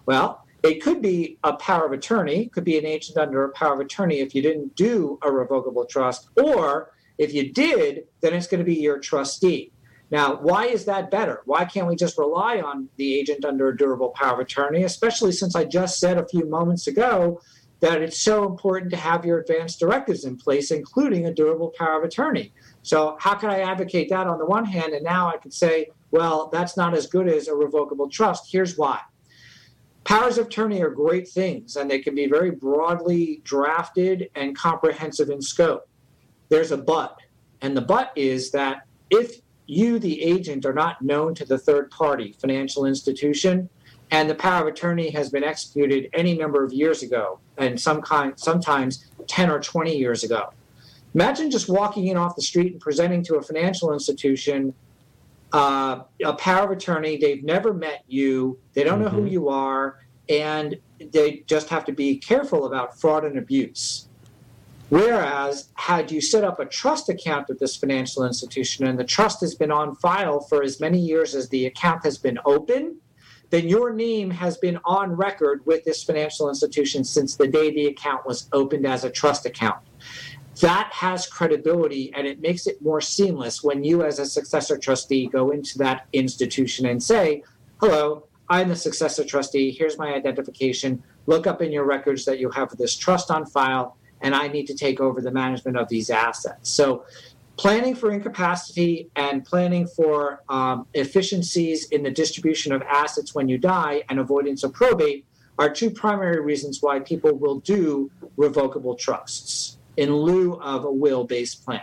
Well, 0.05 0.45
it 0.63 0.81
could 0.81 1.01
be 1.01 1.37
a 1.43 1.53
power 1.53 1.85
of 1.85 1.91
attorney, 1.91 2.47
could 2.47 2.63
be 2.63 2.77
an 2.77 2.85
agent 2.85 3.17
under 3.17 3.43
a 3.43 3.49
power 3.49 3.73
of 3.73 3.79
attorney 3.79 4.19
if 4.19 4.33
you 4.33 4.41
didn't 4.41 4.75
do 4.75 5.19
a 5.21 5.31
revocable 5.31 5.85
trust, 5.85 6.29
or 6.41 6.91
if 7.17 7.33
you 7.33 7.51
did, 7.53 8.05
then 8.21 8.33
it's 8.33 8.47
going 8.47 8.59
to 8.59 8.65
be 8.65 8.75
your 8.75 8.99
trustee. 8.99 9.71
Now, 10.09 10.35
why 10.35 10.67
is 10.67 10.85
that 10.85 11.11
better? 11.11 11.41
Why 11.45 11.65
can't 11.65 11.87
we 11.87 11.95
just 11.95 12.17
rely 12.17 12.61
on 12.61 12.87
the 12.95 13.13
agent 13.13 13.43
under 13.43 13.69
a 13.69 13.77
durable 13.77 14.09
power 14.09 14.35
of 14.35 14.39
attorney, 14.39 14.83
especially 14.83 15.33
since 15.33 15.55
I 15.55 15.65
just 15.65 15.99
said 15.99 16.17
a 16.17 16.27
few 16.27 16.45
moments 16.45 16.87
ago 16.87 17.41
that 17.79 18.01
it's 18.01 18.19
so 18.19 18.45
important 18.45 18.89
to 18.91 18.97
have 18.97 19.25
your 19.25 19.39
advanced 19.39 19.79
directives 19.79 20.23
in 20.25 20.37
place, 20.37 20.71
including 20.71 21.25
a 21.25 21.33
durable 21.33 21.73
power 21.77 21.97
of 21.97 22.03
attorney. 22.03 22.53
So, 22.83 23.17
how 23.19 23.35
can 23.35 23.49
I 23.49 23.59
advocate 23.59 24.09
that 24.09 24.27
on 24.27 24.39
the 24.39 24.45
one 24.45 24.65
hand? 24.65 24.93
And 24.93 25.03
now 25.03 25.27
I 25.27 25.37
could 25.37 25.53
say, 25.53 25.87
well, 26.11 26.49
that's 26.51 26.77
not 26.77 26.95
as 26.95 27.05
good 27.07 27.27
as 27.27 27.47
a 27.47 27.55
revocable 27.55 28.09
trust. 28.09 28.49
Here's 28.51 28.77
why. 28.77 29.01
Powers 30.05 30.37
of 30.37 30.47
attorney 30.47 30.81
are 30.81 30.89
great 30.89 31.27
things, 31.27 31.75
and 31.75 31.91
they 31.91 31.99
can 31.99 32.15
be 32.15 32.27
very 32.27 32.49
broadly 32.49 33.41
drafted 33.43 34.29
and 34.35 34.57
comprehensive 34.57 35.29
in 35.29 35.41
scope. 35.41 35.87
There's 36.47 36.71
a 36.71 36.77
but, 36.77 37.19
and 37.61 37.75
the 37.75 37.81
but 37.81 38.13
is 38.15 38.51
that 38.51 38.83
if 39.09 39.41
you, 39.67 39.99
the 39.99 40.21
agent, 40.21 40.65
are 40.65 40.73
not 40.73 41.01
known 41.01 41.35
to 41.35 41.45
the 41.45 41.57
third 41.57 41.91
party 41.91 42.33
financial 42.39 42.85
institution, 42.85 43.69
and 44.11 44.29
the 44.29 44.35
power 44.35 44.67
of 44.67 44.73
attorney 44.73 45.09
has 45.11 45.29
been 45.29 45.43
executed 45.43 46.09
any 46.13 46.35
number 46.35 46.63
of 46.63 46.73
years 46.73 47.03
ago, 47.03 47.39
and 47.57 47.79
some 47.79 48.01
kind, 48.01 48.33
sometimes 48.39 49.05
10 49.27 49.51
or 49.51 49.59
20 49.59 49.95
years 49.95 50.23
ago. 50.23 50.53
Imagine 51.13 51.51
just 51.51 51.69
walking 51.69 52.07
in 52.07 52.17
off 52.17 52.35
the 52.35 52.41
street 52.41 52.71
and 52.71 52.81
presenting 52.81 53.23
to 53.23 53.35
a 53.35 53.41
financial 53.41 53.93
institution 53.93 54.73
uh, 55.53 56.03
a 56.23 56.33
power 56.33 56.65
of 56.65 56.71
attorney. 56.71 57.17
They've 57.17 57.43
never 57.43 57.73
met 57.73 58.03
you, 58.07 58.59
they 58.73 58.83
don't 58.83 59.01
know 59.01 59.07
mm-hmm. 59.07 59.17
who 59.17 59.25
you 59.25 59.49
are, 59.49 59.99
and 60.29 60.77
they 60.99 61.43
just 61.47 61.69
have 61.69 61.85
to 61.85 61.91
be 61.91 62.17
careful 62.17 62.65
about 62.65 62.99
fraud 62.99 63.23
and 63.23 63.37
abuse. 63.37 64.06
Whereas, 64.89 65.69
had 65.73 66.11
you 66.11 66.21
set 66.21 66.45
up 66.45 66.59
a 66.59 66.65
trust 66.65 67.09
account 67.09 67.49
with 67.49 67.59
this 67.59 67.75
financial 67.75 68.25
institution 68.25 68.87
and 68.87 68.97
the 68.97 69.03
trust 69.03 69.41
has 69.41 69.53
been 69.53 69.71
on 69.71 69.95
file 69.95 70.39
for 70.39 70.63
as 70.63 70.79
many 70.79 70.99
years 70.99 71.35
as 71.35 71.49
the 71.49 71.65
account 71.65 72.05
has 72.05 72.17
been 72.17 72.39
open, 72.45 72.97
then 73.49 73.67
your 73.67 73.93
name 73.93 74.29
has 74.29 74.57
been 74.57 74.79
on 74.85 75.11
record 75.11 75.65
with 75.65 75.83
this 75.83 76.03
financial 76.03 76.49
institution 76.49 77.03
since 77.03 77.35
the 77.35 77.47
day 77.47 77.71
the 77.71 77.87
account 77.87 78.25
was 78.25 78.49
opened 78.53 78.85
as 78.85 79.03
a 79.03 79.09
trust 79.09 79.45
account. 79.45 79.77
That 80.61 80.89
has 80.91 81.27
credibility 81.27 82.11
and 82.15 82.25
it 82.25 82.41
makes 82.41 82.65
it 82.65 82.81
more 82.81 83.01
seamless 83.01 83.63
when 83.63 83.83
you, 83.83 84.03
as 84.03 84.19
a 84.19 84.25
successor 84.25 84.77
trustee, 84.77 85.27
go 85.27 85.51
into 85.51 85.77
that 85.79 86.07
institution 86.13 86.87
and 86.87 87.01
say, 87.01 87.43
Hello, 87.79 88.27
I'm 88.49 88.69
the 88.69 88.75
successor 88.75 89.23
trustee. 89.23 89.71
Here's 89.71 89.97
my 89.97 90.13
identification. 90.13 91.03
Look 91.25 91.45
up 91.45 91.61
in 91.61 91.71
your 91.71 91.83
records 91.83 92.25
that 92.25 92.39
you 92.39 92.49
have 92.51 92.75
this 92.77 92.97
trust 92.97 93.29
on 93.29 93.45
file. 93.45 93.97
And 94.21 94.35
I 94.35 94.47
need 94.47 94.67
to 94.67 94.75
take 94.75 94.99
over 94.99 95.21
the 95.21 95.31
management 95.31 95.77
of 95.77 95.87
these 95.89 96.09
assets. 96.09 96.69
So, 96.69 97.05
planning 97.57 97.95
for 97.95 98.11
incapacity 98.11 99.09
and 99.15 99.43
planning 99.43 99.87
for 99.87 100.43
um, 100.47 100.85
efficiencies 100.93 101.89
in 101.89 102.03
the 102.03 102.11
distribution 102.11 102.71
of 102.71 102.81
assets 102.83 103.33
when 103.33 103.49
you 103.49 103.57
die 103.57 104.03
and 104.09 104.19
avoidance 104.19 104.63
of 104.63 104.73
probate 104.73 105.25
are 105.57 105.69
two 105.69 105.89
primary 105.89 106.39
reasons 106.39 106.81
why 106.81 106.99
people 106.99 107.33
will 107.33 107.59
do 107.61 108.11
revocable 108.37 108.95
trusts 108.95 109.77
in 109.97 110.15
lieu 110.15 110.53
of 110.61 110.85
a 110.85 110.91
will 110.91 111.23
based 111.23 111.65
plan. 111.65 111.81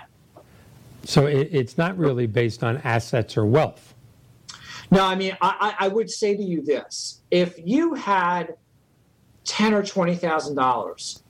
So 1.03 1.27
it, 1.27 1.49
it's 1.51 1.77
not 1.77 1.99
really 1.99 2.27
based 2.27 2.63
on 2.63 2.79
assets 2.79 3.37
or 3.37 3.45
wealth. 3.45 3.95
No, 4.91 5.05
I 5.05 5.17
mean, 5.17 5.37
I, 5.41 5.75
I 5.79 5.89
would 5.89 6.09
say 6.09 6.37
to 6.37 6.43
you 6.43 6.63
this: 6.63 7.21
if 7.31 7.59
you 7.59 7.95
had 7.95 8.55
ten 9.45 9.75
or 9.75 9.83
twenty 9.83 10.15
thousand 10.15 10.55
dollars, 10.55 11.24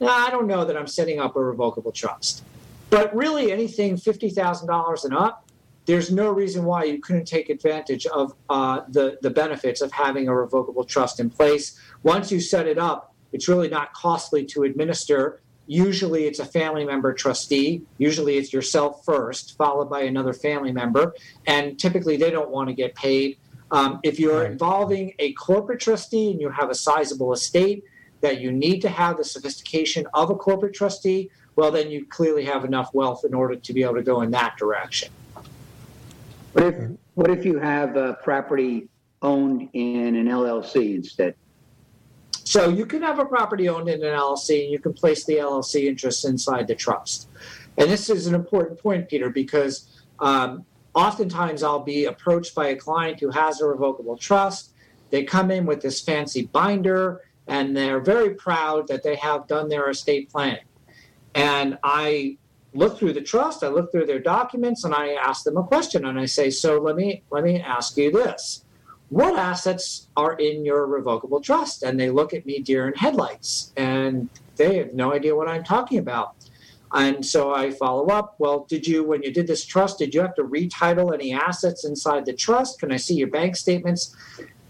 now 0.00 0.26
I 0.26 0.30
don't 0.30 0.46
know 0.46 0.64
that 0.64 0.76
I'm 0.76 0.86
setting 0.86 1.20
up 1.20 1.36
a 1.36 1.40
revocable 1.40 1.92
trust, 1.92 2.44
but 2.90 3.14
really 3.14 3.52
anything 3.52 3.96
fifty 3.96 4.30
thousand 4.30 4.68
dollars 4.68 5.04
and 5.04 5.14
up, 5.14 5.48
there's 5.86 6.10
no 6.10 6.30
reason 6.30 6.64
why 6.64 6.84
you 6.84 6.98
couldn't 7.00 7.26
take 7.26 7.48
advantage 7.48 8.06
of 8.06 8.34
uh, 8.48 8.82
the 8.88 9.18
the 9.22 9.30
benefits 9.30 9.80
of 9.80 9.92
having 9.92 10.28
a 10.28 10.34
revocable 10.34 10.84
trust 10.84 11.20
in 11.20 11.30
place. 11.30 11.80
Once 12.02 12.30
you 12.30 12.40
set 12.40 12.66
it 12.66 12.78
up, 12.78 13.14
it's 13.32 13.48
really 13.48 13.68
not 13.68 13.92
costly 13.92 14.44
to 14.46 14.62
administer. 14.64 15.40
Usually 15.66 16.24
it's 16.24 16.38
a 16.38 16.46
family 16.46 16.84
member 16.86 17.12
trustee. 17.12 17.82
Usually 17.98 18.38
it's 18.38 18.54
yourself 18.54 19.04
first, 19.04 19.56
followed 19.58 19.90
by 19.90 20.00
another 20.02 20.32
family 20.32 20.72
member. 20.72 21.14
And 21.46 21.78
typically 21.78 22.16
they 22.16 22.30
don't 22.30 22.48
want 22.48 22.70
to 22.70 22.74
get 22.74 22.94
paid. 22.94 23.36
Um, 23.70 24.00
if 24.02 24.18
you're 24.18 24.46
involving 24.46 25.12
a 25.18 25.34
corporate 25.34 25.80
trustee 25.80 26.30
and 26.30 26.40
you 26.40 26.48
have 26.48 26.70
a 26.70 26.74
sizable 26.74 27.34
estate 27.34 27.84
that 28.20 28.40
you 28.40 28.52
need 28.52 28.80
to 28.80 28.88
have 28.88 29.16
the 29.16 29.24
sophistication 29.24 30.06
of 30.14 30.30
a 30.30 30.34
corporate 30.34 30.74
trustee, 30.74 31.30
well, 31.56 31.70
then 31.70 31.90
you 31.90 32.06
clearly 32.06 32.44
have 32.44 32.64
enough 32.64 32.92
wealth 32.94 33.24
in 33.24 33.34
order 33.34 33.56
to 33.56 33.72
be 33.72 33.82
able 33.82 33.94
to 33.94 34.02
go 34.02 34.22
in 34.22 34.30
that 34.32 34.56
direction. 34.56 35.10
What 36.52 36.64
if, 36.64 36.90
what 37.14 37.30
if 37.30 37.44
you 37.44 37.58
have 37.58 37.96
uh, 37.96 38.14
property 38.22 38.88
owned 39.22 39.68
in 39.72 40.16
an 40.16 40.26
LLC 40.26 40.94
instead? 40.94 41.34
So 42.44 42.70
you 42.70 42.86
can 42.86 43.02
have 43.02 43.18
a 43.18 43.26
property 43.26 43.68
owned 43.68 43.88
in 43.88 44.02
an 44.02 44.14
LLC 44.14 44.62
and 44.62 44.72
you 44.72 44.78
can 44.78 44.94
place 44.94 45.24
the 45.26 45.34
LLC 45.34 45.84
interests 45.84 46.24
inside 46.24 46.66
the 46.66 46.74
trust. 46.74 47.28
And 47.76 47.90
this 47.90 48.08
is 48.08 48.26
an 48.26 48.34
important 48.34 48.80
point, 48.80 49.08
Peter, 49.08 49.28
because 49.28 50.02
um, 50.18 50.64
oftentimes 50.94 51.62
I'll 51.62 51.84
be 51.84 52.06
approached 52.06 52.54
by 52.54 52.68
a 52.68 52.76
client 52.76 53.20
who 53.20 53.30
has 53.30 53.60
a 53.60 53.66
revocable 53.66 54.16
trust. 54.16 54.70
They 55.10 55.24
come 55.24 55.50
in 55.50 55.66
with 55.66 55.80
this 55.80 56.00
fancy 56.00 56.46
binder 56.46 57.20
and 57.48 57.76
they're 57.76 58.00
very 58.00 58.34
proud 58.34 58.88
that 58.88 59.02
they 59.02 59.16
have 59.16 59.46
done 59.46 59.68
their 59.68 59.90
estate 59.90 60.30
planning. 60.30 60.64
And 61.34 61.78
I 61.82 62.36
look 62.74 62.98
through 62.98 63.14
the 63.14 63.22
trust, 63.22 63.64
I 63.64 63.68
look 63.68 63.90
through 63.90 64.06
their 64.06 64.18
documents, 64.20 64.84
and 64.84 64.94
I 64.94 65.14
ask 65.14 65.44
them 65.44 65.56
a 65.56 65.64
question. 65.64 66.04
And 66.04 66.18
I 66.18 66.26
say, 66.26 66.50
So 66.50 66.78
let 66.78 66.96
me 66.96 67.22
let 67.30 67.44
me 67.44 67.60
ask 67.60 67.96
you 67.96 68.12
this 68.12 68.64
what 69.08 69.38
assets 69.38 70.08
are 70.16 70.34
in 70.34 70.64
your 70.64 70.86
revocable 70.86 71.40
trust? 71.40 71.82
And 71.82 71.98
they 71.98 72.10
look 72.10 72.34
at 72.34 72.44
me 72.44 72.60
deer 72.60 72.86
in 72.86 72.94
headlights 72.94 73.72
and 73.76 74.28
they 74.56 74.76
have 74.76 74.92
no 74.92 75.14
idea 75.14 75.34
what 75.34 75.48
I'm 75.48 75.64
talking 75.64 75.98
about. 75.98 76.34
And 76.92 77.24
so 77.24 77.54
I 77.54 77.70
follow 77.70 78.06
up. 78.08 78.34
Well, 78.38 78.66
did 78.68 78.86
you, 78.86 79.04
when 79.04 79.22
you 79.22 79.32
did 79.32 79.46
this 79.46 79.64
trust, 79.64 79.98
did 79.98 80.14
you 80.14 80.20
have 80.20 80.34
to 80.36 80.42
retitle 80.42 81.12
any 81.12 81.32
assets 81.32 81.84
inside 81.84 82.24
the 82.26 82.32
trust? 82.32 82.80
Can 82.80 82.92
I 82.92 82.96
see 82.96 83.14
your 83.14 83.28
bank 83.28 83.56
statements? 83.56 84.16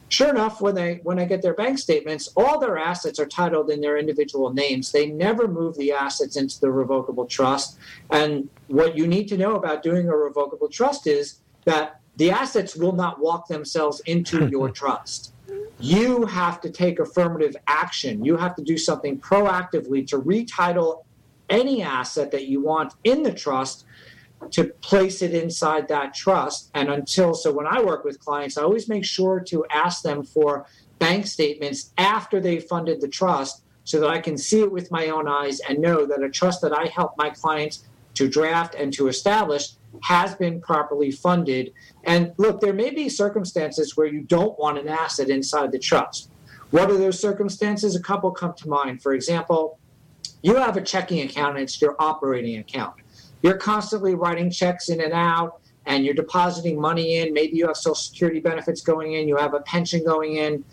Sure 0.09 0.31
enough, 0.31 0.61
when 0.61 0.75
they 0.75 1.01
when 1.03 1.19
I 1.19 1.27
get 1.27 1.43
their 1.43 1.55
bank 1.55 1.79
statements, 1.79 2.29
all 2.35 2.59
their 2.59 2.79
assets 2.79 3.19
are 3.19 3.27
titled 3.27 3.71
in 3.71 3.81
their 3.81 3.99
individual 3.99 4.53
names. 4.53 4.91
They 4.91 5.07
never 5.07 5.47
move 5.47 5.77
the 5.77 5.93
assets 5.93 6.37
into 6.37 6.59
the 6.61 6.71
revocable 6.71 7.27
trust. 7.27 7.79
And 8.11 8.49
what 8.69 8.97
you 8.97 9.07
need 9.07 9.29
to 9.29 9.37
know 9.37 9.57
about 9.57 9.83
doing 9.83 10.09
a 10.09 10.17
revocable 10.17 10.69
trust 10.69 11.07
is 11.07 11.41
that 11.65 12.01
the 12.17 12.31
assets 12.31 12.75
will 12.75 12.93
not 12.93 13.21
walk 13.21 13.49
themselves 13.49 14.01
into 14.07 14.49
your 14.51 14.71
trust. 14.71 15.35
You 15.79 16.25
have 16.27 16.61
to 16.63 16.71
take 16.71 16.99
affirmative 16.99 17.55
action. 17.67 18.25
You 18.25 18.37
have 18.37 18.57
to 18.57 18.63
do 18.63 18.79
something 18.79 19.21
proactively 19.21 20.07
to 20.09 20.19
retitle 20.19 21.05
any 21.51 21.83
asset 21.83 22.31
that 22.31 22.47
you 22.47 22.61
want 22.61 22.95
in 23.05 23.23
the 23.23 23.33
trust 23.33 23.85
to 24.51 24.65
place 24.65 25.23
it 25.23 25.35
inside 25.35 25.89
that 25.89 26.15
trust. 26.15 26.71
And 26.75 26.91
until, 26.91 27.35
so 27.35 27.53
when 27.53 27.67
I 27.67 27.83
work 27.83 28.05
with 28.05 28.21
clients, 28.21 28.57
I 28.57 28.63
always 28.63 28.89
make 28.89 29.05
sure 29.05 29.41
to 29.41 29.65
ask 29.71 30.03
them 30.03 30.23
for 30.23 30.67
bank 30.99 31.27
statements 31.27 31.93
after 31.99 32.41
they 32.41 32.61
funded 32.61 33.01
the 33.01 33.09
trust 33.09 33.63
so 33.85 34.01
that 34.01 34.09
I 34.09 34.21
can 34.21 34.37
see 34.37 34.61
it 34.61 34.71
with 34.71 34.91
my 34.91 35.09
own 35.09 35.29
eyes 35.29 35.61
and 35.61 35.79
know 35.79 36.05
that 36.07 36.23
a 36.23 36.29
trust 36.29 36.61
that 36.63 36.73
I 36.73 36.87
help 36.87 37.17
my 37.17 37.31
clients 37.31 37.85
to 38.15 38.29
draft 38.29 38.75
and 38.75 38.93
to 38.95 39.09
establish 39.09 39.71
has 40.03 40.35
been 40.35 40.61
properly 40.61 41.11
funded. 41.11 41.73
And 42.05 42.33
look, 42.37 42.61
there 42.61 42.73
may 42.73 42.91
be 42.91 43.09
circumstances 43.09 43.97
where 43.97 44.07
you 44.07 44.23
don't 44.23 44.59
want 44.59 44.79
an 44.79 44.89
asset 44.89 45.31
inside 45.31 45.73
the 45.73 45.79
trust. 45.79 46.31
What 46.71 46.91
are 46.91 46.99
those 46.99 47.19
circumstances? 47.19 47.97
A 47.97 48.03
couple 48.03 48.31
come 48.31 48.55
to 48.59 48.69
mind. 48.69 49.03
For 49.03 49.15
example, 49.15 49.79
you 50.43 50.57
have 50.57 50.77
a 50.77 50.83
checking 50.83 51.21
account 51.23 51.57
and 51.57 51.63
it's 51.63 51.81
your 51.81 51.97
operating 51.99 52.59
account. 52.59 52.95
You're 53.43 53.57
constantly 53.57 54.15
writing 54.15 54.51
checks 54.51 54.89
in 54.89 55.01
and 55.01 55.13
out 55.13 55.61
and 55.87 56.05
you're 56.05 56.15
depositing 56.15 56.81
money 56.81 57.17
in. 57.17 57.33
Maybe 57.33 57.57
you 57.57 57.67
have 57.67 57.77
Social 57.77 57.95
Security 57.95 58.41
benefits 58.41 58.83
going 58.83 59.15
in, 59.15 59.27
you 59.27 59.37
have 59.37 59.55
a 59.55 59.61
pension 59.61 60.05
going 60.05 60.37
in, 60.37 60.65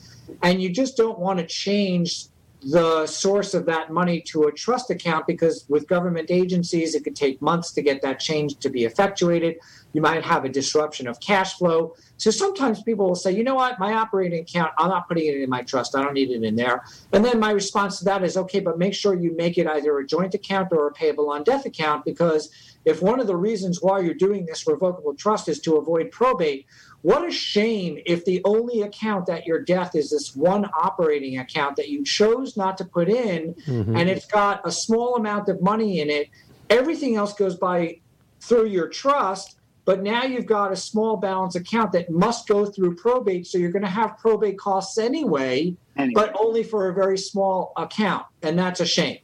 and 0.43 0.61
you 0.61 0.69
just 0.69 0.97
don't 0.97 1.17
want 1.19 1.39
to 1.39 1.45
change 1.45 2.25
the 2.65 3.05
source 3.05 3.53
of 3.53 3.67
that 3.67 3.91
money 3.91 4.19
to 4.19 4.45
a 4.45 4.51
trust 4.51 4.89
account 4.89 5.27
because 5.27 5.65
with 5.69 5.87
government 5.87 6.31
agencies, 6.31 6.95
it 6.95 7.03
could 7.03 7.15
take 7.15 7.39
months 7.39 7.71
to 7.73 7.81
get 7.83 8.01
that 8.01 8.19
change 8.19 8.57
to 8.57 8.69
be 8.69 8.85
effectuated. 8.85 9.57
You 9.93 10.01
might 10.01 10.23
have 10.23 10.45
a 10.45 10.49
disruption 10.49 11.07
of 11.07 11.19
cash 11.19 11.53
flow. 11.53 11.93
So 12.17 12.31
sometimes 12.31 12.81
people 12.81 13.07
will 13.07 13.15
say, 13.15 13.31
you 13.33 13.43
know 13.43 13.53
what, 13.53 13.77
my 13.77 13.93
operating 13.93 14.39
account, 14.39 14.73
I'm 14.79 14.89
not 14.89 15.07
putting 15.07 15.27
it 15.27 15.41
in 15.41 15.49
my 15.49 15.61
trust. 15.61 15.95
I 15.95 16.01
don't 16.01 16.15
need 16.15 16.31
it 16.31 16.43
in 16.43 16.55
there. 16.55 16.83
And 17.13 17.23
then 17.23 17.39
my 17.39 17.51
response 17.51 17.99
to 17.99 18.05
that 18.05 18.23
is, 18.23 18.35
okay, 18.35 18.61
but 18.61 18.79
make 18.79 18.95
sure 18.95 19.13
you 19.13 19.35
make 19.35 19.59
it 19.59 19.67
either 19.67 19.99
a 19.99 20.07
joint 20.07 20.33
account 20.33 20.69
or 20.71 20.87
a 20.87 20.91
payable 20.91 21.29
on 21.29 21.43
death 21.43 21.67
account 21.67 22.03
because 22.03 22.49
if 22.85 23.01
one 23.01 23.19
of 23.19 23.27
the 23.27 23.35
reasons 23.35 23.81
why 23.81 23.99
you're 23.99 24.13
doing 24.13 24.45
this 24.45 24.65
revocable 24.67 25.15
trust 25.15 25.49
is 25.49 25.59
to 25.61 25.75
avoid 25.75 26.11
probate, 26.11 26.65
what 27.01 27.27
a 27.27 27.31
shame 27.31 27.99
if 28.05 28.23
the 28.25 28.41
only 28.45 28.81
account 28.81 29.27
at 29.29 29.45
your 29.45 29.59
death 29.59 29.95
is 29.95 30.09
this 30.11 30.35
one 30.35 30.65
operating 30.79 31.37
account 31.39 31.75
that 31.75 31.89
you 31.89 32.03
chose 32.03 32.55
not 32.55 32.77
to 32.77 32.85
put 32.85 33.09
in 33.09 33.53
Mhm. 33.67 33.99
and 33.99 34.09
it's 34.09 34.25
got 34.25 34.61
a 34.65 34.71
small 34.71 35.15
amount 35.15 35.49
of 35.49 35.61
money 35.61 35.99
in 35.99 36.09
it. 36.09 36.29
Everything 36.69 37.15
else 37.15 37.33
goes 37.33 37.55
by 37.55 37.99
through 38.41 38.65
your 38.67 38.87
trust, 38.87 39.57
but 39.85 40.01
now 40.01 40.23
you've 40.23 40.45
got 40.47 40.71
a 40.71 40.75
small 40.75 41.17
balance 41.17 41.55
account 41.55 41.91
that 41.91 42.09
must 42.09 42.47
go 42.47 42.65
through 42.65 42.95
probate. 42.95 43.45
So 43.45 43.57
you're 43.59 43.71
going 43.71 43.83
to 43.83 43.87
have 43.89 44.17
probate 44.17 44.57
costs 44.57 44.97
anyway, 44.97 45.75
Anyway. 45.97 46.13
but 46.15 46.35
only 46.39 46.63
for 46.63 46.89
a 46.89 46.93
very 46.93 47.17
small 47.19 47.71
account, 47.77 48.25
and 48.41 48.57
that's 48.57 48.79
a 48.79 48.85
shame. 48.85 49.19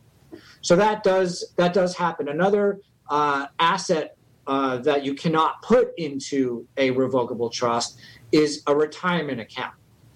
So 0.62 0.76
that 0.76 1.04
does 1.04 1.52
that 1.58 1.74
does 1.74 1.96
happen. 1.96 2.28
Another 2.30 2.80
uh, 3.12 3.48
asset 3.60 4.16
uh, 4.48 4.78
that 4.78 5.06
you 5.06 5.14
cannot 5.14 5.62
put 5.62 5.92
into 5.98 6.66
a 6.78 6.90
revocable 6.92 7.50
trust 7.50 8.00
is 8.32 8.64
a 8.66 8.76
retirement 8.76 9.40
account, 9.40 9.74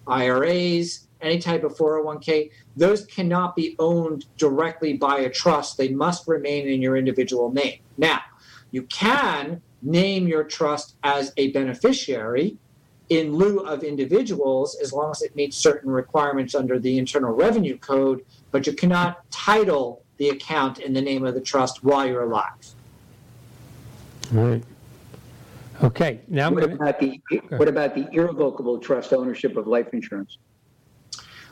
IRAs, 0.08 1.08
any 1.22 1.38
type 1.40 1.64
of 1.64 1.76
401k. 1.76 2.50
Those 2.76 3.06
cannot 3.06 3.56
be 3.56 3.76
owned 3.80 4.26
directly 4.38 4.94
by 4.94 5.20
a 5.20 5.30
trust. 5.30 5.78
They 5.78 5.90
must 5.90 6.28
remain 6.28 6.68
in 6.68 6.82
your 6.82 6.98
individual 6.98 7.52
name. 7.52 7.80
Now, 7.98 8.22
you 8.72 8.84
can 8.84 9.62
name 9.82 10.28
your 10.28 10.44
trust 10.44 10.96
as 11.04 11.34
a 11.38 11.52
beneficiary 11.52 12.58
in 13.10 13.36
lieu 13.36 13.60
of 13.60 13.84
individuals 13.84 14.76
as 14.82 14.92
long 14.92 15.12
as 15.12 15.22
it 15.22 15.36
meets 15.36 15.56
certain 15.58 15.92
requirements 15.92 16.56
under 16.56 16.80
the 16.80 16.98
Internal 16.98 17.34
Revenue 17.34 17.78
Code, 17.78 18.26
but 18.52 18.66
you 18.66 18.74
cannot 18.74 19.30
title 19.32 20.02
the 20.18 20.30
account 20.30 20.80
in 20.80 20.94
the 20.94 21.02
name 21.02 21.26
of 21.26 21.36
the 21.36 21.42
trust 21.42 21.84
while 21.84 22.08
you're 22.08 22.24
alive. 22.24 22.75
All 24.34 24.44
right. 24.44 24.64
Okay, 25.84 26.22
now 26.28 26.48
I'm 26.48 26.56
What 26.56 26.64
going 26.64 26.78
to, 26.78 26.84
about 26.84 27.00
the, 27.00 27.22
what 27.58 27.68
about 27.68 27.96
the 27.96 28.08
irrevocable 28.12 28.80
trust 28.80 29.14
ownership 29.14 29.58
of 29.58 29.68
life 29.68 29.94
insurance? 29.94 30.38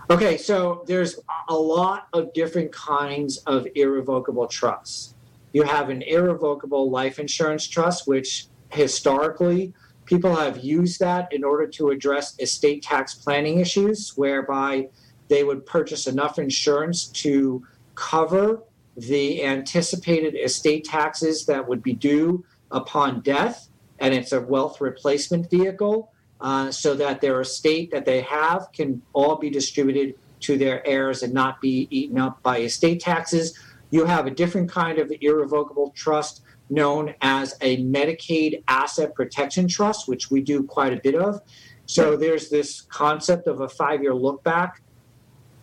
Okay, 0.09 0.37
so 0.37 0.83
there's 0.87 1.19
a 1.49 1.55
lot 1.55 2.07
of 2.13 2.33
different 2.33 2.71
kinds 2.71 3.37
of 3.39 3.67
irrevocable 3.75 4.47
trusts. 4.47 5.15
You 5.51 5.63
have 5.63 5.89
an 5.89 6.01
irrevocable 6.01 6.89
life 6.89 7.19
insurance 7.19 7.67
trust, 7.67 8.07
which 8.07 8.47
historically 8.69 9.73
people 10.05 10.35
have 10.35 10.63
used 10.63 10.99
that 10.99 11.31
in 11.31 11.43
order 11.43 11.67
to 11.67 11.89
address 11.89 12.35
estate 12.39 12.81
tax 12.81 13.13
planning 13.13 13.59
issues, 13.59 14.13
whereby 14.15 14.87
they 15.27 15.43
would 15.43 15.65
purchase 15.65 16.07
enough 16.07 16.39
insurance 16.39 17.07
to 17.07 17.65
cover 17.95 18.63
the 18.95 19.43
anticipated 19.43 20.35
estate 20.35 20.85
taxes 20.85 21.45
that 21.45 21.67
would 21.67 21.81
be 21.81 21.93
due 21.93 22.43
upon 22.73 23.21
death. 23.21 23.69
And 23.99 24.13
it's 24.13 24.33
a 24.33 24.41
wealth 24.41 24.81
replacement 24.81 25.49
vehicle 25.49 26.11
uh, 26.41 26.71
so 26.71 26.93
that 26.95 27.21
their 27.21 27.39
estate 27.39 27.91
that 27.91 28.05
they 28.05 28.21
have 28.21 28.67
can 28.73 29.01
all 29.13 29.37
be 29.37 29.49
distributed 29.49 30.15
to 30.41 30.57
their 30.57 30.85
heirs 30.85 31.23
and 31.23 31.33
not 31.33 31.61
be 31.61 31.87
eaten 31.89 32.19
up 32.19 32.43
by 32.43 32.59
estate 32.59 32.99
taxes. 32.99 33.57
you 33.91 34.05
have 34.05 34.25
a 34.25 34.31
different 34.31 34.69
kind 34.69 34.97
of 34.97 35.11
irrevocable 35.21 35.93
trust 35.95 36.41
known 36.69 37.13
as 37.21 37.55
a 37.61 37.77
Medicaid 37.83 38.63
Asset 38.67 39.13
Protection 39.13 39.67
Trust, 39.67 40.07
which 40.07 40.31
we 40.31 40.41
do 40.41 40.63
quite 40.63 40.91
a 40.91 40.99
bit 41.01 41.15
of. 41.15 41.41
So 41.85 42.17
there's 42.17 42.49
this 42.49 42.81
concept 42.81 43.47
of 43.47 43.61
a 43.61 43.69
five 43.69 44.01
year 44.01 44.15
look 44.15 44.43
back 44.43 44.81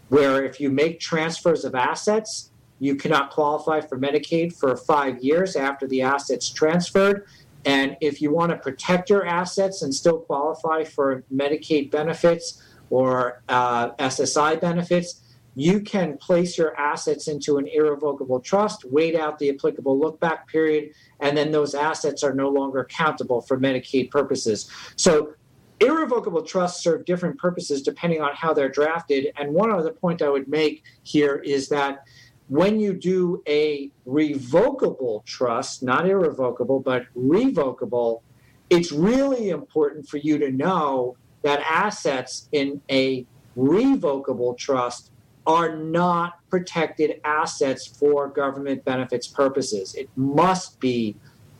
where 0.08 0.44
if 0.44 0.61
you 0.61 0.70
make 0.70 1.00
transfers 1.00 1.64
of 1.64 1.74
assets, 1.74 2.49
you 2.80 2.96
cannot 2.96 3.30
qualify 3.30 3.80
for 3.80 3.98
Medicaid 3.98 4.54
for 4.56 4.76
five 4.76 5.22
years 5.22 5.54
after 5.54 5.86
the 5.86 6.02
asset's 6.02 6.50
transferred. 6.50 7.26
And 7.66 7.96
if 8.00 8.22
you 8.22 8.32
want 8.32 8.50
to 8.50 8.56
protect 8.56 9.10
your 9.10 9.26
assets 9.26 9.82
and 9.82 9.94
still 9.94 10.18
qualify 10.18 10.84
for 10.84 11.22
Medicaid 11.32 11.90
benefits 11.90 12.62
or 12.88 13.42
uh, 13.48 13.90
SSI 13.92 14.60
benefits, 14.60 15.22
you 15.54 15.80
can 15.80 16.16
place 16.16 16.56
your 16.56 16.78
assets 16.78 17.28
into 17.28 17.58
an 17.58 17.66
irrevocable 17.66 18.40
trust, 18.40 18.84
wait 18.86 19.14
out 19.14 19.38
the 19.38 19.50
applicable 19.50 19.98
look 19.98 20.18
back 20.20 20.48
period, 20.48 20.92
and 21.20 21.36
then 21.36 21.50
those 21.50 21.74
assets 21.74 22.22
are 22.22 22.32
no 22.32 22.48
longer 22.48 22.80
accountable 22.80 23.42
for 23.42 23.58
Medicaid 23.58 24.10
purposes. 24.10 24.70
So 24.96 25.34
irrevocable 25.80 26.42
trusts 26.42 26.82
serve 26.82 27.04
different 27.04 27.38
purposes 27.38 27.82
depending 27.82 28.20
on 28.20 28.30
how 28.34 28.52
they're 28.52 28.68
drafted. 28.68 29.32
And 29.36 29.52
one 29.52 29.70
other 29.70 29.92
point 29.92 30.22
I 30.22 30.28
would 30.28 30.46
make 30.48 30.84
here 31.02 31.36
is 31.36 31.68
that 31.70 32.04
when 32.51 32.80
you 32.80 32.92
do 32.92 33.40
a 33.46 33.92
revocable 34.05 35.22
trust, 35.24 35.84
not 35.84 36.09
irrevocable, 36.09 36.80
but 36.80 37.07
revocable, 37.14 38.24
it's 38.68 38.90
really 38.90 39.51
important 39.51 40.09
for 40.09 40.16
you 40.16 40.36
to 40.36 40.51
know 40.51 41.16
that 41.42 41.61
assets 41.61 42.48
in 42.51 42.82
a 42.90 43.24
revocable 43.55 44.55
trust 44.55 45.12
are 45.46 45.76
not 45.76 46.40
protected 46.51 47.20
assets 47.22 47.86
for 47.86 48.26
government 48.26 48.84
benefits 48.84 49.28
purposes. 49.28 49.94
It 49.94 50.09
must 50.16 50.80
be 50.80 51.14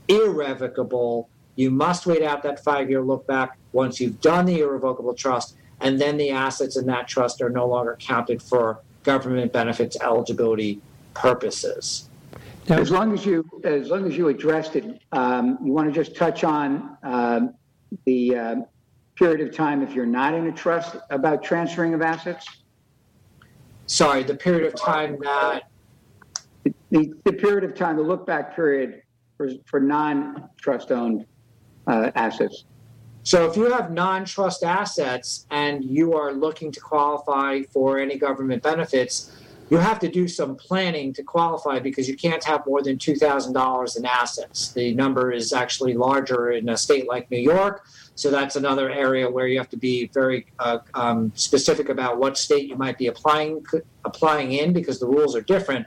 irrevocable. 0.09 1.29
You 1.55 1.71
must 1.71 2.05
wait 2.05 2.25
out 2.25 2.43
that 2.43 2.65
five 2.65 2.91
year 2.91 3.01
look 3.01 3.29
back 3.29 3.59
once 3.71 4.01
you've 4.01 4.21
done 4.21 4.45
the 4.45 4.59
irrevocable 4.59 5.15
trust, 5.15 5.55
and 5.81 6.01
then 6.01 6.17
the 6.17 6.31
assets 6.31 6.77
in 6.77 6.87
that 6.87 7.07
trust 7.07 7.41
are 7.41 7.49
no 7.49 7.69
longer 7.69 7.97
counted 8.01 8.43
for 8.43 8.81
government 9.03 9.53
benefits 9.53 9.97
eligibility 10.01 10.81
purposes. 11.15 12.09
Now, 12.69 12.79
as 12.79 12.91
long 12.91 13.13
as 13.13 13.25
you 13.27 13.45
as 13.65 13.89
long 13.89 14.07
as 14.07 14.17
you 14.17 14.29
addressed 14.29 14.77
it, 14.77 15.03
um, 15.13 15.59
you 15.65 15.73
want 15.73 15.93
to 15.93 15.95
just 15.95 16.17
touch 16.17 16.45
on 16.45 16.97
um, 17.03 17.55
the 18.05 18.37
uh, 18.37 18.57
period 19.17 19.41
of 19.47 19.55
time 19.55 19.83
if 19.83 19.95
you're 19.95 20.07
not 20.07 20.35
in 20.35 20.47
a 20.47 20.53
trust 20.53 20.97
about 21.11 21.43
transferring 21.43 21.95
of 21.95 22.03
assets. 22.03 22.47
Sorry, 23.87 24.23
the 24.23 24.37
period 24.37 24.73
of 24.73 24.81
time 24.81 25.19
that 25.23 25.65
the, 26.91 27.13
the 27.25 27.33
period 27.33 27.65
of 27.65 27.75
time, 27.75 27.97
the 27.97 28.03
look 28.03 28.27
back 28.27 28.55
period 28.55 29.03
for, 29.37 29.51
for 29.67 29.81
non 29.81 30.49
trust 30.61 30.93
owned 30.93 31.27
uh, 31.87 32.11
assets. 32.15 32.65
So 33.23 33.49
if 33.49 33.57
you 33.57 33.71
have 33.71 33.91
non-trust 33.91 34.63
assets 34.65 35.47
and 35.51 35.85
you 35.85 36.15
are 36.15 36.33
looking 36.33 36.73
to 36.73 36.81
qualify 36.81 37.63
for 37.65 37.99
any 37.99 38.17
government 38.17 38.63
benefits, 38.63 39.37
you 39.71 39.77
have 39.77 40.01
to 40.01 40.09
do 40.09 40.27
some 40.27 40.57
planning 40.57 41.13
to 41.13 41.23
qualify 41.23 41.79
because 41.79 42.09
you 42.09 42.17
can't 42.17 42.43
have 42.43 42.67
more 42.67 42.83
than 42.83 42.99
$2,000 42.99 43.97
in 43.97 44.05
assets. 44.05 44.73
The 44.73 44.95
number 44.95 45.31
is 45.31 45.53
actually 45.53 45.95
larger 45.95 46.51
in 46.51 46.69
a 46.69 46.77
state 46.77 47.07
like 47.07 47.31
New 47.31 47.39
York. 47.39 47.87
So 48.17 48.31
that's 48.31 48.57
another 48.57 48.91
area 48.91 49.31
where 49.31 49.47
you 49.47 49.59
have 49.59 49.69
to 49.71 49.77
be 49.77 50.11
very 50.13 50.47
uh, 50.59 50.79
um, 50.95 51.31
specific 51.37 51.89
about 51.89 52.19
what 52.19 52.37
state 52.37 52.69
you 52.69 52.77
might 52.77 52.99
be 52.99 53.07
applying 53.07 53.65
applying 54.05 54.53
in 54.53 54.73
because 54.73 54.99
the 54.99 55.07
rules 55.07 55.37
are 55.37 55.41
different. 55.43 55.87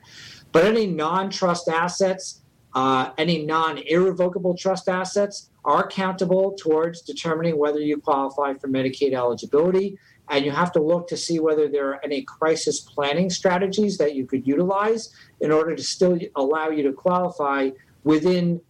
But 0.54 0.64
any 0.64 0.88
non-trust 0.88 1.68
assets, 1.68 2.42
uh, 2.74 3.12
any 3.18 3.44
non-irrevocable 3.46 4.56
trust 4.56 4.88
assets, 4.88 5.50
are 5.66 5.88
countable 5.88 6.56
towards 6.60 7.02
determining 7.02 7.58
whether 7.58 7.80
you 7.80 7.98
qualify 7.98 8.54
for 8.54 8.68
Medicaid 8.68 9.14
eligibility. 9.14 9.98
And 10.30 10.46
you 10.46 10.52
have 10.52 10.72
to 10.74 10.82
look 10.82 11.08
to 11.10 11.18
see 11.18 11.40
whether 11.40 11.68
there 11.68 11.90
are 11.90 12.00
any 12.04 12.22
crisis 12.22 12.80
planning 12.80 13.30
strategies 13.30 13.98
that 13.98 14.16
you 14.16 14.26
could 14.26 14.48
utilize 14.48 15.14
in 15.42 15.52
order 15.52 15.76
to 15.76 15.84
still 15.84 16.18
allow 16.36 16.70
you 16.70 16.84
to 16.84 16.94
qualify 16.94 17.72
within, 18.04 18.62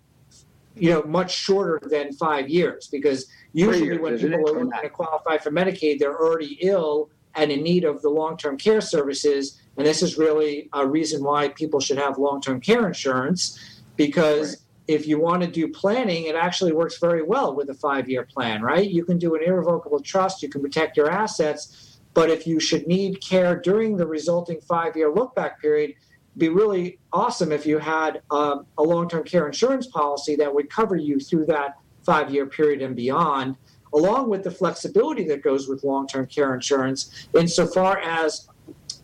you 0.75 0.89
know, 0.89 1.03
much 1.03 1.35
shorter 1.35 1.79
than 1.87 2.11
five 2.13 2.49
years. 2.49 2.87
Because 2.87 3.27
usually 3.53 3.85
years, 3.85 3.99
when 3.99 4.17
people 4.17 4.39
are 4.49 4.63
looking 4.63 4.81
to 4.81 4.89
qualify 4.89 5.37
for 5.37 5.51
Medicaid, 5.51 5.99
they're 5.99 6.19
already 6.19 6.57
ill 6.61 7.09
and 7.35 7.51
in 7.51 7.63
need 7.63 7.83
of 7.83 8.01
the 8.01 8.09
long-term 8.09 8.57
care 8.57 8.81
services. 8.81 9.61
And 9.77 9.85
this 9.85 10.01
is 10.01 10.17
really 10.17 10.69
a 10.73 10.85
reason 10.85 11.23
why 11.23 11.49
people 11.49 11.79
should 11.79 11.97
have 11.97 12.17
long-term 12.17 12.61
care 12.61 12.87
insurance 12.87 13.83
because 13.95 14.62
if 14.87 15.07
you 15.07 15.19
want 15.19 15.41
to 15.41 15.47
do 15.47 15.67
planning, 15.67 16.25
it 16.25 16.35
actually 16.35 16.73
works 16.73 16.97
very 16.99 17.23
well 17.23 17.55
with 17.55 17.69
a 17.69 17.73
five 17.73 18.09
year 18.09 18.23
plan, 18.23 18.61
right? 18.61 18.89
You 18.89 19.05
can 19.05 19.17
do 19.17 19.35
an 19.35 19.43
irrevocable 19.43 19.99
trust, 19.99 20.43
you 20.43 20.49
can 20.49 20.61
protect 20.61 20.97
your 20.97 21.09
assets, 21.09 21.99
but 22.13 22.29
if 22.29 22.45
you 22.45 22.59
should 22.59 22.85
need 22.87 23.21
care 23.21 23.59
during 23.59 23.97
the 23.97 24.05
resulting 24.05 24.59
five 24.61 24.95
year 24.95 25.11
look 25.11 25.35
back 25.35 25.61
period, 25.61 25.93
be 26.37 26.49
really 26.49 26.99
awesome 27.11 27.51
if 27.51 27.65
you 27.65 27.77
had 27.77 28.21
um, 28.31 28.65
a 28.77 28.83
long 28.83 29.07
term 29.07 29.23
care 29.23 29.45
insurance 29.45 29.87
policy 29.87 30.35
that 30.35 30.53
would 30.53 30.69
cover 30.69 30.95
you 30.95 31.19
through 31.19 31.45
that 31.45 31.77
five 32.03 32.33
year 32.33 32.45
period 32.45 32.81
and 32.81 32.95
beyond, 32.95 33.55
along 33.93 34.29
with 34.29 34.43
the 34.43 34.51
flexibility 34.51 35.23
that 35.27 35.43
goes 35.43 35.67
with 35.67 35.83
long 35.83 36.07
term 36.07 36.25
care 36.25 36.53
insurance, 36.53 37.27
insofar 37.33 37.99
as 37.99 38.49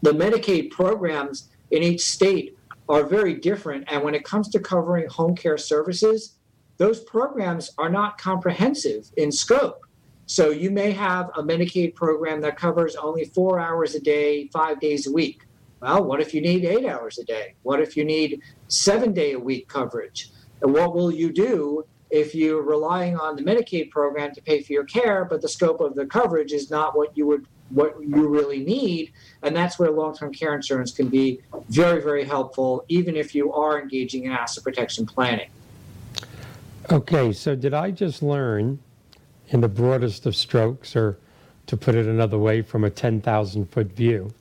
the 0.02 0.12
Medicaid 0.12 0.72
programs 0.72 1.50
in 1.72 1.84
each 1.84 2.02
state 2.02 2.58
are 2.90 3.04
very 3.04 3.36
different. 3.36 3.86
And 3.88 4.04
when 4.04 4.16
it 4.16 4.24
comes 4.26 4.50
to 4.50 4.60
covering 4.60 5.08
home 5.08 5.36
care 5.36 5.58
services, 5.58 6.36
those 6.78 7.02
programs 7.04 7.72
are 7.78 7.90
not 7.90 8.18
comprehensive 8.18 9.12
in 9.16 9.32
scope. 9.32 9.86
So 10.26 10.50
you 10.50 10.72
may 10.72 10.92
have 10.92 11.30
a 11.36 11.44
Medicaid 11.44 11.96
program 11.96 12.42
that 12.42 12.58
covers 12.58 12.96
only 12.96 13.26
four 13.26 13.60
hours 13.60 13.96
a 13.96 14.00
day, 14.00 14.48
five 14.48 14.80
days 14.80 15.08
a 15.08 15.12
week. 15.12 15.44
Well, 15.82 16.04
what 16.04 16.20
if 16.20 16.34
you 16.34 16.42
need 16.42 16.66
eight 16.66 16.86
hours 16.86 17.20
a 17.20 17.24
day? 17.24 17.56
What 17.64 17.80
if 17.80 17.96
you 17.96 18.04
need 18.06 18.42
seven 18.68 19.14
day 19.14 19.34
a 19.34 19.40
week 19.40 19.68
coverage? 19.68 20.32
And 20.62 20.74
what 20.74 20.94
will 20.94 21.12
you 21.12 21.32
do 21.32 21.86
if 22.10 22.34
you're 22.34 22.64
relying 22.64 23.18
on 23.18 23.36
the 23.36 23.44
Medicaid 23.44 23.92
program 23.92 24.34
to 24.34 24.42
pay 24.42 24.62
for 24.62 24.74
your 24.74 24.84
care, 24.84 25.26
but 25.26 25.42
the 25.42 25.48
scope 25.48 25.80
of 25.80 25.96
the 25.96 26.06
coverage 26.06 26.52
is 26.52 26.70
not 26.70 26.98
what 26.98 27.16
you 27.16 27.26
would 27.28 27.46
what 27.70 27.96
you 28.02 28.28
really 28.28 28.60
need. 28.60 29.12
And 29.44 29.56
that's 29.56 29.80
where 29.80 29.92
long 29.92 30.16
term 30.16 30.34
care 30.34 30.56
insurance 30.56 30.92
can 30.92 31.10
be 31.10 31.42
very, 31.70 32.02
very 32.02 32.24
helpful, 32.24 32.84
even 32.88 33.16
if 33.16 33.34
you 33.36 33.54
are 33.54 33.80
engaging 33.80 34.26
in 34.26 34.32
asset 34.32 34.64
protection 34.64 35.06
planning. 35.06 35.50
Okay, 36.92 37.32
so 37.34 37.56
did 37.56 37.74
I 37.74 37.92
just 37.92 38.24
learn, 38.24 38.80
in 39.50 39.62
the 39.62 39.68
broadest 39.68 40.26
of 40.26 40.36
strokes, 40.36 40.96
or 40.96 41.18
to 41.68 41.78
put 41.78 41.94
it 41.94 42.08
another 42.08 42.40
way, 42.40 42.62
from 42.64 42.84
a 42.84 42.90
10,000 42.90 43.66
foot 43.72 43.88
view, 43.88 44.34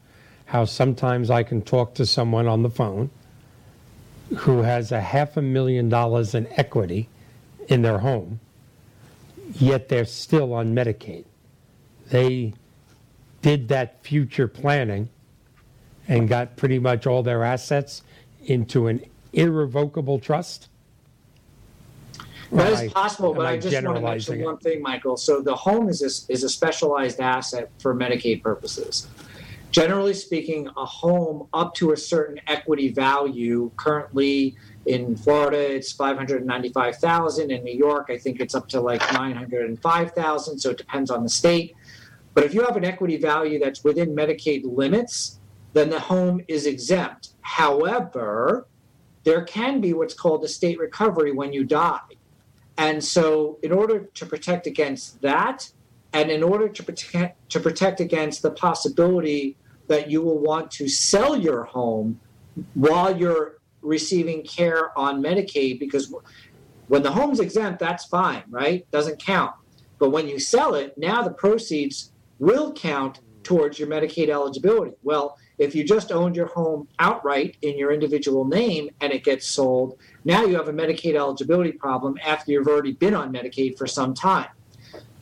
how 0.47 0.65
sometimes 0.65 1.31
I 1.31 1.43
can 1.43 1.61
talk 1.61 1.95
to 1.95 2.07
someone 2.07 2.47
on 2.47 2.63
the 2.63 2.71
phone 2.71 3.11
who 4.35 4.63
has 4.63 4.93
a 4.93 5.01
half 5.01 5.37
a 5.37 5.43
million 5.43 5.91
dollars 5.91 6.35
in 6.35 6.47
equity 6.53 7.09
in 7.69 7.83
their 7.83 7.99
home, 7.99 8.41
yet 9.53 9.91
they're 9.91 10.07
still 10.07 10.55
on 10.55 10.75
Medicaid? 10.75 11.27
They 12.09 12.55
did 13.43 13.69
that 13.69 14.03
future 14.03 14.49
planning 14.49 15.09
and 16.07 16.29
got 16.29 16.57
pretty 16.57 16.79
much 16.79 17.07
all 17.07 17.23
their 17.23 17.45
assets 17.45 18.03
into 18.47 18.87
an 18.87 19.05
irrevocable 19.33 20.19
trust? 20.19 20.69
That 22.51 22.73
is 22.73 22.81
I- 22.81 22.89
possible, 22.89 23.35
but 23.35 23.47
I 23.47 23.53
I 23.53 23.59
just 23.59 23.85
want 23.85 23.97
to 23.97 24.03
mention 24.03 24.41
it? 24.41 24.45
one 24.45 24.57
thing, 24.57 24.81
Michael. 24.81 25.17
So 25.17 25.41
the 25.43 25.55
home 25.55 25.89
is 25.89 26.03
a, 26.03 26.33
is 26.33 26.45
a 26.45 26.49
specialized 26.49 27.21
asset 27.21 27.71
for 27.79 27.95
Medicaid 27.95 28.43
purposes. 28.43 29.07
Generally 29.71 30.15
speaking, 30.15 30.67
a 30.79 30.87
home 30.87 31.47
up 31.53 31.75
to 31.75 31.93
a 31.93 31.97
certain 31.97 32.41
equity 32.47 32.89
value, 32.89 33.71
currently 33.77 34.57
in 34.87 35.15
Florida, 35.15 35.59
it's 35.59 35.93
five 35.93 36.17
hundred 36.17 36.47
ninety-five 36.47 36.97
thousand. 36.97 37.51
In 37.51 37.63
New 37.65 37.77
York, 37.77 38.07
I 38.09 38.17
think 38.17 38.41
it's 38.41 38.55
up 38.55 38.67
to 38.71 38.81
like 38.81 39.03
nine 39.13 39.37
hundred 39.37 39.69
and 39.69 39.79
five 39.83 40.13
thousand. 40.13 40.59
So 40.59 40.71
it 40.71 40.79
depends 40.79 41.11
on 41.11 41.23
the 41.23 41.29
state. 41.29 41.77
But 42.39 42.45
if 42.45 42.55
you 42.55 42.63
have 42.63 42.77
an 42.77 42.85
equity 42.85 43.17
value 43.17 43.59
that's 43.59 43.83
within 43.83 44.15
Medicaid 44.15 44.63
limits, 44.65 45.41
then 45.73 45.91
the 45.91 45.99
home 45.99 46.41
is 46.47 46.67
exempt. 46.67 47.31
However, 47.41 48.69
there 49.25 49.43
can 49.43 49.81
be 49.81 49.93
what's 49.93 50.15
called 50.15 50.45
estate 50.45 50.79
recovery 50.79 51.33
when 51.33 51.53
you 51.53 51.65
die. 51.65 51.99
And 52.77 53.03
so, 53.03 53.59
in 53.65 53.73
order 53.73 54.09
to 54.15 54.25
protect 54.25 54.69
against 54.69 55.21
that, 55.21 55.69
and 56.13 56.31
in 56.31 56.45
order 56.45 56.69
to 56.69 56.81
protect, 56.85 57.51
to 57.51 57.59
protect 57.59 57.99
against 57.99 58.43
the 58.43 58.53
possibility 58.53 59.57
that 59.89 60.09
you 60.09 60.23
will 60.23 60.39
want 60.39 60.71
to 60.79 60.89
sell 60.89 61.37
your 61.37 61.65
home 61.65 62.21
while 62.75 63.19
you're 63.19 63.59
receiving 63.83 64.45
care 64.45 64.97
on 64.97 65.21
Medicaid, 65.21 65.81
because 65.81 66.15
when 66.87 67.03
the 67.03 67.11
home's 67.11 67.41
exempt, 67.41 67.81
that's 67.81 68.05
fine, 68.05 68.45
right? 68.49 68.89
Doesn't 68.93 69.19
count. 69.21 69.57
But 69.99 70.11
when 70.11 70.29
you 70.29 70.39
sell 70.39 70.77
it, 70.77 70.97
now 70.97 71.23
the 71.23 71.33
proceeds 71.33 72.13
will 72.39 72.73
count 72.73 73.21
towards 73.43 73.79
your 73.79 73.89
Medicaid 73.89 74.29
eligibility. 74.29 74.93
Well, 75.03 75.39
if 75.59 75.75
you 75.75 75.83
just 75.83 76.13
owned 76.13 76.37
your 76.37 76.49
home 76.49 76.87
outright 76.99 77.57
in 77.63 77.79
your 77.79 77.93
individual 77.93 78.45
name 78.45 78.91
and 79.01 79.13
it 79.13 79.25
gets 79.25 79.49
sold, 79.49 79.99
now 80.25 80.45
you 80.45 80.55
have 80.55 80.69
a 80.69 80.73
Medicaid 80.73 81.17
eligibility 81.17 81.73
problem 81.73 82.17
after 82.25 82.53
you've 82.53 82.69
already 82.69 82.93
been 82.93 83.15
on 83.15 83.33
Medicaid 83.33 83.79
for 83.79 83.87
some 83.87 84.15
time. 84.15 84.49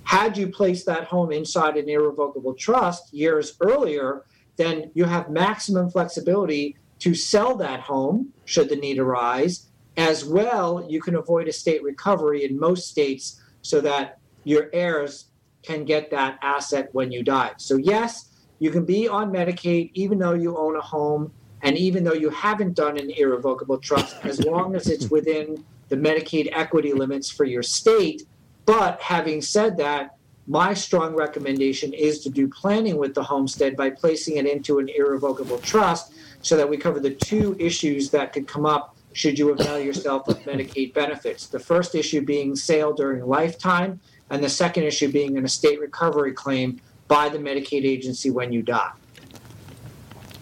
Had 0.03 0.37
you 0.37 0.49
placed 0.49 0.87
that 0.87 1.05
home 1.05 1.33
inside 1.33 1.77
an 1.77 1.89
irrevocable 1.89 2.55
trust 2.55 3.12
years 3.14 3.57
earlier, 3.61 4.25
then 4.57 4.91
you 4.95 5.05
have 5.05 5.31
maximum 5.31 5.91
flexibility 5.91 6.77
to 6.99 7.14
sell 7.14 7.57
that 7.57 7.81
home 7.81 8.33
should 8.45 8.69
the 8.69 8.77
need 8.77 8.99
arise. 8.99 9.69
As 9.97 10.25
well, 10.25 10.87
you 10.89 11.01
can 11.01 11.14
avoid 11.14 11.49
estate 11.49 11.83
recovery 11.83 12.45
in 12.45 12.59
most 12.59 12.89
states 12.89 13.41
so 13.62 13.81
that 13.81 14.19
your 14.45 14.69
heirs 14.73 15.27
can 15.67 15.85
get 15.85 16.11
that 16.11 16.39
asset 16.43 16.89
when 16.93 17.11
you 17.11 17.23
die. 17.23 17.53
So, 17.59 17.77
yes, 17.77 18.31
you 18.59 18.71
can 18.71 18.85
be 18.85 19.09
on 19.09 19.33
Medicaid 19.33 19.91
even 19.95 20.19
though 20.19 20.35
you 20.35 20.57
own 20.57 20.77
a 20.77 20.81
home 20.81 21.33
and 21.62 21.77
even 21.77 22.05
though 22.05 22.14
you 22.14 22.31
haven't 22.31 22.75
done 22.75 22.97
an 22.97 23.11
irrevocable 23.11 23.79
trust, 23.79 24.17
as 24.25 24.45
long 24.45 24.77
as 24.77 24.89
it's 24.89 25.11
within 25.11 25.64
the 25.89 25.97
Medicaid 25.97 26.51
equity 26.53 26.93
limits 26.93 27.31
for 27.31 27.45
your 27.45 27.62
state. 27.62 28.23
But 28.67 29.01
having 29.01 29.43
said 29.43 29.77
that, 29.79 30.17
my 30.47 30.75
strong 30.75 31.14
recommendation 31.17 31.93
is 31.93 32.21
to 32.21 32.31
do 32.31 32.49
planning 32.49 32.99
with 32.99 33.14
the 33.14 33.23
homestead 33.23 33.77
by 33.77 33.91
placing 33.91 34.37
it 34.37 34.47
into 34.47 34.79
an 34.79 34.89
irrevocable 34.89 35.59
trust 35.59 36.12
so 36.41 36.57
that 36.57 36.69
we 36.69 36.77
cover 36.77 37.01
the 37.01 37.11
two 37.11 37.57
issues 37.59 38.11
that 38.11 38.33
could 38.33 38.47
come 38.47 38.64
up 38.64 38.97
should 39.12 39.39
you 39.39 39.51
avail 39.51 39.81
yourself 39.81 40.29
of 40.29 40.39
Medicaid 40.41 40.93
benefits. 40.93 41.47
The 41.47 41.59
first 41.59 41.95
issue 41.95 42.21
being 42.21 42.55
sale 42.55 42.93
during 42.93 43.25
lifetime, 43.27 43.99
and 44.31 44.43
the 44.43 44.49
second 44.49 44.85
issue 44.85 45.11
being 45.11 45.37
an 45.37 45.45
estate 45.45 45.81
recovery 45.81 46.33
claim 46.33 46.81
by 47.09 47.29
the 47.29 47.39
Medicaid 47.39 47.85
agency 47.85 48.31
when 48.31 48.53
you 48.53 48.62
die. 48.62 48.91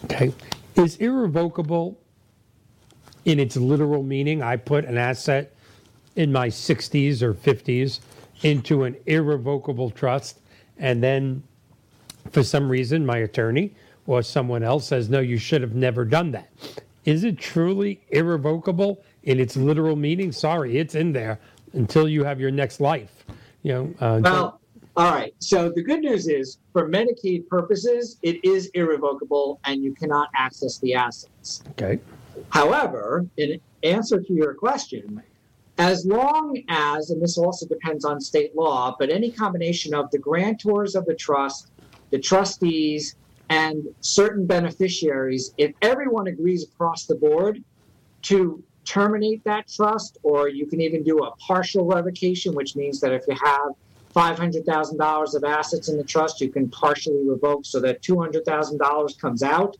Okay. 0.04 0.32
Is 0.76 0.96
irrevocable 0.96 1.98
in 3.24 3.38
its 3.38 3.56
literal 3.56 4.02
meaning? 4.02 4.42
I 4.42 4.56
put 4.56 4.84
an 4.84 4.98
asset 4.98 5.54
in 6.16 6.32
my 6.32 6.48
60s 6.48 7.22
or 7.22 7.34
50s 7.34 8.00
into 8.42 8.84
an 8.84 8.96
irrevocable 9.06 9.90
trust, 9.90 10.40
and 10.78 11.02
then 11.02 11.42
for 12.30 12.42
some 12.42 12.68
reason 12.68 13.04
my 13.04 13.18
attorney 13.18 13.74
or 14.06 14.22
someone 14.22 14.62
else 14.62 14.86
says, 14.86 15.08
no, 15.08 15.20
you 15.20 15.38
should 15.38 15.62
have 15.62 15.74
never 15.74 16.04
done 16.04 16.30
that. 16.32 16.50
Is 17.04 17.24
it 17.24 17.38
truly 17.38 18.00
irrevocable 18.10 19.02
in 19.24 19.40
its 19.40 19.56
literal 19.56 19.96
meaning? 19.96 20.32
Sorry, 20.32 20.78
it's 20.78 20.94
in 20.94 21.12
there 21.12 21.38
until 21.72 22.08
you 22.08 22.24
have 22.24 22.40
your 22.40 22.50
next 22.50 22.80
life. 22.80 23.24
You 23.64 23.72
know, 23.72 23.94
uh, 23.98 24.20
Well, 24.22 24.60
all 24.96 25.10
right. 25.10 25.34
So 25.40 25.72
the 25.74 25.82
good 25.82 26.00
news 26.00 26.28
is, 26.28 26.58
for 26.72 26.88
Medicaid 26.88 27.48
purposes, 27.48 28.18
it 28.22 28.44
is 28.44 28.66
irrevocable 28.74 29.58
and 29.64 29.82
you 29.82 29.92
cannot 29.94 30.28
access 30.36 30.78
the 30.78 30.94
assets. 30.94 31.64
okay. 31.70 31.98
However, 32.50 33.26
in 33.36 33.60
answer 33.82 34.20
to 34.20 34.32
your 34.32 34.54
question, 34.54 35.20
as 35.78 36.06
long 36.06 36.62
as, 36.68 37.10
and 37.10 37.20
this 37.20 37.38
also 37.38 37.66
depends 37.66 38.04
on 38.04 38.20
state 38.20 38.54
law, 38.54 38.94
but 38.98 39.10
any 39.10 39.30
combination 39.32 39.94
of 39.94 40.10
the 40.10 40.18
grantors 40.18 40.94
of 40.94 41.06
the 41.06 41.14
trust, 41.14 41.70
the 42.10 42.18
trustees, 42.18 43.16
and 43.48 43.84
certain 44.00 44.46
beneficiaries, 44.46 45.52
if 45.58 45.72
everyone 45.82 46.28
agrees 46.28 46.64
across 46.64 47.06
the 47.06 47.14
board 47.14 47.62
to 48.22 48.62
terminate 48.84 49.42
that 49.44 49.68
trust, 49.68 50.18
or 50.22 50.48
you 50.48 50.66
can 50.66 50.80
even 50.80 51.02
do 51.02 51.24
a 51.24 51.30
partial 51.36 51.84
revocation, 51.84 52.54
which 52.54 52.76
means 52.76 53.00
that 53.00 53.12
if 53.12 53.22
you 53.28 53.36
have 53.42 53.72
$500,000 54.14 55.34
of 55.34 55.44
assets 55.44 55.88
in 55.88 55.96
the 55.96 56.04
trust, 56.04 56.40
you 56.40 56.48
can 56.48 56.68
partially 56.68 57.26
revoke 57.26 57.66
so 57.66 57.80
that 57.80 58.02
$200,000 58.02 59.18
comes 59.18 59.42
out. 59.42 59.76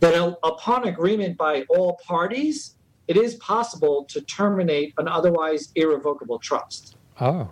That 0.00 0.36
upon 0.42 0.88
agreement 0.88 1.36
by 1.36 1.64
all 1.68 2.00
parties, 2.04 2.74
it 3.06 3.16
is 3.16 3.34
possible 3.36 4.04
to 4.08 4.20
terminate 4.22 4.94
an 4.98 5.06
otherwise 5.06 5.70
irrevocable 5.76 6.38
trust. 6.38 6.96
Oh, 7.20 7.48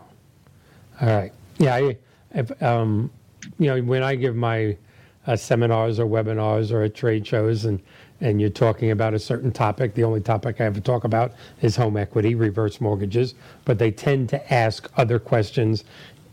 all 1.00 1.08
right. 1.08 1.32
Yeah, 1.58 1.74
I, 1.74 1.96
if, 2.34 2.62
um, 2.62 3.10
you 3.58 3.68
know, 3.68 3.80
when 3.82 4.02
I 4.02 4.14
give 4.14 4.34
my 4.36 4.76
uh, 5.26 5.36
seminars 5.36 6.00
or 6.00 6.06
webinars 6.06 6.72
or 6.72 6.82
at 6.82 6.94
trade 6.94 7.26
shows, 7.26 7.64
and 7.64 7.80
and 8.20 8.40
you're 8.40 8.50
talking 8.50 8.90
about 8.90 9.14
a 9.14 9.18
certain 9.18 9.50
topic, 9.50 9.94
the 9.94 10.04
only 10.04 10.20
topic 10.20 10.60
I 10.60 10.64
ever 10.64 10.80
talk 10.80 11.04
about 11.04 11.32
is 11.62 11.76
home 11.76 11.96
equity, 11.96 12.34
reverse 12.34 12.80
mortgages. 12.80 13.34
But 13.64 13.78
they 13.78 13.90
tend 13.90 14.28
to 14.30 14.52
ask 14.52 14.90
other 14.96 15.18
questions. 15.18 15.84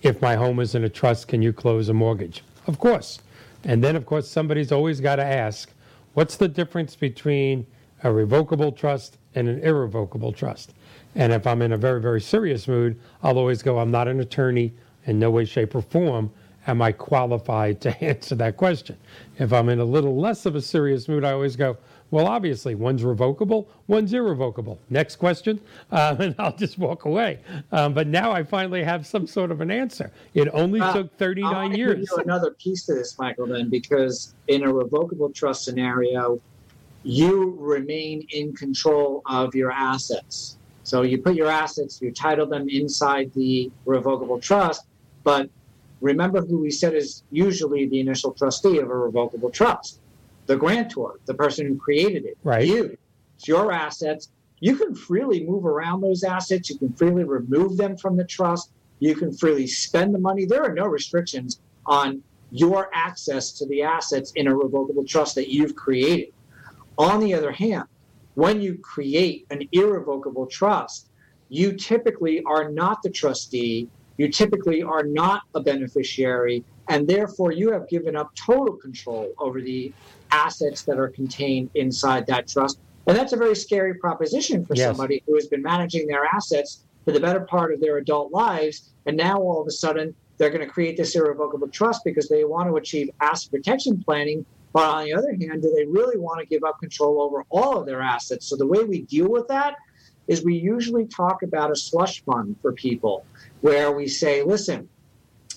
If 0.01 0.21
my 0.21 0.35
home 0.35 0.59
is 0.59 0.75
in 0.75 0.83
a 0.83 0.89
trust, 0.89 1.27
can 1.27 1.41
you 1.41 1.53
close 1.53 1.89
a 1.89 1.93
mortgage? 1.93 2.43
Of 2.67 2.79
course. 2.79 3.19
And 3.63 3.83
then, 3.83 3.95
of 3.95 4.05
course, 4.05 4.27
somebody's 4.27 4.71
always 4.71 4.99
got 4.99 5.15
to 5.15 5.23
ask, 5.23 5.71
what's 6.13 6.35
the 6.35 6.47
difference 6.47 6.95
between 6.95 7.65
a 8.03 8.11
revocable 8.11 8.71
trust 8.71 9.17
and 9.35 9.47
an 9.47 9.59
irrevocable 9.59 10.33
trust? 10.33 10.73
And 11.15 11.33
if 11.33 11.47
I'm 11.47 11.61
in 11.61 11.71
a 11.71 11.77
very, 11.77 12.01
very 12.01 12.21
serious 12.21 12.67
mood, 12.67 12.99
I'll 13.23 13.37
always 13.37 13.63
go, 13.63 13.79
I'm 13.79 13.91
not 13.91 14.07
an 14.07 14.19
attorney 14.19 14.73
in 15.05 15.19
no 15.19 15.31
way, 15.31 15.45
shape, 15.45 15.73
or 15.73 15.81
form. 15.81 16.31
Am 16.67 16.81
I 16.81 16.91
qualified 16.91 17.79
to 17.81 18.03
answer 18.03 18.35
that 18.35 18.57
question? 18.57 18.97
If 19.39 19.53
I'm 19.53 19.69
in 19.69 19.79
a 19.79 19.85
little 19.85 20.19
less 20.19 20.45
of 20.45 20.55
a 20.55 20.61
serious 20.61 21.07
mood, 21.07 21.23
I 21.23 21.31
always 21.31 21.55
go, 21.55 21.77
well, 22.09 22.25
obviously, 22.25 22.73
one's 22.73 23.03
revocable, 23.03 23.69
one's 23.87 24.13
irrevocable. 24.13 24.79
Next 24.89 25.17
question, 25.17 25.59
uh, 25.91 26.15
and 26.19 26.35
I'll 26.39 26.55
just 26.55 26.77
walk 26.79 27.05
away. 27.05 27.39
Um, 27.71 27.93
but 27.93 28.07
now 28.07 28.31
I 28.31 28.43
finally 28.43 28.83
have 28.83 29.05
some 29.05 29.27
sort 29.27 29.51
of 29.51 29.61
an 29.61 29.69
answer. 29.69 30.11
It 30.33 30.47
only 30.53 30.79
Uh, 30.79 30.93
took 30.93 31.11
I'll 31.13 31.17
39 31.17 31.69
give 31.71 31.77
years. 31.77 32.09
you 32.09 32.17
another 32.23 32.51
piece 32.51 32.85
to 32.85 32.93
this, 32.95 33.17
Michael, 33.19 33.47
then, 33.47 33.69
because 33.69 34.33
in 34.47 34.63
a 34.63 34.73
revocable 34.73 35.29
trust 35.29 35.63
scenario, 35.65 36.39
you 37.03 37.55
remain 37.59 38.25
in 38.31 38.53
control 38.53 39.21
of 39.25 39.53
your 39.53 39.71
assets. 39.71 40.57
So 40.83 41.01
you 41.01 41.17
put 41.17 41.35
your 41.35 41.47
assets, 41.49 42.01
you 42.01 42.11
title 42.11 42.45
them 42.47 42.67
inside 42.69 43.33
the 43.33 43.69
revocable 43.85 44.39
trust, 44.39 44.85
but 45.23 45.49
remember 46.01 46.41
who 46.41 46.59
we 46.59 46.71
said 46.71 46.93
is 46.93 47.23
usually 47.31 47.87
the 47.87 47.99
initial 47.99 48.31
trustee 48.31 48.77
of 48.79 48.89
a 48.89 48.95
revocable 48.95 49.49
trust 49.49 49.99
the 50.47 50.55
grantor, 50.55 51.19
the 51.25 51.33
person 51.33 51.67
who 51.67 51.77
created 51.77 52.25
it. 52.25 52.37
Right. 52.43 52.65
You. 52.65 52.97
It's 53.35 53.47
your 53.47 53.71
assets. 53.71 54.29
You 54.59 54.75
can 54.75 54.95
freely 54.95 55.45
move 55.45 55.65
around 55.65 56.01
those 56.01 56.23
assets. 56.23 56.69
You 56.69 56.77
can 56.77 56.93
freely 56.93 57.23
remove 57.23 57.77
them 57.77 57.95
from 57.97 58.17
the 58.17 58.23
trust. 58.23 58.71
You 58.99 59.13
can 59.13 59.31
freely 59.31 59.67
spend 59.67 60.15
the 60.15 60.19
money. 60.19 60.45
There 60.45 60.63
are 60.63 60.73
no 60.73 60.87
restrictions 60.87 61.59
on 61.85 62.23
your 62.51 62.89
access 62.93 63.51
to 63.51 63.67
the 63.67 63.83
assets 63.83 64.31
in 64.35 64.47
a 64.47 64.55
revocable 64.55 65.05
trust 65.05 65.35
that 65.35 65.53
you've 65.53 65.75
created. 65.75 66.33
On 66.97 67.19
the 67.19 67.33
other 67.33 67.51
hand, 67.51 67.83
when 68.33 68.61
you 68.61 68.77
create 68.79 69.45
an 69.51 69.67
irrevocable 69.71 70.47
trust, 70.47 71.09
you 71.49 71.73
typically 71.73 72.41
are 72.43 72.71
not 72.71 73.03
the 73.03 73.09
trustee, 73.09 73.89
you 74.17 74.29
typically 74.29 74.83
are 74.83 75.03
not 75.03 75.41
a 75.55 75.61
beneficiary, 75.61 76.65
and 76.89 77.07
therefore 77.07 77.51
you 77.51 77.71
have 77.71 77.87
given 77.87 78.15
up 78.15 78.29
total 78.45 78.75
control 78.77 79.31
over 79.39 79.61
the 79.61 79.93
assets 80.31 80.83
that 80.85 80.99
are 80.99 81.09
contained 81.09 81.69
inside 81.75 82.25
that 82.27 82.47
trust. 82.47 82.79
And 83.07 83.15
that's 83.15 83.33
a 83.33 83.37
very 83.37 83.55
scary 83.55 83.93
proposition 83.95 84.65
for 84.65 84.75
Yes. 84.75 84.87
somebody 84.87 85.23
who 85.25 85.35
has 85.35 85.47
been 85.47 85.61
managing 85.61 86.07
their 86.07 86.25
assets 86.25 86.85
for 87.05 87.13
the 87.13 87.19
better 87.19 87.41
part 87.41 87.73
of 87.73 87.79
their 87.79 87.97
adult 87.97 88.33
lives. 88.33 88.93
And 89.05 89.15
now 89.15 89.37
all 89.37 89.61
of 89.61 89.67
a 89.67 89.71
sudden, 89.71 90.13
they're 90.37 90.49
going 90.49 90.65
to 90.65 90.71
create 90.71 90.97
this 90.97 91.15
irrevocable 91.15 91.69
trust 91.73 92.01
because 92.03 92.27
they 92.27 92.43
want 92.43 92.67
to 92.69 92.75
achieve 92.75 93.09
asset 93.21 93.51
protection 93.51 94.03
planning. 94.05 94.45
But 94.73 94.83
on 94.83 95.05
the 95.05 95.13
other 95.13 95.31
hand, 95.31 95.61
do 95.61 95.73
they 95.73 95.85
really 95.85 96.17
want 96.17 96.41
to 96.41 96.45
give 96.45 96.63
up 96.63 96.75
control 96.79 97.21
over 97.21 97.43
all 97.49 97.77
of 97.79 97.85
their 97.85 98.01
assets? 98.01 98.49
So 98.49 98.57
the 98.57 98.67
way 98.67 98.83
we 98.83 99.03
deal 99.03 99.29
with 99.29 99.47
that 99.47 99.75
is 100.27 100.43
we 100.43 100.55
usually 100.55 101.05
talk 101.05 101.43
about 101.43 101.71
a 101.71 101.75
slush 101.75 102.23
fund 102.23 102.55
for 102.61 102.73
people 102.73 103.25
where 103.61 103.91
we 103.91 104.07
say, 104.07 104.43
listen, 104.43 104.89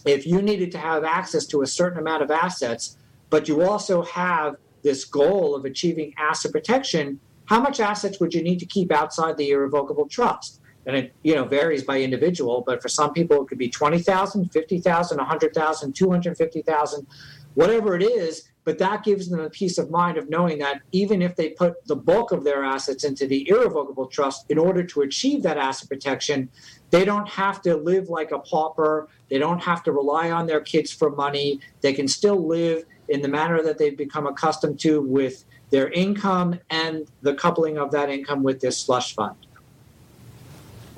if 0.06 0.26
you 0.26 0.40
needed 0.40 0.72
to 0.72 0.78
have 0.78 1.04
access 1.04 1.46
to 1.46 1.62
a 1.62 1.66
certain 1.66 1.98
amount 1.98 2.22
of 2.22 2.30
assets, 2.30 2.96
but 3.28 3.48
you 3.48 3.62
also 3.62 4.02
have 4.02 4.56
this 4.82 5.04
goal 5.04 5.54
of 5.54 5.64
achieving 5.64 6.14
asset 6.18 6.52
protection, 6.52 7.20
how 7.46 7.60
much 7.60 7.80
assets 7.80 8.20
would 8.20 8.32
you 8.32 8.42
need 8.42 8.58
to 8.60 8.66
keep 8.66 8.92
outside 8.92 9.36
the 9.36 9.50
irrevocable 9.50 10.08
trust? 10.08 10.60
And 10.86 10.96
it 10.96 11.14
you 11.22 11.34
know 11.34 11.44
varies 11.44 11.84
by 11.84 12.00
individual, 12.00 12.62
but 12.66 12.80
for 12.80 12.88
some 12.88 13.12
people 13.12 13.42
it 13.42 13.48
could 13.48 13.58
be 13.58 13.68
20,000, 13.68 14.50
50,000, 14.50 15.18
100,000, 15.18 15.92
250,000, 15.92 17.06
whatever 17.54 17.96
it 17.96 18.02
is, 18.02 18.49
but 18.64 18.78
that 18.78 19.04
gives 19.04 19.28
them 19.28 19.40
a 19.40 19.50
peace 19.50 19.78
of 19.78 19.90
mind 19.90 20.18
of 20.18 20.28
knowing 20.28 20.58
that 20.58 20.82
even 20.92 21.22
if 21.22 21.36
they 21.36 21.50
put 21.50 21.74
the 21.86 21.96
bulk 21.96 22.32
of 22.32 22.44
their 22.44 22.64
assets 22.64 23.04
into 23.04 23.26
the 23.26 23.48
irrevocable 23.48 24.06
trust 24.06 24.46
in 24.50 24.58
order 24.58 24.82
to 24.84 25.00
achieve 25.02 25.42
that 25.42 25.56
asset 25.56 25.88
protection, 25.88 26.48
they 26.90 27.04
don't 27.04 27.28
have 27.28 27.62
to 27.62 27.76
live 27.76 28.08
like 28.08 28.32
a 28.32 28.38
pauper. 28.38 29.08
They 29.28 29.38
don't 29.38 29.62
have 29.62 29.82
to 29.84 29.92
rely 29.92 30.30
on 30.30 30.46
their 30.46 30.60
kids 30.60 30.92
for 30.92 31.10
money. 31.10 31.60
They 31.80 31.92
can 31.92 32.08
still 32.08 32.46
live 32.46 32.84
in 33.08 33.22
the 33.22 33.28
manner 33.28 33.62
that 33.62 33.78
they've 33.78 33.96
become 33.96 34.26
accustomed 34.26 34.78
to 34.80 35.00
with 35.00 35.44
their 35.70 35.90
income 35.90 36.58
and 36.68 37.06
the 37.22 37.34
coupling 37.34 37.78
of 37.78 37.90
that 37.92 38.10
income 38.10 38.42
with 38.42 38.60
this 38.60 38.78
slush 38.78 39.14
fund. 39.14 39.36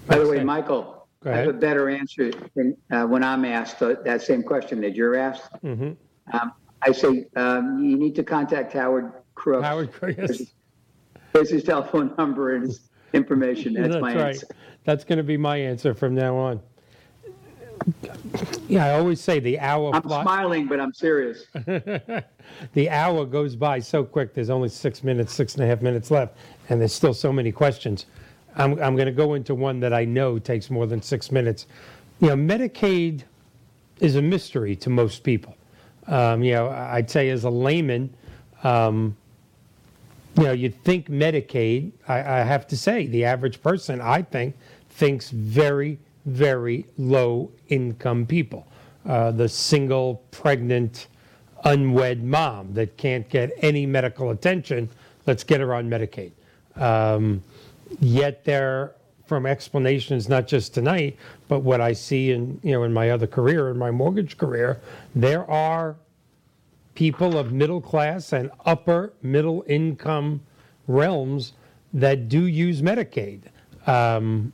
By 0.07 0.19
the 0.19 0.29
way, 0.29 0.43
Michael, 0.43 1.07
Go 1.23 1.33
I 1.33 1.37
have 1.37 1.49
a 1.49 1.53
better 1.53 1.89
answer 1.89 2.33
than 2.57 2.77
uh, 2.91 3.05
when 3.05 3.23
I'm 3.23 3.45
asked 3.45 3.81
uh, 3.81 3.95
that 4.05 4.23
same 4.23 4.43
question 4.43 4.81
that 4.81 4.97
you're 4.97 5.15
asked. 5.17 5.49
hmm 5.61 5.93
Um, 6.33 6.53
I 6.85 6.93
say, 6.93 7.27
um, 7.37 7.83
you 7.83 7.97
need 7.97 8.15
to 8.17 8.25
contact 8.25 8.73
Howard 8.73 9.13
Krooks. 9.37 9.63
Howard, 9.63 9.91
yes, 10.19 10.43
There's 11.33 11.51
his 11.51 11.65
telephone 11.65 12.15
number 12.19 12.55
and 12.57 12.65
his 12.65 12.89
information. 13.13 13.75
That's, 13.75 13.97
my 13.97 14.15
right. 14.15 14.35
answer. 14.35 14.47
That's 14.85 15.05
going 15.05 15.19
to 15.19 15.23
be 15.23 15.37
my 15.37 15.57
answer 15.57 15.95
from 15.95 16.15
now 16.15 16.37
on. 16.37 16.61
Yeah, 18.69 18.87
I 18.87 18.91
always 18.93 19.21
say 19.21 19.41
the 19.41 19.59
hour 19.59 19.95
I'm 19.95 20.03
fly- 20.03 20.23
smiling, 20.23 20.69
but 20.69 20.81
I'm 20.81 20.93
serious. 20.93 21.47
the 21.55 22.91
hour 22.91 23.25
goes 23.25 23.57
by 23.57 23.81
so 23.81 24.05
quick. 24.05 24.35
There's 24.35 24.51
only 24.51 24.69
six 24.69 25.03
minutes, 25.03 25.33
six 25.33 25.55
and 25.55 25.65
a 25.65 25.67
half 25.67 25.83
minutes 25.83 26.11
left, 26.11 26.37
and 26.69 26.81
there's 26.81 26.93
still 26.93 27.15
so 27.15 27.33
many 27.33 27.51
questions. 27.51 28.07
I'm, 28.55 28.73
I'm 28.81 28.95
going 28.95 29.07
to 29.07 29.13
go 29.13 29.35
into 29.35 29.55
one 29.55 29.81
that 29.81 29.93
I 29.93 30.05
know 30.05 30.39
takes 30.39 30.71
more 30.71 30.87
than 30.87 31.03
six 31.03 31.33
minutes. 31.33 31.67
You 32.21 32.29
know, 32.29 32.37
Medicaid 32.37 33.23
is 34.01 34.17
a 34.17 34.23
mystery 34.23 34.77
to 34.77 34.91
most 34.91 35.25
people. 35.25 35.57
Um, 36.07 36.43
you 36.43 36.53
know, 36.53 36.69
I'd 36.69 37.11
say 37.11 37.31
as 37.31 37.45
a 37.45 37.51
layman, 37.51 38.13
um, 38.65 39.17
you 40.37 40.45
know, 40.45 40.53
you'd 40.53 40.83
think 40.83 41.09
Medicaid, 41.09 41.93
I, 42.09 42.19
I 42.19 42.39
have 42.39 42.67
to 42.69 42.77
say, 42.77 43.07
the 43.07 43.25
average 43.25 43.63
person, 43.63 44.01
I 44.01 44.23
think, 44.23 44.57
thinks 44.91 45.31
very, 45.31 45.99
very 46.25 46.87
low 46.99 47.51
income 47.69 48.27
people. 48.27 48.67
Uh, 49.07 49.31
the 49.31 49.49
single, 49.49 50.23
pregnant, 50.31 51.09
unwed 51.65 52.23
mom 52.23 52.73
that 52.75 52.97
can't 52.97 53.29
get 53.29 53.53
any 53.59 53.87
medical 53.87 54.31
attention, 54.31 54.89
let's 55.27 55.45
get 55.45 55.61
her 55.61 55.75
on 55.75 55.89
Medicaid. 55.89 56.33
Um, 56.77 57.43
yet 58.01 58.45
there, 58.45 58.95
from 59.33 59.47
explanations 59.47 60.29
not 60.29 60.47
just 60.47 60.75
tonight, 60.75 61.17
but 61.49 61.61
what 61.61 61.81
I 61.81 61.95
see 61.95 62.33
in 62.33 62.61
you 62.63 62.73
know 62.73 62.83
in 62.83 62.93
my 62.93 63.09
other 63.09 63.27
career, 63.27 63.71
in 63.71 63.79
my 63.79 63.91
mortgage 63.91 64.37
career, 64.37 64.79
there 65.15 65.51
are 65.51 65.97
people 66.95 67.39
of 67.39 67.51
middle 67.51 67.81
class 67.81 68.35
and 68.35 68.51
upper 68.67 69.15
middle 69.23 69.65
income 69.67 70.43
realms 70.87 71.55
that 71.95 72.29
do 72.29 72.45
use 72.45 72.83
Medicaid. 72.83 73.41
Um, 73.87 74.53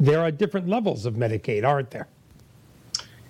there 0.00 0.18
are 0.18 0.32
different 0.32 0.66
levels 0.66 1.06
of 1.06 1.14
Medicaid, 1.14 1.64
aren't 1.64 1.92
there? 1.92 2.08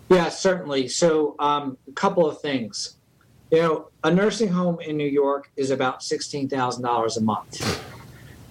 Yeah, 0.09 0.31
certainly. 0.31 0.89
So, 0.89 1.35
um, 1.39 1.77
a 1.87 1.93
couple 1.93 2.27
of 2.27 2.41
things. 2.41 2.97
You 3.51 3.61
know, 3.61 3.89
a 4.05 4.11
nursing 4.11 4.49
home 4.49 4.81
in 4.81 4.97
New 4.97 5.11
York 5.23 5.51
is 5.55 5.71
about 5.71 6.03
sixteen 6.03 6.49
thousand 6.49 6.83
dollars 6.83 7.19
a 7.19 7.21
month. 7.21 7.61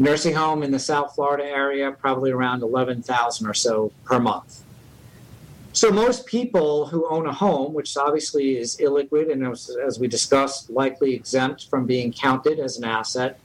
Nursing 0.01 0.33
home 0.33 0.63
in 0.63 0.71
the 0.71 0.79
South 0.79 1.13
Florida 1.13 1.45
area 1.45 1.91
probably 1.91 2.31
around 2.31 2.63
eleven 2.63 3.03
thousand 3.03 3.45
or 3.45 3.53
so 3.53 3.91
per 4.03 4.19
month. 4.19 4.63
So 5.73 5.91
most 5.91 6.25
people 6.25 6.87
who 6.87 7.07
own 7.07 7.27
a 7.27 7.31
home, 7.31 7.71
which 7.75 7.95
obviously 7.95 8.57
is 8.57 8.77
illiquid 8.77 9.31
and 9.31 9.45
as, 9.45 9.69
as 9.85 9.99
we 9.99 10.07
discussed, 10.07 10.71
likely 10.71 11.13
exempt 11.13 11.69
from 11.69 11.85
being 11.85 12.11
counted 12.11 12.59
as 12.59 12.79
an 12.79 12.83
asset, 12.83 13.39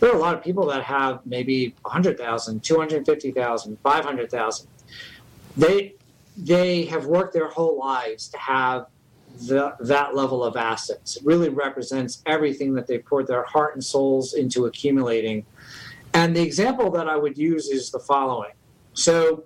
there 0.00 0.10
are 0.10 0.16
a 0.16 0.18
lot 0.18 0.34
of 0.34 0.42
people 0.42 0.64
that 0.68 0.82
have 0.82 1.20
maybe 1.26 1.74
100,000, 1.82 2.64
250,000, 2.64 3.78
500,000. 3.82 4.68
They 5.58 5.94
they 6.38 6.86
have 6.86 7.04
worked 7.04 7.34
their 7.34 7.48
whole 7.48 7.78
lives 7.78 8.28
to 8.28 8.38
have 8.38 8.86
the, 9.46 9.76
that 9.80 10.14
level 10.14 10.42
of 10.42 10.56
assets. 10.56 11.18
It 11.18 11.26
really 11.26 11.50
represents 11.50 12.22
everything 12.24 12.72
that 12.76 12.86
they 12.86 12.96
poured 12.96 13.26
their 13.26 13.42
heart 13.42 13.74
and 13.74 13.84
souls 13.84 14.32
into 14.32 14.64
accumulating. 14.64 15.44
And 16.14 16.36
the 16.36 16.42
example 16.42 16.90
that 16.92 17.08
I 17.08 17.16
would 17.16 17.38
use 17.38 17.68
is 17.68 17.90
the 17.90 17.98
following. 17.98 18.52
So, 18.94 19.44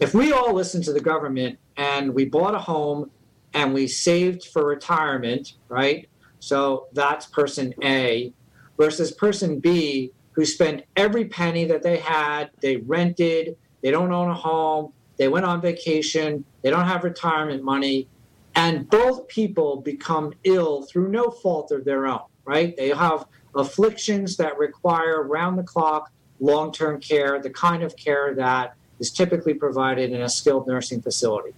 if 0.00 0.14
we 0.14 0.32
all 0.32 0.54
listened 0.54 0.84
to 0.84 0.92
the 0.92 1.00
government 1.00 1.58
and 1.76 2.14
we 2.14 2.24
bought 2.24 2.54
a 2.54 2.58
home 2.58 3.10
and 3.54 3.74
we 3.74 3.88
saved 3.88 4.44
for 4.44 4.64
retirement, 4.64 5.54
right? 5.68 6.08
So 6.40 6.86
that's 6.92 7.26
person 7.26 7.74
A 7.82 8.32
versus 8.76 9.10
person 9.12 9.58
B 9.58 10.12
who 10.32 10.44
spent 10.44 10.84
every 10.96 11.24
penny 11.24 11.64
that 11.64 11.82
they 11.82 11.96
had, 11.96 12.50
they 12.60 12.76
rented, 12.76 13.56
they 13.82 13.90
don't 13.90 14.12
own 14.12 14.30
a 14.30 14.34
home, 14.34 14.92
they 15.16 15.26
went 15.26 15.44
on 15.44 15.60
vacation, 15.60 16.44
they 16.62 16.70
don't 16.70 16.86
have 16.86 17.02
retirement 17.02 17.64
money, 17.64 18.06
and 18.54 18.88
both 18.88 19.26
people 19.26 19.80
become 19.80 20.32
ill 20.44 20.82
through 20.82 21.08
no 21.08 21.30
fault 21.30 21.72
of 21.72 21.84
their 21.84 22.06
own, 22.06 22.20
right? 22.48 22.74
They 22.76 22.88
have 22.88 23.26
afflictions 23.54 24.38
that 24.38 24.56
require 24.56 25.22
round 25.22 25.58
the 25.58 25.62
clock 25.62 26.10
long 26.40 26.72
term 26.72 26.98
care, 26.98 27.38
the 27.40 27.50
kind 27.50 27.82
of 27.82 27.94
care 27.96 28.34
that 28.34 28.74
is 28.98 29.10
typically 29.10 29.54
provided 29.54 30.10
in 30.12 30.22
a 30.22 30.28
skilled 30.28 30.66
nursing 30.66 31.02
facility. 31.02 31.54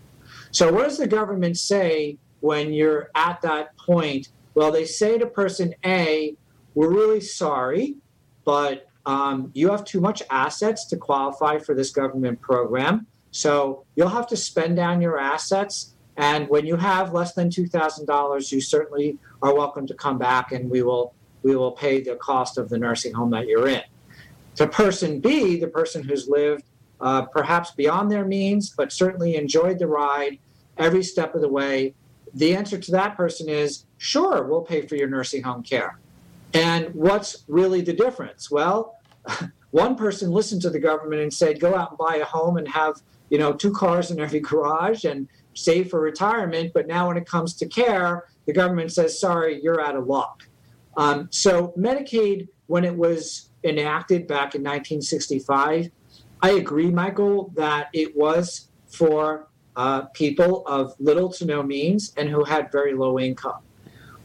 So, 0.50 0.72
what 0.72 0.84
does 0.84 0.98
the 0.98 1.06
government 1.06 1.56
say 1.58 2.18
when 2.40 2.72
you're 2.72 3.10
at 3.14 3.40
that 3.42 3.76
point? 3.76 4.30
Well, 4.54 4.72
they 4.72 4.84
say 4.84 5.16
to 5.16 5.26
person 5.26 5.74
A, 5.84 6.34
We're 6.74 6.90
really 6.90 7.20
sorry, 7.20 7.96
but 8.44 8.88
um, 9.06 9.52
you 9.54 9.70
have 9.70 9.84
too 9.84 10.00
much 10.00 10.22
assets 10.28 10.86
to 10.86 10.96
qualify 10.96 11.58
for 11.58 11.74
this 11.74 11.90
government 11.90 12.40
program. 12.40 13.06
So, 13.30 13.84
you'll 13.94 14.08
have 14.08 14.26
to 14.28 14.36
spend 14.36 14.74
down 14.74 15.00
your 15.00 15.20
assets. 15.20 15.94
And 16.20 16.50
when 16.50 16.66
you 16.66 16.76
have 16.76 17.14
less 17.14 17.32
than 17.32 17.48
$2,000, 17.48 18.52
you 18.52 18.60
certainly 18.60 19.16
are 19.40 19.54
welcome 19.54 19.86
to 19.86 19.94
come 19.94 20.18
back 20.18 20.52
and 20.52 20.70
we 20.70 20.82
will, 20.82 21.14
we 21.42 21.56
will 21.56 21.72
pay 21.72 22.02
the 22.02 22.14
cost 22.16 22.58
of 22.58 22.68
the 22.68 22.78
nursing 22.78 23.14
home 23.14 23.30
that 23.30 23.46
you're 23.46 23.68
in. 23.68 23.82
To 24.56 24.68
person 24.68 25.20
B, 25.20 25.58
the 25.58 25.66
person 25.66 26.02
who's 26.02 26.28
lived 26.28 26.64
uh, 27.00 27.22
perhaps 27.22 27.70
beyond 27.70 28.10
their 28.10 28.26
means, 28.26 28.68
but 28.68 28.92
certainly 28.92 29.34
enjoyed 29.34 29.78
the 29.78 29.86
ride 29.86 30.38
every 30.76 31.02
step 31.02 31.34
of 31.34 31.40
the 31.40 31.48
way. 31.48 31.94
The 32.34 32.54
answer 32.54 32.76
to 32.76 32.90
that 32.92 33.16
person 33.16 33.48
is 33.48 33.86
sure, 33.96 34.44
we'll 34.44 34.60
pay 34.60 34.82
for 34.86 34.96
your 34.96 35.08
nursing 35.08 35.42
home 35.42 35.62
care. 35.62 35.98
And 36.52 36.94
what's 36.94 37.44
really 37.48 37.80
the 37.80 37.94
difference? 37.94 38.50
Well, 38.50 38.98
one 39.70 39.96
person 39.96 40.32
listened 40.32 40.60
to 40.62 40.70
the 40.70 40.80
government 40.80 41.22
and 41.22 41.32
said, 41.32 41.60
go 41.60 41.74
out 41.74 41.92
and 41.92 41.98
buy 41.98 42.16
a 42.16 42.26
home 42.26 42.58
and 42.58 42.68
have, 42.68 43.00
you 43.30 43.38
know, 43.38 43.54
two 43.54 43.72
cars 43.72 44.10
in 44.10 44.20
every 44.20 44.40
garage 44.50 45.06
and 45.06 45.26
save 45.54 45.90
for 45.90 46.00
retirement. 46.00 46.72
But 46.72 46.86
now 46.86 47.08
when 47.08 47.16
it 47.16 47.26
comes 47.26 47.54
to 47.54 47.66
care, 47.66 48.24
the 48.46 48.52
government 48.52 48.92
says, 48.92 49.18
sorry, 49.18 49.60
you're 49.62 49.80
out 49.80 49.96
of 49.96 50.06
luck. 50.06 50.48
Um, 50.96 51.28
so 51.30 51.72
Medicaid, 51.78 52.48
when 52.66 52.84
it 52.84 52.94
was 52.94 53.50
enacted 53.64 54.26
back 54.26 54.54
in 54.54 54.62
1965, 54.62 55.90
I 56.42 56.50
agree, 56.50 56.90
Michael, 56.90 57.52
that 57.56 57.88
it 57.92 58.16
was 58.16 58.68
for 58.86 59.48
uh, 59.76 60.02
people 60.14 60.66
of 60.66 60.94
little 60.98 61.30
to 61.32 61.44
no 61.44 61.62
means 61.62 62.12
and 62.16 62.28
who 62.28 62.44
had 62.44 62.72
very 62.72 62.94
low 62.94 63.18
income. 63.18 63.60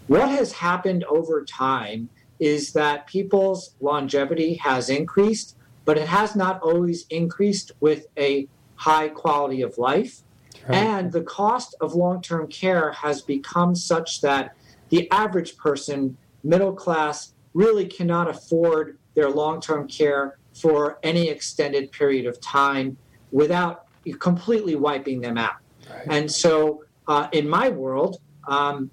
What 0.07 0.30
has 0.30 0.51
happened 0.51 1.03
over 1.05 1.43
time 1.43 2.09
is 2.39 2.73
that 2.73 3.07
people's 3.07 3.76
longevity 3.80 4.55
has 4.55 4.89
increased, 4.89 5.57
but 5.84 5.97
it 5.97 6.07
has 6.07 6.36
not 6.36 6.61
always 6.61 7.05
increased 7.07 7.71
with 7.80 8.07
a 8.17 8.47
high 8.76 9.09
quality 9.09 9.61
of 9.61 9.78
life. 9.78 10.21
Right. 10.68 10.78
And 10.78 11.11
the 11.11 11.24
cost 11.24 11.76
of 11.82 11.93
long 11.93 12.22
term 12.22 12.47
care 12.47 12.91
has 12.91 13.22
become 13.22 13.76
such 13.76 14.22
that 14.22 14.55
the 14.89 15.09
average 15.11 15.57
person, 15.57 16.18
middle 16.43 16.74
class, 16.74 17.34
really 17.53 17.86
cannot 17.86 18.30
afford 18.30 18.97
their 19.13 19.30
long 19.30 19.61
term 19.61 19.88
care 19.88 20.38
for 20.53 20.99
any 21.03 21.30
extended 21.30 21.91
period 21.91 22.26
of 22.26 22.39
time 22.41 22.97
without 23.32 23.86
completely 24.20 24.76
wiping 24.76 25.22
them 25.22 25.38
out. 25.38 25.55
Right. 25.89 26.07
And 26.09 26.32
so, 26.32 26.84
uh, 27.07 27.28
in 27.32 27.47
my 27.47 27.70
world, 27.70 28.20
um, 28.47 28.89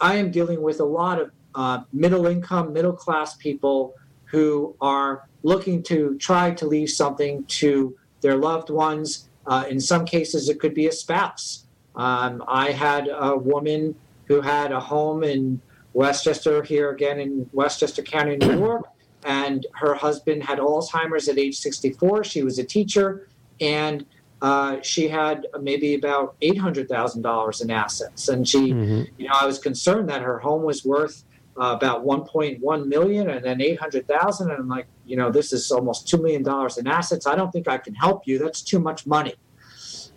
I 0.00 0.16
am 0.16 0.30
dealing 0.30 0.62
with 0.62 0.80
a 0.80 0.84
lot 0.84 1.20
of 1.20 1.30
uh, 1.54 1.82
middle 1.92 2.26
income, 2.26 2.72
middle 2.72 2.92
class 2.92 3.36
people 3.36 3.94
who 4.26 4.76
are 4.80 5.28
looking 5.42 5.82
to 5.84 6.16
try 6.18 6.50
to 6.52 6.66
leave 6.66 6.90
something 6.90 7.44
to 7.44 7.96
their 8.20 8.36
loved 8.36 8.70
ones. 8.70 9.27
Uh, 9.48 9.64
in 9.68 9.80
some 9.80 10.04
cases, 10.04 10.48
it 10.48 10.60
could 10.60 10.74
be 10.74 10.86
a 10.86 10.92
spouse. 10.92 11.64
Um, 11.96 12.44
I 12.46 12.70
had 12.70 13.08
a 13.12 13.36
woman 13.36 13.96
who 14.26 14.40
had 14.40 14.70
a 14.70 14.78
home 14.78 15.24
in 15.24 15.60
Westchester, 15.94 16.62
here 16.62 16.90
again 16.90 17.18
in 17.18 17.48
Westchester 17.52 18.02
County, 18.02 18.36
New 18.36 18.58
York 18.58 18.84
and 19.24 19.66
her 19.74 19.94
husband 19.94 20.42
had 20.42 20.58
Alzheimer's 20.58 21.28
at 21.28 21.38
age 21.38 21.58
64. 21.58 22.24
She 22.24 22.42
was 22.42 22.58
a 22.58 22.64
teacher, 22.64 23.28
and 23.60 24.06
uh, 24.40 24.80
she 24.82 25.08
had 25.08 25.46
maybe 25.60 25.94
about 25.94 26.36
eight 26.42 26.58
hundred 26.58 26.88
thousand 26.88 27.22
dollars 27.22 27.60
in 27.60 27.70
assets. 27.70 28.28
And 28.28 28.46
she, 28.46 28.72
mm-hmm. 28.72 29.02
you 29.20 29.28
know, 29.28 29.34
I 29.34 29.46
was 29.46 29.58
concerned 29.58 30.08
that 30.08 30.22
her 30.22 30.38
home 30.38 30.62
was 30.62 30.84
worth 30.84 31.24
uh, 31.60 31.74
about 31.74 32.04
1.1 32.04 32.86
million, 32.86 33.30
and 33.30 33.44
then 33.44 33.60
800,000. 33.60 34.50
And 34.50 34.58
I'm 34.58 34.68
like, 34.68 34.86
you 35.04 35.16
know, 35.16 35.30
this 35.30 35.52
is 35.52 35.70
almost 35.70 36.08
two 36.08 36.18
million 36.18 36.42
dollars 36.42 36.78
in 36.78 36.86
assets. 36.86 37.26
I 37.26 37.34
don't 37.34 37.50
think 37.50 37.68
I 37.68 37.78
can 37.78 37.94
help 37.94 38.26
you. 38.26 38.38
That's 38.38 38.62
too 38.62 38.78
much 38.78 39.06
money. 39.06 39.34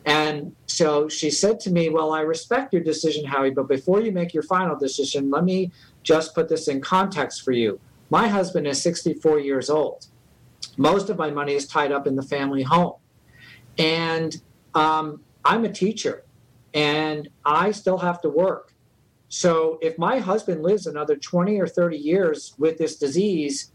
And 0.06 0.56
so 0.66 1.08
she 1.08 1.30
said 1.30 1.60
to 1.62 1.72
me, 1.72 1.90
Well, 1.90 2.12
I 2.12 2.22
respect 2.22 2.74
your 2.74 2.84
decision, 2.84 3.26
Howie, 3.26 3.52
but 3.52 3.68
before 3.68 4.02
you 4.02 4.12
make 4.12 4.34
your 4.34 4.44
final 4.44 4.76
decision, 4.76 5.30
let 5.30 5.44
me 5.44 5.72
just 6.04 6.34
put 6.34 6.50
this 6.50 6.68
in 6.68 6.82
context 6.82 7.44
for 7.44 7.52
you. 7.52 7.80
My 8.10 8.28
husband 8.28 8.68
is 8.68 8.82
64 8.82 9.40
years 9.40 9.70
old. 9.70 10.08
Most 10.78 11.10
of 11.10 11.18
my 11.18 11.30
money 11.30 11.54
is 11.54 11.68
tied 11.68 11.92
up 11.92 12.08
in 12.08 12.16
the 12.16 12.24
family 12.24 12.64
home. 12.64 12.96
And 13.78 14.42
um, 14.74 15.22
I'm 15.46 15.66
a 15.66 15.72
teacher 15.72 16.24
and 16.74 17.30
I 17.46 17.72
still 17.72 17.98
have 17.98 18.22
to 18.22 18.30
work. 18.30 18.71
So 19.32 19.80
if 19.82 19.98
my 19.98 20.20
husband 20.20 20.62
lives 20.62 20.88
another 20.88 21.16
20 21.16 21.58
or 21.58 21.66
30 21.66 21.96
years 21.96 22.54
with 22.58 22.78
this 22.78 22.98
disease, 22.98 23.72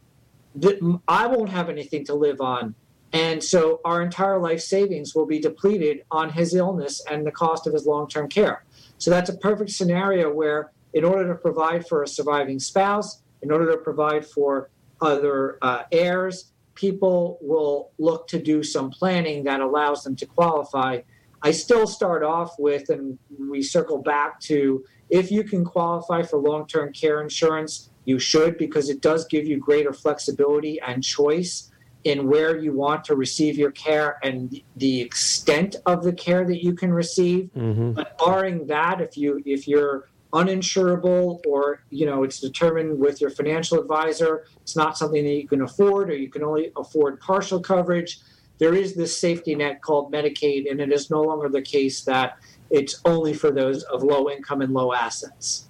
I 1.08 1.26
won't 1.26 1.48
have 1.48 1.70
anything 1.70 2.04
to 2.04 2.14
live 2.14 2.42
on. 2.42 2.74
And 3.14 3.42
so 3.42 3.80
our 3.82 4.02
entire 4.02 4.38
life 4.38 4.60
savings 4.60 5.14
will 5.14 5.24
be 5.24 5.38
depleted 5.38 6.04
on 6.10 6.28
his 6.28 6.54
illness 6.54 7.02
and 7.10 7.26
the 7.26 7.30
cost 7.30 7.66
of 7.66 7.72
his 7.72 7.86
long 7.86 8.06
term 8.06 8.28
care. 8.28 8.64
So 8.98 9.10
that's 9.10 9.30
a 9.30 9.36
perfect 9.38 9.70
scenario 9.70 10.30
where, 10.30 10.72
in 10.92 11.04
order 11.04 11.26
to 11.28 11.34
provide 11.34 11.86
for 11.86 12.02
a 12.02 12.06
surviving 12.06 12.58
spouse, 12.58 13.22
in 13.40 13.50
order 13.50 13.70
to 13.70 13.78
provide 13.78 14.26
for 14.26 14.68
other 15.00 15.56
uh, 15.62 15.84
heirs, 15.90 16.52
people 16.74 17.38
will 17.40 17.92
look 17.98 18.28
to 18.28 18.38
do 18.38 18.62
some 18.62 18.90
planning 18.90 19.44
that 19.44 19.60
allows 19.60 20.04
them 20.04 20.16
to 20.16 20.26
qualify. 20.26 21.00
I 21.40 21.52
still 21.52 21.86
start 21.86 22.22
off 22.22 22.58
with, 22.58 22.90
and 22.90 23.18
we 23.38 23.62
circle 23.62 24.02
back 24.02 24.38
to 24.40 24.84
if 25.10 25.30
you 25.30 25.44
can 25.44 25.64
qualify 25.64 26.22
for 26.22 26.38
long 26.38 26.66
term 26.66 26.92
care 26.92 27.22
insurance, 27.22 27.90
you 28.04 28.18
should 28.18 28.56
because 28.58 28.88
it 28.88 29.00
does 29.00 29.26
give 29.26 29.46
you 29.46 29.58
greater 29.58 29.92
flexibility 29.92 30.80
and 30.80 31.02
choice 31.02 31.70
in 32.04 32.28
where 32.28 32.56
you 32.56 32.72
want 32.72 33.04
to 33.04 33.16
receive 33.16 33.58
your 33.58 33.72
care 33.72 34.18
and 34.22 34.60
the 34.76 35.00
extent 35.00 35.74
of 35.86 36.04
the 36.04 36.12
care 36.12 36.44
that 36.44 36.62
you 36.62 36.72
can 36.72 36.92
receive. 36.92 37.50
Mm-hmm. 37.56 37.92
But 37.92 38.16
barring 38.18 38.66
that, 38.68 39.00
if 39.00 39.16
you 39.16 39.42
if 39.44 39.66
you're 39.66 40.08
uninsurable 40.32 41.40
or 41.46 41.82
you 41.90 42.04
know 42.06 42.22
it's 42.22 42.40
determined 42.40 42.98
with 42.98 43.20
your 43.20 43.30
financial 43.30 43.78
advisor 43.78 44.44
it's 44.60 44.74
not 44.74 44.98
something 44.98 45.24
that 45.24 45.30
you 45.30 45.46
can 45.46 45.62
afford 45.62 46.10
or 46.10 46.16
you 46.16 46.28
can 46.28 46.42
only 46.42 46.72
afford 46.76 47.18
partial 47.20 47.60
coverage 47.60 48.18
there 48.58 48.74
is 48.74 48.94
this 48.94 49.16
safety 49.18 49.54
net 49.54 49.82
called 49.82 50.12
medicaid 50.12 50.70
and 50.70 50.80
it 50.80 50.92
is 50.92 51.10
no 51.10 51.22
longer 51.22 51.48
the 51.48 51.62
case 51.62 52.02
that 52.04 52.38
it's 52.70 53.00
only 53.04 53.32
for 53.32 53.50
those 53.50 53.82
of 53.84 54.02
low 54.02 54.30
income 54.30 54.60
and 54.62 54.72
low 54.72 54.92
assets 54.92 55.66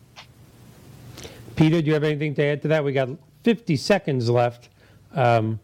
Peter, 1.56 1.80
do 1.80 1.86
you 1.88 1.94
have 1.94 2.04
anything 2.04 2.34
to 2.34 2.42
add 2.44 2.60
to 2.62 2.68
that? 2.68 2.84
We 2.84 2.92
got 2.92 3.08
50 3.42 3.76
seconds 3.76 4.28
left. 4.28 4.68
Um, 5.14 5.58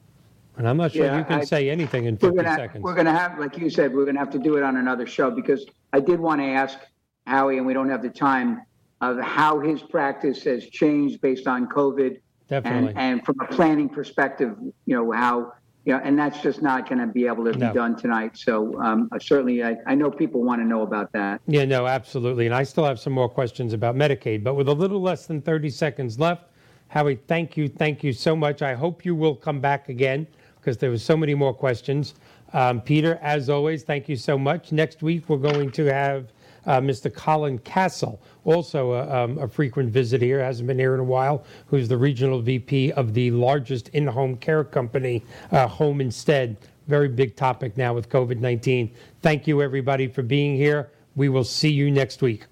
and 0.57 0.66
I'm 0.66 0.79
not 0.79 0.93
sure 0.93 1.05
Yeah, 1.05 1.18
you 1.18 1.25
can 1.25 1.41
I- 1.41 1.45
say 1.45 1.68
anything 1.68 2.07
in 2.07 2.14
We're 2.14 2.31
50 2.31 2.37
gonna, 2.45 2.57
seconds. 2.57 2.83
we're 2.83 2.95
gonna 2.95 3.12
have, 3.12 3.39
like 3.39 3.59
you 3.59 3.68
said, 3.68 3.95
we're 3.95 4.07
gonna 4.07 4.18
have 4.18 4.31
to 4.31 4.39
do 4.39 4.57
it 4.57 4.62
on 4.62 4.77
another 4.79 5.07
show 5.07 5.31
because 5.31 5.66
I 5.93 6.01
did 6.01 6.18
want 6.18 6.41
to 6.41 6.47
ask 6.47 6.79
Howie, 7.27 7.59
and 7.59 7.66
we 7.66 7.75
don't 7.75 7.91
have 7.91 8.03
the 8.03 8.09
time, 8.11 8.62
of 9.03 9.18
how 9.18 9.61
his 9.61 9.83
practice 9.83 10.43
has 10.45 10.66
changed 10.68 11.20
based 11.20 11.47
on 11.47 11.68
COVID. 11.68 12.20
Definitely. 12.49 12.91
And, 12.91 12.99
and 12.99 13.25
from 13.27 13.37
a 13.41 13.47
planning 13.47 13.89
perspective, 13.89 14.57
you 14.87 14.95
know, 14.97 15.11
how, 15.12 15.53
know, 15.87 16.01
and 16.05 16.18
that's 16.18 16.41
just 16.41 16.62
not 16.62 16.89
gonna 16.89 17.07
be 17.07 17.26
able 17.26 17.45
to 17.45 17.53
be 17.53 17.59
No. 17.59 17.72
done 17.72 17.97
tonight. 17.97 18.37
So, 18.37 18.80
um, 18.80 19.09
certainly, 19.20 19.64
I, 19.64 19.76
I 19.87 19.95
know 19.95 20.11
people 20.11 20.43
want 20.43 20.61
to 20.61 20.66
know 20.66 20.83
about 20.83 21.12
that. 21.12 21.41
Yeah, 21.47 21.64
no, 21.64 21.87
absolutely. 21.87 22.47
And 22.47 22.55
I 22.55 22.62
still 22.62 22.85
have 22.85 23.01
some 23.01 23.12
more 23.12 23.28
questions 23.28 23.72
about 23.72 23.97
Medicaid, 23.97 24.45
but 24.45 24.55
with 24.55 24.68
a 24.68 24.72
little 24.74 25.01
less 25.01 25.26
than 25.26 25.41
30 25.43 25.70
seconds 25.70 26.18
left, 26.18 26.45
Howie, 26.89 27.16
thank 27.26 27.57
you, 27.57 27.68
thank 27.68 28.05
you 28.05 28.12
so 28.12 28.37
much. 28.37 28.62
I 28.62 28.74
hope 28.74 29.05
you 29.05 29.14
will 29.14 29.35
come 29.35 29.61
back 29.61 29.89
again 29.89 30.26
because 30.61 30.76
there 30.76 30.91
was 30.91 31.03
so 31.03 31.16
many 31.16 31.35
more 31.35 31.55
questions. 31.55 32.14
Um, 32.53 32.80
Peter, 32.83 33.18
as 33.22 33.49
always, 33.49 33.83
thank 33.83 34.09
you 34.09 34.16
so 34.16 34.39
much. 34.39 34.72
Next 34.72 35.03
week, 35.03 35.28
we're 35.28 35.39
going 35.39 35.70
to 35.72 35.87
have 35.87 36.33
uh, 36.67 36.81
Mr. 36.81 37.13
Colin 37.13 37.59
Castle, 37.59 38.21
also 38.45 38.93
a, 38.93 39.25
um, 39.25 39.39
a 39.39 39.49
frequent 39.49 39.91
visitor 39.91 40.25
here, 40.25 40.43
hasn't 40.43 40.67
been 40.67 40.79
here 40.79 40.95
in 40.95 41.01
a 41.01 41.05
while, 41.05 41.45
who's 41.67 41.89
the 41.89 41.97
regional 41.97 42.41
VP 42.41 42.93
of 42.93 43.15
the 43.15 43.31
largest 43.31 43.89
in-home 43.89 44.37
care 44.37 44.65
company, 44.65 45.23
uh, 45.51 45.67
Home 45.67 46.01
Instead. 46.01 46.57
Very 46.89 47.09
big 47.09 47.37
topic 47.37 47.77
now 47.77 47.95
with 47.95 48.09
COVID 48.09 48.41
19. 48.41 48.93
Thank 49.21 49.47
you, 49.47 49.63
everybody, 49.63 50.09
for 50.09 50.23
being 50.23 50.57
here. 50.57 50.91
We 51.15 51.29
will 51.29 51.45
see 51.45 51.71
you 51.71 51.91
next 51.91 52.23
week. 52.23 52.47